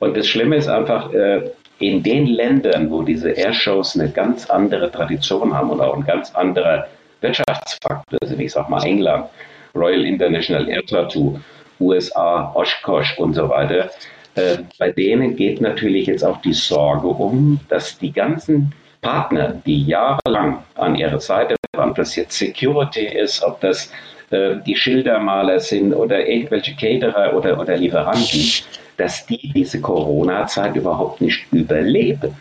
Und 0.00 0.16
das 0.16 0.26
Schlimme 0.26 0.56
ist 0.56 0.68
einfach, 0.68 1.12
äh, 1.12 1.50
in 1.78 2.02
den 2.02 2.26
Ländern, 2.26 2.90
wo 2.90 3.02
diese 3.02 3.30
Airshows 3.30 3.98
eine 3.98 4.10
ganz 4.10 4.48
andere 4.48 4.90
Tradition 4.90 5.54
haben 5.54 5.70
und 5.70 5.80
auch 5.80 5.96
ein 5.96 6.04
ganz 6.04 6.34
anderer 6.34 6.86
Wirtschaftsfaktor, 7.20 8.18
also 8.22 8.36
ich 8.36 8.52
sag 8.52 8.68
mal 8.68 8.84
England, 8.84 9.26
Royal 9.74 10.04
International 10.04 10.68
Air 10.68 10.84
Tattoo, 10.86 11.38
USA, 11.80 12.52
Oshkosh 12.54 13.18
und 13.18 13.34
so 13.34 13.48
weiter, 13.48 13.90
äh, 14.36 14.58
bei 14.78 14.92
denen 14.92 15.36
geht 15.36 15.60
natürlich 15.60 16.06
jetzt 16.06 16.24
auch 16.24 16.40
die 16.42 16.52
Sorge 16.52 17.08
um, 17.08 17.60
dass 17.68 17.98
die 17.98 18.12
ganzen 18.12 18.72
Partner, 19.04 19.60
die 19.66 19.84
jahrelang 19.84 20.64
an 20.76 20.96
ihrer 20.96 21.20
Seite 21.20 21.54
waren, 21.76 21.90
ob 21.90 21.96
das 21.96 22.16
jetzt 22.16 22.36
Security 22.36 23.06
ist, 23.06 23.44
ob 23.44 23.60
das 23.60 23.92
äh, 24.30 24.56
die 24.66 24.74
Schildermaler 24.74 25.60
sind 25.60 25.92
oder 25.92 26.26
irgendwelche 26.26 26.74
Caterer 26.74 27.36
oder, 27.36 27.60
oder 27.60 27.76
Lieferanten, 27.76 28.64
dass 28.96 29.26
die 29.26 29.52
diese 29.52 29.80
Corona-Zeit 29.80 30.74
überhaupt 30.74 31.20
nicht 31.20 31.46
überleben. 31.52 32.34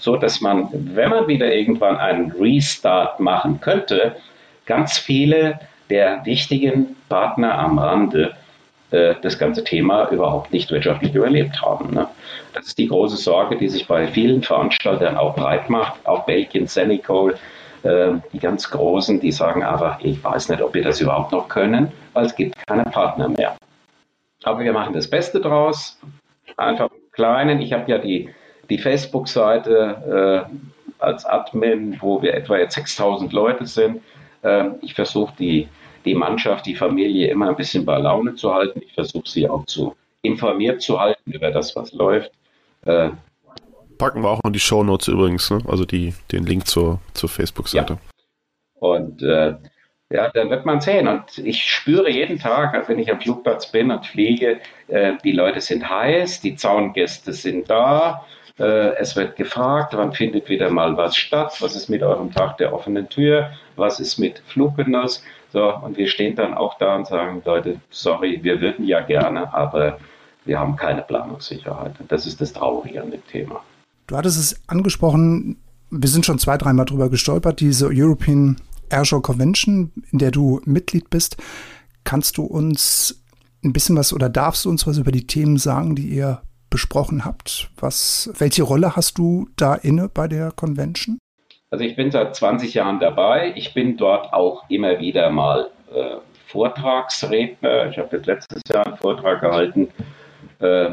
So 0.00 0.16
dass 0.16 0.40
man, 0.40 0.68
wenn 0.72 1.10
man 1.10 1.28
wieder 1.28 1.54
irgendwann 1.54 1.96
einen 1.96 2.32
Restart 2.32 3.20
machen 3.20 3.60
könnte, 3.60 4.16
ganz 4.66 4.98
viele 4.98 5.60
der 5.90 6.24
wichtigen 6.24 6.96
Partner 7.08 7.58
am 7.58 7.78
Rande 7.78 8.32
äh, 8.90 9.14
das 9.22 9.38
ganze 9.38 9.64
Thema 9.64 10.08
überhaupt 10.10 10.52
nicht 10.52 10.70
wirtschaftlich 10.70 11.14
überlebt 11.14 11.60
haben. 11.62 11.94
Ne? 11.94 12.08
Das 12.54 12.66
ist 12.66 12.78
die 12.78 12.88
große 12.88 13.16
Sorge, 13.16 13.56
die 13.56 13.68
sich 13.68 13.86
bei 13.86 14.06
vielen 14.08 14.42
Veranstaltern 14.42 15.16
auch 15.16 15.34
breit 15.34 15.70
macht. 15.70 16.04
Auch 16.06 16.24
Belgien, 16.26 16.66
Senegal, 16.66 17.34
äh, 17.82 18.12
die 18.32 18.38
ganz 18.38 18.70
Großen, 18.70 19.20
die 19.20 19.32
sagen 19.32 19.62
einfach, 19.62 20.00
ich 20.00 20.22
weiß 20.22 20.48
nicht, 20.48 20.62
ob 20.62 20.74
wir 20.74 20.82
das 20.82 21.00
überhaupt 21.00 21.32
noch 21.32 21.48
können, 21.48 21.92
weil 22.12 22.26
es 22.26 22.34
gibt 22.34 22.54
keine 22.66 22.84
Partner 22.84 23.28
mehr. 23.28 23.56
Aber 24.42 24.60
wir 24.60 24.72
machen 24.72 24.94
das 24.94 25.08
Beste 25.08 25.40
draus. 25.40 25.98
Einfach 26.56 26.90
Kleinen. 27.12 27.60
Ich 27.60 27.72
habe 27.72 27.90
ja 27.90 27.98
die, 27.98 28.30
die 28.70 28.78
Facebook-Seite 28.78 30.46
äh, 30.48 31.02
als 31.02 31.24
Admin, 31.24 31.98
wo 32.00 32.22
wir 32.22 32.34
etwa 32.34 32.56
jetzt 32.56 32.74
6000 32.74 33.32
Leute 33.32 33.66
sind. 33.66 34.02
Äh, 34.42 34.70
ich 34.80 34.94
versuche 34.94 35.34
die, 35.38 35.68
die 36.04 36.14
Mannschaft, 36.14 36.66
die 36.66 36.74
Familie 36.74 37.28
immer 37.28 37.48
ein 37.48 37.56
bisschen 37.56 37.84
bei 37.84 37.98
Laune 37.98 38.34
zu 38.34 38.52
halten. 38.52 38.80
Ich 38.84 38.92
versuche 38.94 39.28
sie 39.28 39.48
auch 39.48 39.64
zu 39.66 39.94
informiert 40.22 40.82
zu 40.82 41.00
halten 41.00 41.30
über 41.30 41.50
das, 41.50 41.74
was 41.76 41.92
läuft. 41.92 42.30
Äh, 42.84 43.10
Packen 43.98 44.22
wir 44.22 44.30
auch 44.30 44.40
in 44.44 44.52
die 44.52 44.60
Show 44.60 44.82
Notes 44.82 45.08
übrigens, 45.08 45.50
ne? 45.50 45.60
also 45.68 45.84
die, 45.84 46.14
den 46.32 46.44
Link 46.46 46.66
zur, 46.66 47.00
zur 47.12 47.28
Facebook-Seite. 47.28 47.94
Ja. 47.94 48.00
Und 48.80 49.22
äh, 49.22 49.54
ja, 50.12 50.28
dann 50.30 50.50
wird 50.50 50.66
man 50.66 50.80
sehen. 50.80 51.06
Und 51.06 51.38
ich 51.38 51.62
spüre 51.62 52.10
jeden 52.10 52.38
Tag, 52.38 52.74
also 52.74 52.88
wenn 52.88 52.98
ich 52.98 53.12
am 53.12 53.20
Flugplatz 53.20 53.70
bin 53.70 53.90
und 53.90 54.06
fliege, 54.06 54.60
äh, 54.88 55.12
die 55.22 55.32
Leute 55.32 55.60
sind 55.60 55.88
heiß, 55.88 56.40
die 56.40 56.56
Zaungäste 56.56 57.32
sind 57.32 57.70
da. 57.70 58.26
Äh, 58.58 58.96
es 58.96 59.14
wird 59.16 59.36
gefragt, 59.36 59.94
wann 59.96 60.12
findet 60.12 60.48
wieder 60.48 60.70
mal 60.70 60.96
was 60.96 61.16
statt? 61.16 61.56
Was 61.60 61.76
ist 61.76 61.88
mit 61.88 62.02
eurem 62.02 62.32
Tag 62.32 62.58
der 62.58 62.72
offenen 62.72 63.08
Tür? 63.08 63.52
Was 63.76 64.00
ist 64.00 64.18
mit 64.18 64.42
Fluggenuss? 64.46 65.22
So, 65.52 65.74
und 65.76 65.96
wir 65.96 66.06
stehen 66.08 66.36
dann 66.36 66.54
auch 66.54 66.78
da 66.78 66.96
und 66.96 67.06
sagen, 67.06 67.42
Leute, 67.44 67.80
sorry, 67.90 68.38
wir 68.42 68.60
würden 68.60 68.86
ja 68.86 69.00
gerne, 69.00 69.52
aber 69.52 69.98
wir 70.44 70.58
haben 70.58 70.76
keine 70.76 71.02
Planungssicherheit. 71.02 71.98
Und 72.00 72.10
das 72.10 72.26
ist 72.26 72.40
das 72.40 72.52
Traurige 72.52 73.02
an 73.02 73.10
dem 73.10 73.26
Thema. 73.26 73.60
Du 74.06 74.16
hattest 74.16 74.38
es 74.38 74.68
angesprochen, 74.68 75.56
wir 75.90 76.08
sind 76.08 76.24
schon 76.24 76.38
zwei, 76.38 76.56
dreimal 76.56 76.86
drüber 76.86 77.10
gestolpert, 77.10 77.60
diese 77.60 77.88
European 77.92 78.56
Airshow 78.90 79.20
Convention, 79.20 79.90
in 80.10 80.18
der 80.18 80.30
du 80.30 80.60
Mitglied 80.64 81.10
bist. 81.10 81.36
Kannst 82.04 82.38
du 82.38 82.44
uns 82.44 83.22
ein 83.64 83.72
bisschen 83.72 83.96
was 83.96 84.12
oder 84.12 84.28
darfst 84.28 84.64
du 84.64 84.70
uns 84.70 84.86
was 84.86 84.98
über 84.98 85.12
die 85.12 85.26
Themen 85.26 85.58
sagen, 85.58 85.94
die 85.96 86.08
ihr 86.08 86.42
besprochen 86.70 87.24
habt? 87.24 87.70
Was, 87.76 88.30
welche 88.38 88.62
Rolle 88.62 88.96
hast 88.96 89.18
du 89.18 89.48
da 89.56 89.74
inne 89.74 90.08
bei 90.08 90.28
der 90.28 90.52
Convention? 90.52 91.18
Also 91.70 91.84
ich 91.84 91.96
bin 91.96 92.10
seit 92.10 92.34
20 92.34 92.74
Jahren 92.74 92.98
dabei. 93.00 93.52
Ich 93.54 93.74
bin 93.74 93.96
dort 93.96 94.32
auch 94.32 94.64
immer 94.68 94.98
wieder 94.98 95.30
mal 95.30 95.70
äh, 95.94 96.16
Vortragsredner. 96.46 97.90
Ich 97.90 97.98
habe 97.98 98.16
jetzt 98.16 98.26
letztes 98.26 98.62
Jahr 98.72 98.86
einen 98.86 98.96
Vortrag 98.96 99.40
gehalten. 99.40 99.88
Äh, 100.58 100.90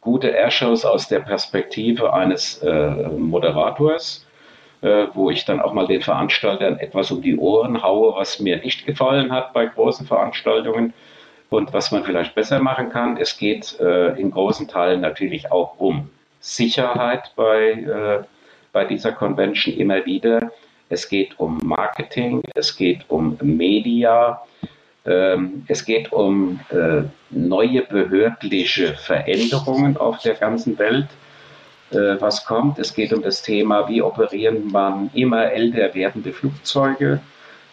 gute 0.00 0.28
Airshows 0.28 0.84
aus 0.84 1.08
der 1.08 1.20
Perspektive 1.20 2.12
eines 2.12 2.58
äh, 2.62 3.08
Moderators 3.08 4.26
äh, 4.82 5.06
wo 5.14 5.30
ich 5.30 5.44
dann 5.44 5.60
auch 5.60 5.72
mal 5.72 5.86
den 5.86 6.02
Veranstaltern 6.02 6.78
etwas 6.78 7.10
um 7.10 7.22
die 7.22 7.36
Ohren 7.36 7.82
haue, 7.82 8.14
was 8.14 8.40
mir 8.40 8.58
nicht 8.58 8.86
gefallen 8.86 9.32
hat 9.32 9.52
bei 9.52 9.66
großen 9.66 10.06
Veranstaltungen 10.06 10.92
und 11.50 11.72
was 11.72 11.92
man 11.92 12.04
vielleicht 12.04 12.34
besser 12.34 12.60
machen 12.60 12.90
kann. 12.90 13.16
Es 13.16 13.38
geht 13.38 13.78
äh, 13.80 14.18
in 14.20 14.30
großen 14.30 14.68
Teilen 14.68 15.00
natürlich 15.00 15.50
auch 15.50 15.78
um 15.78 16.10
Sicherheit 16.40 17.32
bei, 17.36 17.72
äh, 17.72 18.24
bei 18.76 18.84
dieser 18.84 19.12
Convention 19.12 19.74
immer 19.78 20.04
wieder. 20.04 20.52
Es 20.90 21.08
geht 21.08 21.40
um 21.40 21.58
Marketing, 21.64 22.42
es 22.54 22.76
geht 22.76 23.06
um 23.08 23.38
Media, 23.40 24.42
ähm, 25.06 25.64
es 25.66 25.82
geht 25.86 26.12
um 26.12 26.60
äh, 26.68 27.04
neue 27.30 27.80
behördliche 27.84 28.92
Veränderungen 28.92 29.96
auf 29.96 30.18
der 30.18 30.34
ganzen 30.34 30.78
Welt 30.78 31.06
äh, 31.90 32.20
was 32.20 32.44
kommt. 32.44 32.78
Es 32.78 32.92
geht 32.92 33.14
um 33.14 33.22
das 33.22 33.40
Thema, 33.40 33.88
wie 33.88 34.02
operieren 34.02 34.70
man 34.70 35.08
immer 35.14 35.50
älter 35.50 35.94
werdende 35.94 36.34
Flugzeuge. 36.34 37.20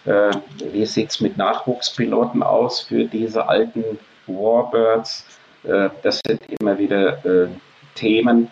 Äh, 0.05 0.31
wie 0.71 0.85
sieht 0.85 1.09
es 1.09 1.19
mit 1.19 1.35
Nachwuchspiloten 1.35 2.41
aus 2.41 2.79
für 2.79 3.03
diese 3.03 3.49
alten 3.49 3.83
Warbirds? 4.25 5.25
Äh, 5.65 5.89
das 6.01 6.21
sind 6.25 6.39
immer 6.61 6.79
wieder 6.79 7.25
äh, 7.25 7.49
Themen. 7.93 8.49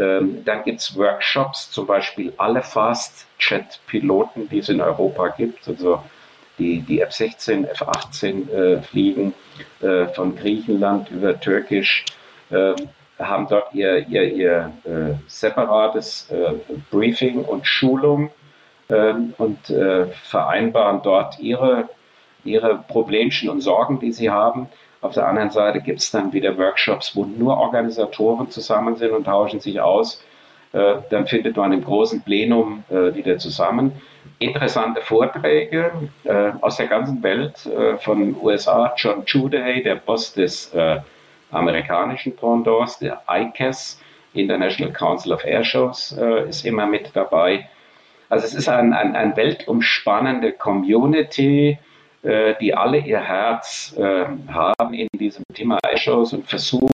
Ähm, 0.00 0.44
dann 0.44 0.64
gibt 0.64 0.80
es 0.80 0.96
Workshops, 0.96 1.70
zum 1.70 1.86
Beispiel 1.86 2.32
alle 2.38 2.62
Fast-Jet-Piloten, 2.62 4.48
die 4.48 4.60
es 4.60 4.70
in 4.70 4.80
Europa 4.80 5.28
gibt, 5.28 5.68
also 5.68 6.02
die, 6.58 6.80
die 6.80 7.00
F-16, 7.00 7.66
F-18 7.66 8.50
äh, 8.50 8.82
fliegen, 8.82 9.34
äh, 9.82 10.06
von 10.06 10.36
Griechenland 10.36 11.10
über 11.10 11.38
Türkisch. 11.38 12.04
Ähm, 12.50 12.76
haben 13.18 13.46
dort 13.48 13.74
ihr, 13.74 14.08
ihr, 14.08 14.32
ihr 14.32 14.72
äh, 14.84 15.14
separates 15.28 16.30
äh, 16.30 16.54
Briefing 16.90 17.44
und 17.44 17.66
Schulung 17.66 18.30
äh, 18.88 19.12
und 19.36 19.68
äh, 19.68 20.06
vereinbaren 20.06 21.02
dort 21.02 21.38
ihre, 21.38 21.90
ihre 22.44 22.78
Problemchen 22.78 23.50
und 23.50 23.60
Sorgen, 23.60 24.00
die 24.00 24.12
sie 24.12 24.30
haben. 24.30 24.68
Auf 25.00 25.14
der 25.14 25.26
anderen 25.26 25.50
Seite 25.50 25.80
gibt 25.80 26.00
es 26.00 26.10
dann 26.10 26.32
wieder 26.32 26.56
Workshops, 26.58 27.16
wo 27.16 27.24
nur 27.24 27.56
Organisatoren 27.56 28.50
zusammen 28.50 28.96
sind 28.96 29.12
und 29.12 29.24
tauschen 29.24 29.60
sich 29.60 29.80
aus. 29.80 30.22
Äh, 30.72 30.96
dann 31.10 31.26
findet 31.26 31.56
man 31.56 31.72
im 31.72 31.84
großen 31.84 32.22
Plenum 32.22 32.84
äh, 32.90 33.14
wieder 33.14 33.38
zusammen. 33.38 33.92
Interessante 34.38 35.00
Vorträge 35.00 35.90
äh, 36.24 36.52
aus 36.60 36.76
der 36.76 36.86
ganzen 36.86 37.22
Welt, 37.22 37.68
von 38.00 38.36
USA, 38.40 38.92
John 38.96 39.24
Juday, 39.26 39.82
der 39.82 39.96
Boss 39.96 40.32
des 40.32 40.72
amerikanischen 41.50 42.36
Pendants, 42.36 42.98
der 42.98 43.22
ICAS, 43.28 44.00
International 44.32 44.92
Council 44.92 45.32
of 45.32 45.44
Air 45.44 45.64
Shows, 45.64 46.16
äh, 46.16 46.48
ist 46.48 46.64
immer 46.64 46.86
mit 46.86 47.10
dabei. 47.14 47.68
Also 48.28 48.46
es 48.46 48.54
ist 48.54 48.68
ein, 48.68 48.92
ein, 48.92 49.16
ein 49.16 49.36
weltumspannende 49.36 50.52
Community, 50.52 51.78
die 52.22 52.74
alle 52.74 52.98
ihr 52.98 53.20
Herz 53.20 53.94
haben 53.96 54.92
in 54.94 55.08
diesem 55.14 55.42
Thema 55.54 55.78
Airshows 55.82 56.34
und 56.34 56.46
versuchen, 56.46 56.90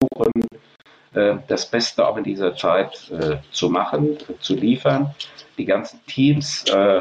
äh, 1.17 1.37
das 1.49 1.67
Beste 1.67 2.07
auch 2.07 2.17
in 2.17 2.25
dieser 2.25 2.55
Zeit 2.55 3.11
äh, 3.11 3.37
zu 3.51 3.71
machen, 3.71 4.19
zu 4.41 4.55
liefern. 4.55 5.15
Die 5.57 5.65
ganzen 5.65 6.01
Teams, 6.07 6.65
äh, 6.71 7.01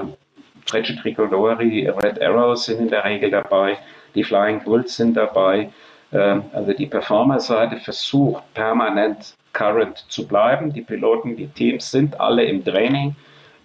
Frecce 0.66 0.96
Tricolori, 0.96 1.90
Red 1.90 2.22
Arrows 2.22 2.66
sind 2.66 2.80
in 2.80 2.90
der 2.90 3.04
Regel 3.04 3.30
dabei, 3.30 3.78
die 4.16 4.24
Flying 4.24 4.64
Bulls 4.64 4.96
sind 4.96 5.16
dabei. 5.16 5.70
Äh, 6.12 6.40
also 6.54 6.74
die 6.74 6.88
Performer-Seite 6.88 7.78
versucht 7.78 8.42
permanent 8.54 9.36
current 9.52 10.06
zu 10.08 10.26
bleiben. 10.26 10.72
Die 10.72 10.82
Piloten, 10.82 11.36
die 11.36 11.48
Teams 11.48 11.92
sind 11.92 12.20
alle 12.20 12.46
im 12.46 12.64
Training 12.64 13.16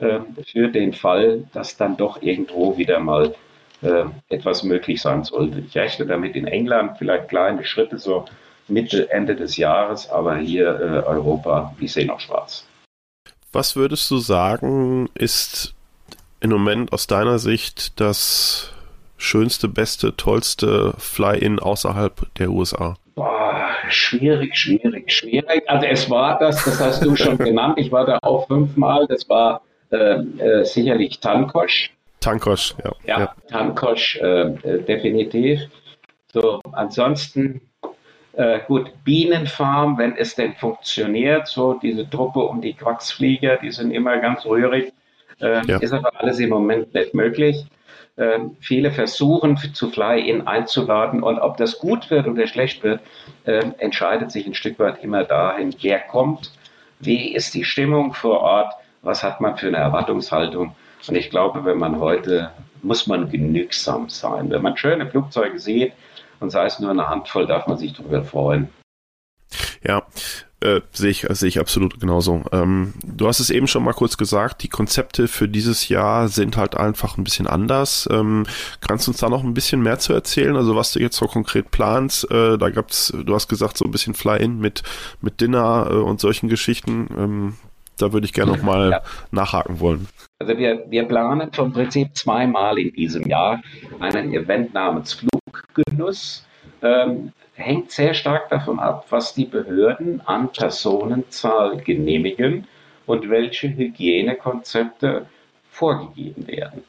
äh, 0.00 0.18
für 0.44 0.68
den 0.68 0.92
Fall, 0.92 1.44
dass 1.52 1.76
dann 1.76 1.96
doch 1.96 2.22
irgendwo 2.22 2.76
wieder 2.76 2.98
mal 2.98 3.34
äh, 3.82 4.04
etwas 4.28 4.62
möglich 4.62 5.00
sein 5.00 5.24
sollte. 5.24 5.60
Ich 5.60 5.76
rechne 5.76 6.06
damit 6.06 6.36
in 6.36 6.46
England 6.46 6.98
vielleicht 6.98 7.28
kleine 7.28 7.64
Schritte 7.64 7.98
so 7.98 8.24
Mitte, 8.68 9.10
Ende 9.10 9.34
des 9.34 9.56
Jahres, 9.56 10.08
aber 10.08 10.36
hier 10.36 10.68
äh, 10.68 11.06
Europa, 11.06 11.74
ich 11.80 11.92
sehe 11.92 12.06
noch 12.06 12.20
schwarz. 12.20 12.66
Was 13.52 13.74
würdest 13.74 14.10
du 14.10 14.18
sagen, 14.18 15.08
ist 15.14 15.74
im 16.40 16.50
Moment 16.50 16.92
aus 16.92 17.06
deiner 17.06 17.38
Sicht 17.38 18.00
das 18.00 18.72
schönste, 19.16 19.68
beste, 19.68 20.16
tollste 20.16 20.94
Fly-In 20.98 21.58
außerhalb 21.58 22.34
der 22.36 22.50
USA? 22.50 22.96
Boah, 23.14 23.70
schwierig, 23.88 24.56
schwierig, 24.56 25.12
schwierig. 25.12 25.62
Also 25.66 25.86
es 25.86 26.08
war 26.08 26.38
das, 26.38 26.64
das 26.64 26.80
hast 26.80 27.04
du 27.04 27.16
schon 27.16 27.38
genannt. 27.38 27.74
Ich 27.78 27.92
war 27.92 28.06
da 28.06 28.18
auch 28.22 28.46
fünfmal. 28.46 29.06
Das 29.08 29.28
war 29.28 29.62
äh, 29.90 29.96
äh, 29.96 30.64
sicherlich 30.64 31.20
Tankosch. 31.20 31.90
Tankosch, 32.20 32.74
ja. 32.84 32.92
Ja, 33.04 33.20
ja. 33.20 33.34
Tankosch, 33.48 34.16
äh, 34.16 34.50
definitiv. 34.86 35.60
So, 36.32 36.60
ansonsten 36.72 37.60
äh, 38.34 38.60
gut, 38.66 38.92
Bienenfarm, 39.04 39.98
wenn 39.98 40.16
es 40.16 40.34
denn 40.34 40.54
funktioniert, 40.54 41.48
so 41.48 41.74
diese 41.74 42.08
Truppe 42.08 42.40
um 42.40 42.60
die 42.60 42.74
Quacksflieger, 42.74 43.56
die 43.56 43.72
sind 43.72 43.90
immer 43.90 44.18
ganz 44.18 44.46
rührig, 44.46 44.92
äh, 45.40 45.66
ja. 45.66 45.78
ist 45.78 45.92
aber 45.92 46.12
alles 46.20 46.38
im 46.38 46.50
Moment 46.50 46.94
nicht 46.94 47.12
möglich. 47.12 47.66
Äh, 48.16 48.38
viele 48.60 48.92
versuchen 48.92 49.56
zu 49.56 49.90
Fly-In 49.90 50.46
einzuladen 50.46 51.22
und 51.22 51.38
ob 51.38 51.56
das 51.56 51.78
gut 51.78 52.10
wird 52.10 52.28
oder 52.28 52.46
schlecht 52.46 52.84
wird, 52.84 53.00
äh, 53.44 53.64
entscheidet 53.78 54.30
sich 54.30 54.46
ein 54.46 54.54
Stück 54.54 54.78
weit 54.78 55.02
immer 55.02 55.24
dahin, 55.24 55.74
wer 55.80 55.98
kommt, 55.98 56.52
wie 57.00 57.34
ist 57.34 57.54
die 57.54 57.64
Stimmung 57.64 58.14
vor 58.14 58.40
Ort, 58.40 58.74
was 59.02 59.22
hat 59.22 59.40
man 59.40 59.56
für 59.56 59.68
eine 59.68 59.78
Erwartungshaltung. 59.78 60.76
Und 61.09 61.14
ich 61.16 61.30
glaube, 61.30 61.64
wenn 61.64 61.78
man 61.78 61.98
heute, 61.98 62.51
muss 62.82 63.07
man 63.07 63.30
genügsam 63.30 64.09
sein. 64.09 64.51
Wenn 64.51 64.62
man 64.62 64.76
schöne 64.76 65.07
Flugzeuge 65.11 65.59
sieht, 65.59 65.92
und 66.40 66.51
sei 66.51 66.66
es 66.66 66.80
nur 66.80 66.90
eine 66.90 67.09
Handvoll, 67.09 67.46
darf 67.46 67.66
man 67.66 67.76
sich 67.76 67.92
darüber 67.92 68.24
freuen. 68.24 68.68
Ja, 69.82 70.07
äh, 70.61 70.80
sehe 70.92 71.11
ich, 71.11 71.26
sehe 71.30 71.48
ich 71.48 71.59
absolut 71.59 72.01
genauso. 72.01 72.42
Ähm, 72.53 72.94
du 73.03 73.26
hast 73.26 73.40
es 73.40 73.51
eben 73.51 73.66
schon 73.66 73.82
mal 73.82 73.94
kurz 73.94 74.16
gesagt, 74.16 74.62
die 74.62 74.68
Konzepte 74.68 75.28
für 75.28 75.48
dieses 75.48 75.88
Jahr 75.88 76.28
sind 76.28 76.57
halt 76.57 76.76
einfach 76.76 77.16
ein 77.16 77.24
bisschen 77.24 77.46
anders. 77.46 78.09
Ähm, 78.11 78.46
kannst 78.80 79.07
du 79.07 79.12
uns 79.12 79.20
da 79.20 79.28
noch 79.28 79.42
ein 79.42 79.55
bisschen 79.55 79.82
mehr 79.82 79.98
zu 79.98 80.12
erzählen? 80.12 80.57
Also 80.57 80.76
was 80.76 80.92
du 80.92 81.01
jetzt 81.01 81.16
so 81.16 81.26
konkret 81.26 81.70
planst? 81.70 82.30
Äh, 82.30 82.59
da 82.59 82.70
gab's, 82.70 83.12
du 83.12 83.34
hast 83.34 83.48
gesagt, 83.48 83.78
so 83.78 83.86
ein 83.86 83.90
bisschen 83.90 84.14
Fly-In 84.14 84.59
mit, 84.59 84.82
mit 85.20 85.40
Dinner 85.40 85.88
äh, 85.90 85.94
und 85.94 86.20
solchen 86.20 86.48
Geschichten. 86.48 87.09
Ähm, 87.16 87.55
da 88.01 88.12
würde 88.12 88.26
ich 88.26 88.32
gerne 88.32 88.53
noch 88.53 88.62
mal 88.62 88.90
ja. 88.90 89.03
nachhaken 89.30 89.80
wollen. 89.80 90.09
Also 90.38 90.57
wir, 90.57 90.84
wir 90.88 91.05
planen 91.05 91.53
vom 91.53 91.72
Prinzip 91.72 92.16
zweimal 92.16 92.78
in 92.78 92.92
diesem 92.92 93.26
Jahr 93.26 93.62
einen 93.98 94.32
Event 94.32 94.74
namens 94.74 95.14
Fluggenuss. 95.14 96.46
Ähm, 96.82 97.32
hängt 97.55 97.90
sehr 97.90 98.14
stark 98.14 98.48
davon 98.48 98.78
ab, 98.78 99.07
was 99.11 99.34
die 99.34 99.44
Behörden 99.44 100.22
an 100.26 100.51
Personenzahl 100.51 101.76
genehmigen 101.78 102.66
und 103.07 103.28
welche 103.28 103.68
Hygienekonzepte 103.68 105.26
vorgegeben 105.70 106.46
werden. 106.46 106.84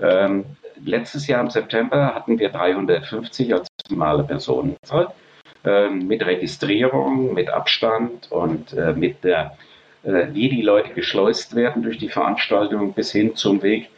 Ähm, 0.00 0.44
letztes 0.84 1.26
Jahr 1.26 1.40
im 1.40 1.50
September 1.50 2.14
hatten 2.14 2.38
wir 2.38 2.50
350 2.50 3.52
als 3.54 3.68
normale 3.90 4.24
Personenzahl 4.24 5.12
ähm, 5.64 6.06
mit 6.06 6.24
Registrierung, 6.24 7.34
mit 7.34 7.50
Abstand 7.50 8.30
und 8.30 8.72
äh, 8.72 8.92
mit 8.92 9.24
der 9.24 9.56
wie 10.04 10.48
die 10.48 10.62
Leute 10.62 10.94
geschleust 10.94 11.54
werden 11.54 11.82
durch 11.82 11.98
die 11.98 12.08
Veranstaltung 12.08 12.92
bis 12.92 13.12
hin 13.12 13.36
zum 13.36 13.62
Weg 13.62 13.88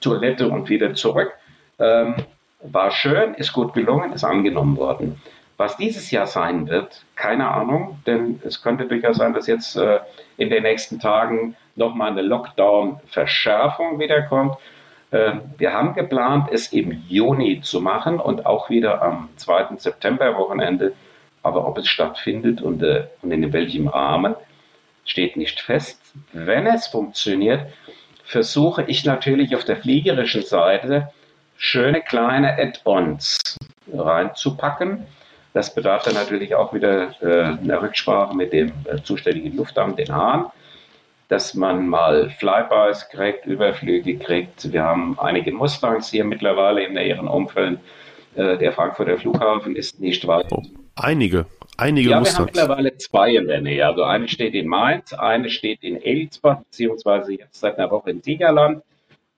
Toilette 0.00 0.48
und 0.48 0.68
wieder 0.68 0.94
zurück. 0.94 1.32
Ähm, 1.78 2.16
war 2.62 2.90
schön, 2.90 3.34
ist 3.34 3.52
gut 3.52 3.74
gelungen, 3.74 4.12
ist 4.12 4.24
angenommen 4.24 4.76
worden. 4.76 5.20
Was 5.56 5.76
dieses 5.76 6.10
Jahr 6.10 6.26
sein 6.26 6.68
wird, 6.68 7.04
keine 7.14 7.48
Ahnung, 7.48 7.98
denn 8.06 8.40
es 8.44 8.62
könnte 8.62 8.86
durchaus 8.86 9.16
sein, 9.16 9.32
dass 9.32 9.46
jetzt 9.46 9.76
äh, 9.76 10.00
in 10.36 10.50
den 10.50 10.62
nächsten 10.62 11.00
Tagen 11.00 11.56
nochmal 11.76 12.10
eine 12.10 12.22
Lockdown-Verschärfung 12.22 13.98
wiederkommt. 13.98 14.56
Äh, 15.12 15.32
wir 15.56 15.72
haben 15.72 15.94
geplant, 15.94 16.48
es 16.52 16.72
im 16.72 16.92
Juni 17.08 17.60
zu 17.62 17.80
machen 17.80 18.20
und 18.20 18.44
auch 18.44 18.68
wieder 18.68 19.00
am 19.00 19.30
2. 19.36 19.76
September-Wochenende. 19.78 20.92
Aber 21.42 21.66
ob 21.66 21.78
es 21.78 21.88
stattfindet 21.88 22.60
und, 22.60 22.82
äh, 22.82 23.04
und 23.22 23.32
in 23.32 23.50
welchem 23.52 23.88
Rahmen, 23.88 24.34
steht 25.06 25.36
nicht 25.36 25.60
fest. 25.60 25.98
Wenn 26.32 26.66
es 26.66 26.88
funktioniert, 26.88 27.66
versuche 28.24 28.84
ich 28.86 29.04
natürlich 29.04 29.56
auf 29.56 29.64
der 29.64 29.76
fliegerischen 29.76 30.42
Seite 30.42 31.10
schöne 31.56 32.02
kleine 32.02 32.58
Add-ons 32.58 33.38
reinzupacken. 33.92 35.06
Das 35.54 35.74
bedarf 35.74 36.02
dann 36.02 36.14
natürlich 36.14 36.54
auch 36.54 36.74
wieder 36.74 37.14
äh, 37.22 37.58
einer 37.58 37.80
Rücksprache 37.80 38.36
mit 38.36 38.52
dem 38.52 38.72
äh, 38.84 39.02
zuständigen 39.02 39.56
Luftamt, 39.56 39.98
den 39.98 40.14
Hahn, 40.14 40.46
dass 41.28 41.54
man 41.54 41.88
mal 41.88 42.28
Flybys 42.38 43.08
kriegt, 43.08 43.46
Überflüge 43.46 44.18
kriegt. 44.18 44.70
Wir 44.70 44.82
haben 44.82 45.18
einige 45.18 45.52
Mustangs 45.52 46.10
hier 46.10 46.24
mittlerweile 46.24 46.84
in 46.84 46.92
näheren 46.92 47.26
Umfeld. 47.26 47.78
Äh, 48.34 48.58
der 48.58 48.72
Frankfurter 48.72 49.16
Flughafen 49.16 49.76
ist 49.76 49.98
nicht 49.98 50.26
weit. 50.26 50.46
Oh, 50.50 50.62
einige. 50.94 51.46
Einige 51.76 52.10
ja, 52.10 52.18
Mustangs. 52.20 52.54
wir 52.54 52.62
haben 52.62 52.68
mittlerweile 52.68 52.96
zwei 52.96 53.34
in 53.34 53.48
der 53.48 53.60
Nähe. 53.60 53.86
Also 53.86 54.04
eine 54.04 54.28
steht 54.28 54.54
in 54.54 54.66
Mainz, 54.66 55.12
eine 55.12 55.50
steht 55.50 55.82
in 55.82 56.00
Elsbach, 56.00 56.60
beziehungsweise 56.60 57.34
jetzt 57.34 57.60
seit 57.60 57.78
einer 57.78 57.90
Woche 57.90 58.10
in 58.10 58.22
Siegerland. 58.22 58.82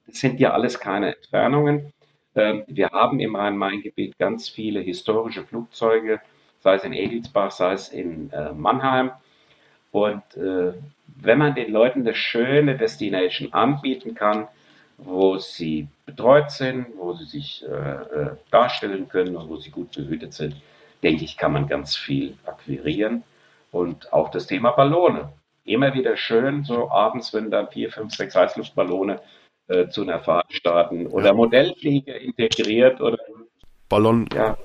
Das 0.07 0.21
sind 0.21 0.39
ja 0.39 0.53
alles 0.53 0.79
keine 0.79 1.17
Entfernungen. 1.17 1.93
Ähm, 2.37 2.63
wir 2.69 2.91
haben 2.91 3.19
im 3.19 3.35
Rhein-Main-Gebiet 3.35 4.19
ganz 4.19 4.49
viele 4.49 4.81
historische 4.81 5.45
Flugzeuge, 5.45 6.21
sei 6.61 6.75
es 6.75 6.85
in 6.85 6.93
Edelsbach, 6.93 7.51
sei 7.51 7.73
es 7.73 7.89
in 7.89 8.31
äh, 8.31 8.53
Mannheim. 8.53 9.11
Und 9.91 10.23
äh, 10.37 10.75
wenn 11.07 11.39
man 11.39 11.55
den 11.55 11.73
Leuten 11.73 12.01
eine 12.01 12.15
schöne 12.15 12.77
Destination 12.77 13.53
anbieten 13.53 14.15
kann, 14.15 14.47
wo 14.99 15.39
sie 15.39 15.89
betreut 16.07 16.51
sind, 16.51 16.87
wo 16.97 17.15
sie 17.15 17.25
sich 17.25 17.65
äh, 17.65 18.31
darstellen 18.51 19.09
können 19.09 19.37
und 19.37 19.49
wo 19.49 19.57
sie 19.57 19.71
gut 19.71 19.93
behütet 19.93 20.35
sind, 20.35 20.57
denke 21.03 21.25
ich, 21.25 21.37
kann 21.37 21.53
man 21.53 21.69
ganz 21.69 21.97
viel 21.97 22.37
akquirieren. 22.47 23.25
Und 23.71 24.13
auch 24.13 24.31
das 24.31 24.47
Thema 24.47 24.73
Ballone. 24.73 25.33
Immer 25.65 25.93
wieder 25.93 26.17
schön, 26.17 26.65
so 26.65 26.91
abends, 26.91 27.35
wenn 27.35 27.51
dann 27.51 27.69
vier, 27.69 27.91
fünf, 27.91 28.15
sechs 28.15 28.35
Heißluftballone 28.35 29.21
äh, 29.69 29.89
zu 29.89 30.03
einer 30.03 30.21
Fahrt 30.21 30.51
starten 30.53 31.07
oder 31.07 31.27
ja. 31.27 31.33
Modellflieger 31.35 32.19
integriert 32.19 33.03
oder 33.03 33.19
Ballon, 33.89 34.27
ja, 34.35 34.57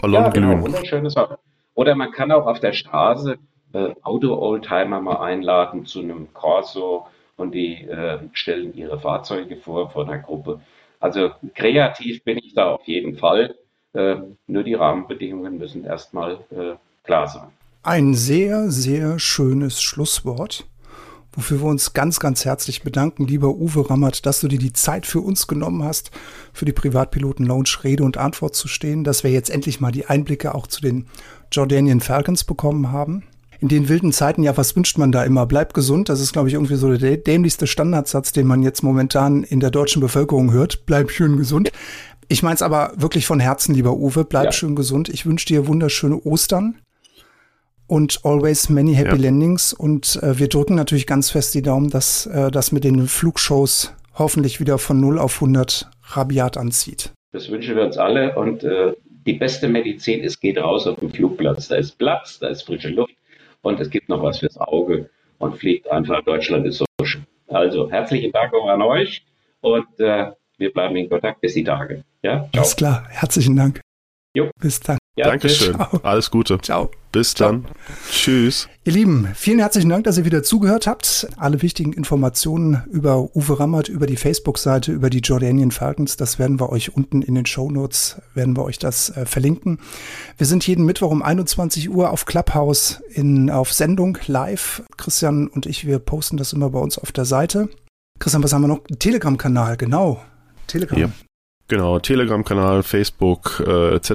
Ballon 0.00 0.22
ja, 0.22 0.28
genau, 0.30 0.60
wunderschöne 0.62 1.10
Sache. 1.10 1.38
Oder 1.74 1.94
man 1.94 2.10
kann 2.10 2.32
auch 2.32 2.46
auf 2.46 2.60
der 2.60 2.72
Straße 2.72 3.36
äh, 3.74 3.94
Auto-Oldtimer 4.02 5.00
mal 5.00 5.18
einladen 5.18 5.84
zu 5.84 6.00
einem 6.00 6.32
Corso 6.32 7.06
und 7.36 7.54
die 7.54 7.82
äh, 7.84 8.18
stellen 8.32 8.74
ihre 8.74 8.98
Fahrzeuge 8.98 9.56
vor 9.56 9.90
von 9.90 10.08
einer 10.08 10.22
Gruppe. 10.22 10.60
Also 11.00 11.30
kreativ 11.54 12.24
bin 12.24 12.38
ich 12.38 12.54
da 12.54 12.70
auf 12.70 12.86
jeden 12.86 13.16
Fall. 13.16 13.56
Äh, 13.96 14.16
nur 14.46 14.62
die 14.62 14.74
Rahmenbedingungen 14.74 15.56
müssen 15.56 15.84
erstmal 15.84 16.34
äh, 16.50 16.74
klar 17.02 17.26
sein. 17.26 17.48
Ein 17.82 18.14
sehr, 18.14 18.70
sehr 18.70 19.18
schönes 19.18 19.80
Schlusswort, 19.80 20.66
wofür 21.32 21.62
wir 21.62 21.68
uns 21.68 21.94
ganz, 21.94 22.20
ganz 22.20 22.44
herzlich 22.44 22.82
bedanken, 22.82 23.26
lieber 23.26 23.48
Uwe 23.48 23.88
Rammert, 23.88 24.26
dass 24.26 24.40
du 24.40 24.48
dir 24.48 24.58
die 24.58 24.74
Zeit 24.74 25.06
für 25.06 25.20
uns 25.20 25.46
genommen 25.46 25.82
hast, 25.82 26.10
für 26.52 26.66
die 26.66 26.74
Privatpiloten 26.74 27.46
Lounge 27.46 27.70
Rede 27.84 28.04
und 28.04 28.18
Antwort 28.18 28.54
zu 28.54 28.68
stehen, 28.68 29.02
dass 29.02 29.24
wir 29.24 29.30
jetzt 29.30 29.48
endlich 29.48 29.80
mal 29.80 29.92
die 29.92 30.04
Einblicke 30.06 30.54
auch 30.54 30.66
zu 30.66 30.82
den 30.82 31.06
Jordanian 31.50 32.00
Falcons 32.00 32.44
bekommen 32.44 32.92
haben. 32.92 33.22
in 33.60 33.68
den 33.68 33.88
wilden 33.88 34.12
Zeiten, 34.12 34.42
ja, 34.42 34.54
was 34.58 34.76
wünscht 34.76 34.98
man 34.98 35.12
da 35.12 35.24
immer? 35.24 35.46
Bleib 35.46 35.72
gesund. 35.72 36.10
Das 36.10 36.20
ist, 36.20 36.34
glaube 36.34 36.48
ich, 36.48 36.54
irgendwie 36.54 36.76
so 36.76 36.94
der 36.94 37.16
dämlichste 37.16 37.66
Standardsatz, 37.66 38.32
den 38.32 38.46
man 38.46 38.62
jetzt 38.62 38.82
momentan 38.82 39.42
in 39.42 39.60
der 39.60 39.70
deutschen 39.70 40.00
Bevölkerung 40.00 40.52
hört. 40.52 40.84
Bleib 40.84 41.10
schön 41.10 41.38
gesund. 41.38 41.72
Ich 42.28 42.42
meine 42.42 42.54
es 42.54 42.62
aber 42.62 42.92
wirklich 42.96 43.26
von 43.26 43.40
Herzen, 43.40 43.74
lieber 43.74 43.92
Uwe. 43.92 44.24
Bleib 44.24 44.46
ja. 44.46 44.52
schön 44.52 44.74
gesund. 44.74 45.08
Ich 45.08 45.26
wünsche 45.26 45.46
dir 45.46 45.66
wunderschöne 45.66 46.20
Ostern 46.24 46.80
und 47.86 48.20
always 48.24 48.68
many 48.68 48.94
happy 48.94 49.16
ja. 49.16 49.30
landings. 49.30 49.72
Und 49.72 50.20
äh, 50.22 50.38
wir 50.38 50.48
drücken 50.48 50.74
natürlich 50.74 51.06
ganz 51.06 51.30
fest 51.30 51.54
die 51.54 51.62
Daumen, 51.62 51.90
dass 51.90 52.26
äh, 52.26 52.50
das 52.50 52.72
mit 52.72 52.84
den 52.84 53.06
Flugshows 53.06 53.94
hoffentlich 54.14 54.60
wieder 54.60 54.78
von 54.78 55.00
0 55.00 55.18
auf 55.18 55.36
100 55.36 55.88
rabiat 56.02 56.56
anzieht. 56.56 57.12
Das 57.32 57.48
wünschen 57.50 57.76
wir 57.76 57.84
uns 57.84 57.96
alle. 57.96 58.34
Und 58.36 58.64
äh, 58.64 58.94
die 59.26 59.34
beste 59.34 59.68
Medizin 59.68 60.20
ist, 60.20 60.40
geht 60.40 60.58
raus 60.58 60.86
auf 60.86 60.98
den 60.98 61.10
Flugplatz. 61.10 61.68
Da 61.68 61.76
ist 61.76 61.98
Platz, 61.98 62.38
da 62.40 62.48
ist 62.48 62.62
frische 62.62 62.88
Luft 62.88 63.14
und 63.62 63.78
es 63.78 63.90
gibt 63.90 64.08
noch 64.08 64.22
was 64.22 64.38
fürs 64.40 64.56
Auge 64.56 65.10
und 65.38 65.56
fliegt 65.58 65.90
einfach. 65.90 66.24
Deutschland 66.24 66.66
ist 66.66 66.78
so 66.78 66.86
schön. 67.04 67.24
Also 67.48 67.90
herzlichen 67.90 68.32
Dank 68.32 68.52
auch 68.54 68.68
an 68.68 68.82
euch 68.82 69.24
und 69.60 69.86
äh, 70.00 70.32
wir 70.58 70.72
bleiben 70.72 70.96
in 70.96 71.08
Kontakt 71.08 71.40
bis 71.40 71.54
die 71.54 71.64
Tage. 71.64 72.04
Ja? 72.22 72.48
Ciao. 72.52 72.62
Alles 72.62 72.76
klar. 72.76 73.06
Herzlichen 73.08 73.56
Dank. 73.56 73.80
Jo. 74.34 74.50
Bis 74.60 74.80
dann. 74.80 74.98
Ja, 75.18 75.28
Dankeschön. 75.28 75.74
Ciao. 75.74 76.00
Alles 76.02 76.30
Gute. 76.30 76.58
Ciao. 76.60 76.90
Bis 77.10 77.32
dann. 77.32 77.62
Ciao. 77.62 77.74
Tschüss. 78.10 78.68
Ihr 78.84 78.92
Lieben, 78.92 79.28
vielen 79.34 79.60
herzlichen 79.60 79.88
Dank, 79.88 80.04
dass 80.04 80.18
ihr 80.18 80.26
wieder 80.26 80.42
zugehört 80.42 80.86
habt. 80.86 81.26
Alle 81.38 81.62
wichtigen 81.62 81.94
Informationen 81.94 82.82
über 82.90 83.34
Uwe 83.34 83.58
Rammert, 83.58 83.88
über 83.88 84.06
die 84.06 84.16
Facebook-Seite, 84.16 84.92
über 84.92 85.08
die 85.08 85.20
Jordanian 85.20 85.70
Falcons, 85.70 86.18
das 86.18 86.38
werden 86.38 86.60
wir 86.60 86.70
euch 86.70 86.94
unten 86.94 87.22
in 87.22 87.34
den 87.34 87.46
Show 87.46 87.70
Notes, 87.70 88.20
werden 88.34 88.54
wir 88.54 88.64
euch 88.64 88.78
das 88.78 89.08
äh, 89.16 89.24
verlinken. 89.24 89.78
Wir 90.36 90.46
sind 90.46 90.66
jeden 90.66 90.84
Mittwoch 90.84 91.10
um 91.10 91.22
21 91.22 91.88
Uhr 91.88 92.10
auf 92.10 92.26
Clubhouse 92.26 93.02
in, 93.08 93.48
auf 93.48 93.72
Sendung 93.72 94.18
live. 94.26 94.82
Christian 94.98 95.46
und 95.46 95.64
ich, 95.64 95.86
wir 95.86 95.98
posten 95.98 96.36
das 96.36 96.52
immer 96.52 96.68
bei 96.68 96.78
uns 96.78 96.98
auf 96.98 97.10
der 97.10 97.24
Seite. 97.24 97.70
Christian, 98.18 98.42
was 98.42 98.52
haben 98.52 98.62
wir 98.62 98.68
noch? 98.68 98.82
Telegram-Kanal, 98.98 99.78
genau. 99.78 100.20
Telegram. 100.66 100.98
Ja. 100.98 101.10
Genau, 101.68 101.98
Telegram-Kanal, 101.98 102.84
Facebook 102.84 103.62
äh, 103.66 103.96
etc. 103.96 104.10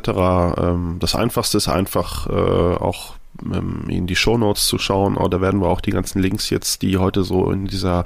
Ähm, 0.58 0.98
das 1.00 1.16
Einfachste 1.16 1.58
ist 1.58 1.68
einfach 1.68 2.28
äh, 2.28 2.32
auch 2.32 3.16
ähm, 3.44 3.86
in 3.90 4.08
die 4.08 4.16
Shownotes 4.16 4.68
zu 4.68 4.78
schauen. 4.78 5.18
Oh, 5.18 5.28
da 5.28 5.42
werden 5.42 5.62
wir 5.62 5.68
auch 5.68 5.82
die 5.82 5.92
ganzen 5.92 6.22
Links 6.22 6.50
jetzt, 6.50 6.82
die 6.82 6.98
heute 6.98 7.24
so 7.24 7.52
in 7.52 7.66
dieser 7.66 8.06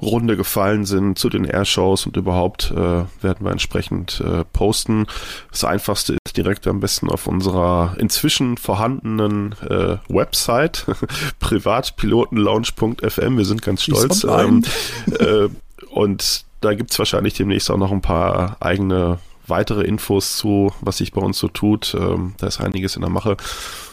Runde 0.00 0.36
gefallen 0.36 0.84
sind 0.84 1.18
zu 1.18 1.28
den 1.28 1.44
Airshows 1.44 2.06
und 2.06 2.16
überhaupt 2.16 2.70
äh, 2.70 2.76
werden 2.76 3.44
wir 3.44 3.50
entsprechend 3.50 4.20
äh, 4.20 4.44
posten. 4.44 5.06
Das 5.50 5.64
Einfachste 5.64 6.16
ist 6.24 6.36
direkt 6.36 6.68
am 6.68 6.78
besten 6.78 7.10
auf 7.10 7.26
unserer 7.26 7.96
inzwischen 7.98 8.58
vorhandenen 8.58 9.56
äh, 9.68 9.96
Website 10.08 10.86
privatpilotenlaunch.fm. 11.40 13.38
Wir 13.38 13.44
sind 13.44 13.62
ganz 13.62 13.82
stolz. 13.82 14.22
Ähm, 14.24 14.62
äh, 15.18 15.48
und 15.90 16.44
da 16.60 16.74
gibt 16.74 16.90
es 16.90 16.98
wahrscheinlich 16.98 17.34
demnächst 17.34 17.70
auch 17.70 17.76
noch 17.76 17.92
ein 17.92 18.00
paar 18.00 18.56
eigene 18.60 19.18
weitere 19.46 19.82
Infos 19.82 20.36
zu, 20.36 20.72
was 20.80 20.98
sich 20.98 21.12
bei 21.12 21.20
uns 21.20 21.38
so 21.38 21.48
tut. 21.48 21.94
Ähm, 21.98 22.34
da 22.38 22.46
ist 22.46 22.60
einiges 22.60 22.96
in 22.96 23.02
der 23.02 23.10
Mache. 23.10 23.36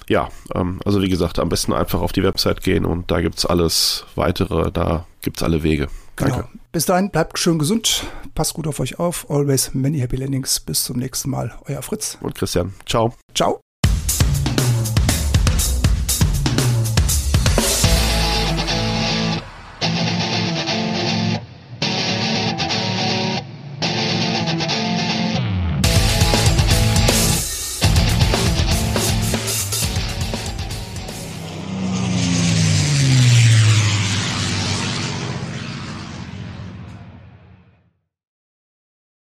Ja, 0.07 0.29
ähm, 0.53 0.79
also 0.85 1.01
wie 1.01 1.09
gesagt, 1.09 1.39
am 1.39 1.49
besten 1.49 1.73
einfach 1.73 2.01
auf 2.01 2.11
die 2.11 2.23
Website 2.23 2.61
gehen 2.61 2.85
und 2.85 3.09
da 3.09 3.21
gibt 3.21 3.37
es 3.37 3.45
alles 3.45 4.05
weitere, 4.15 4.71
da 4.71 5.05
gibt 5.21 5.37
es 5.37 5.43
alle 5.43 5.63
Wege. 5.63 5.87
Danke. 6.15 6.35
Genau. 6.35 6.49
Bis 6.71 6.85
dahin, 6.85 7.09
bleibt 7.09 7.39
schön 7.39 7.59
gesund, 7.59 8.03
passt 8.35 8.53
gut 8.53 8.67
auf 8.67 8.79
euch 8.79 8.99
auf. 8.99 9.29
Always 9.29 9.73
many 9.73 9.99
happy 9.99 10.17
landings. 10.17 10.59
Bis 10.59 10.83
zum 10.83 10.97
nächsten 10.97 11.29
Mal. 11.29 11.53
Euer 11.67 11.81
Fritz. 11.81 12.17
Und 12.21 12.35
Christian. 12.35 12.73
Ciao. 12.85 13.13
Ciao. 13.33 13.64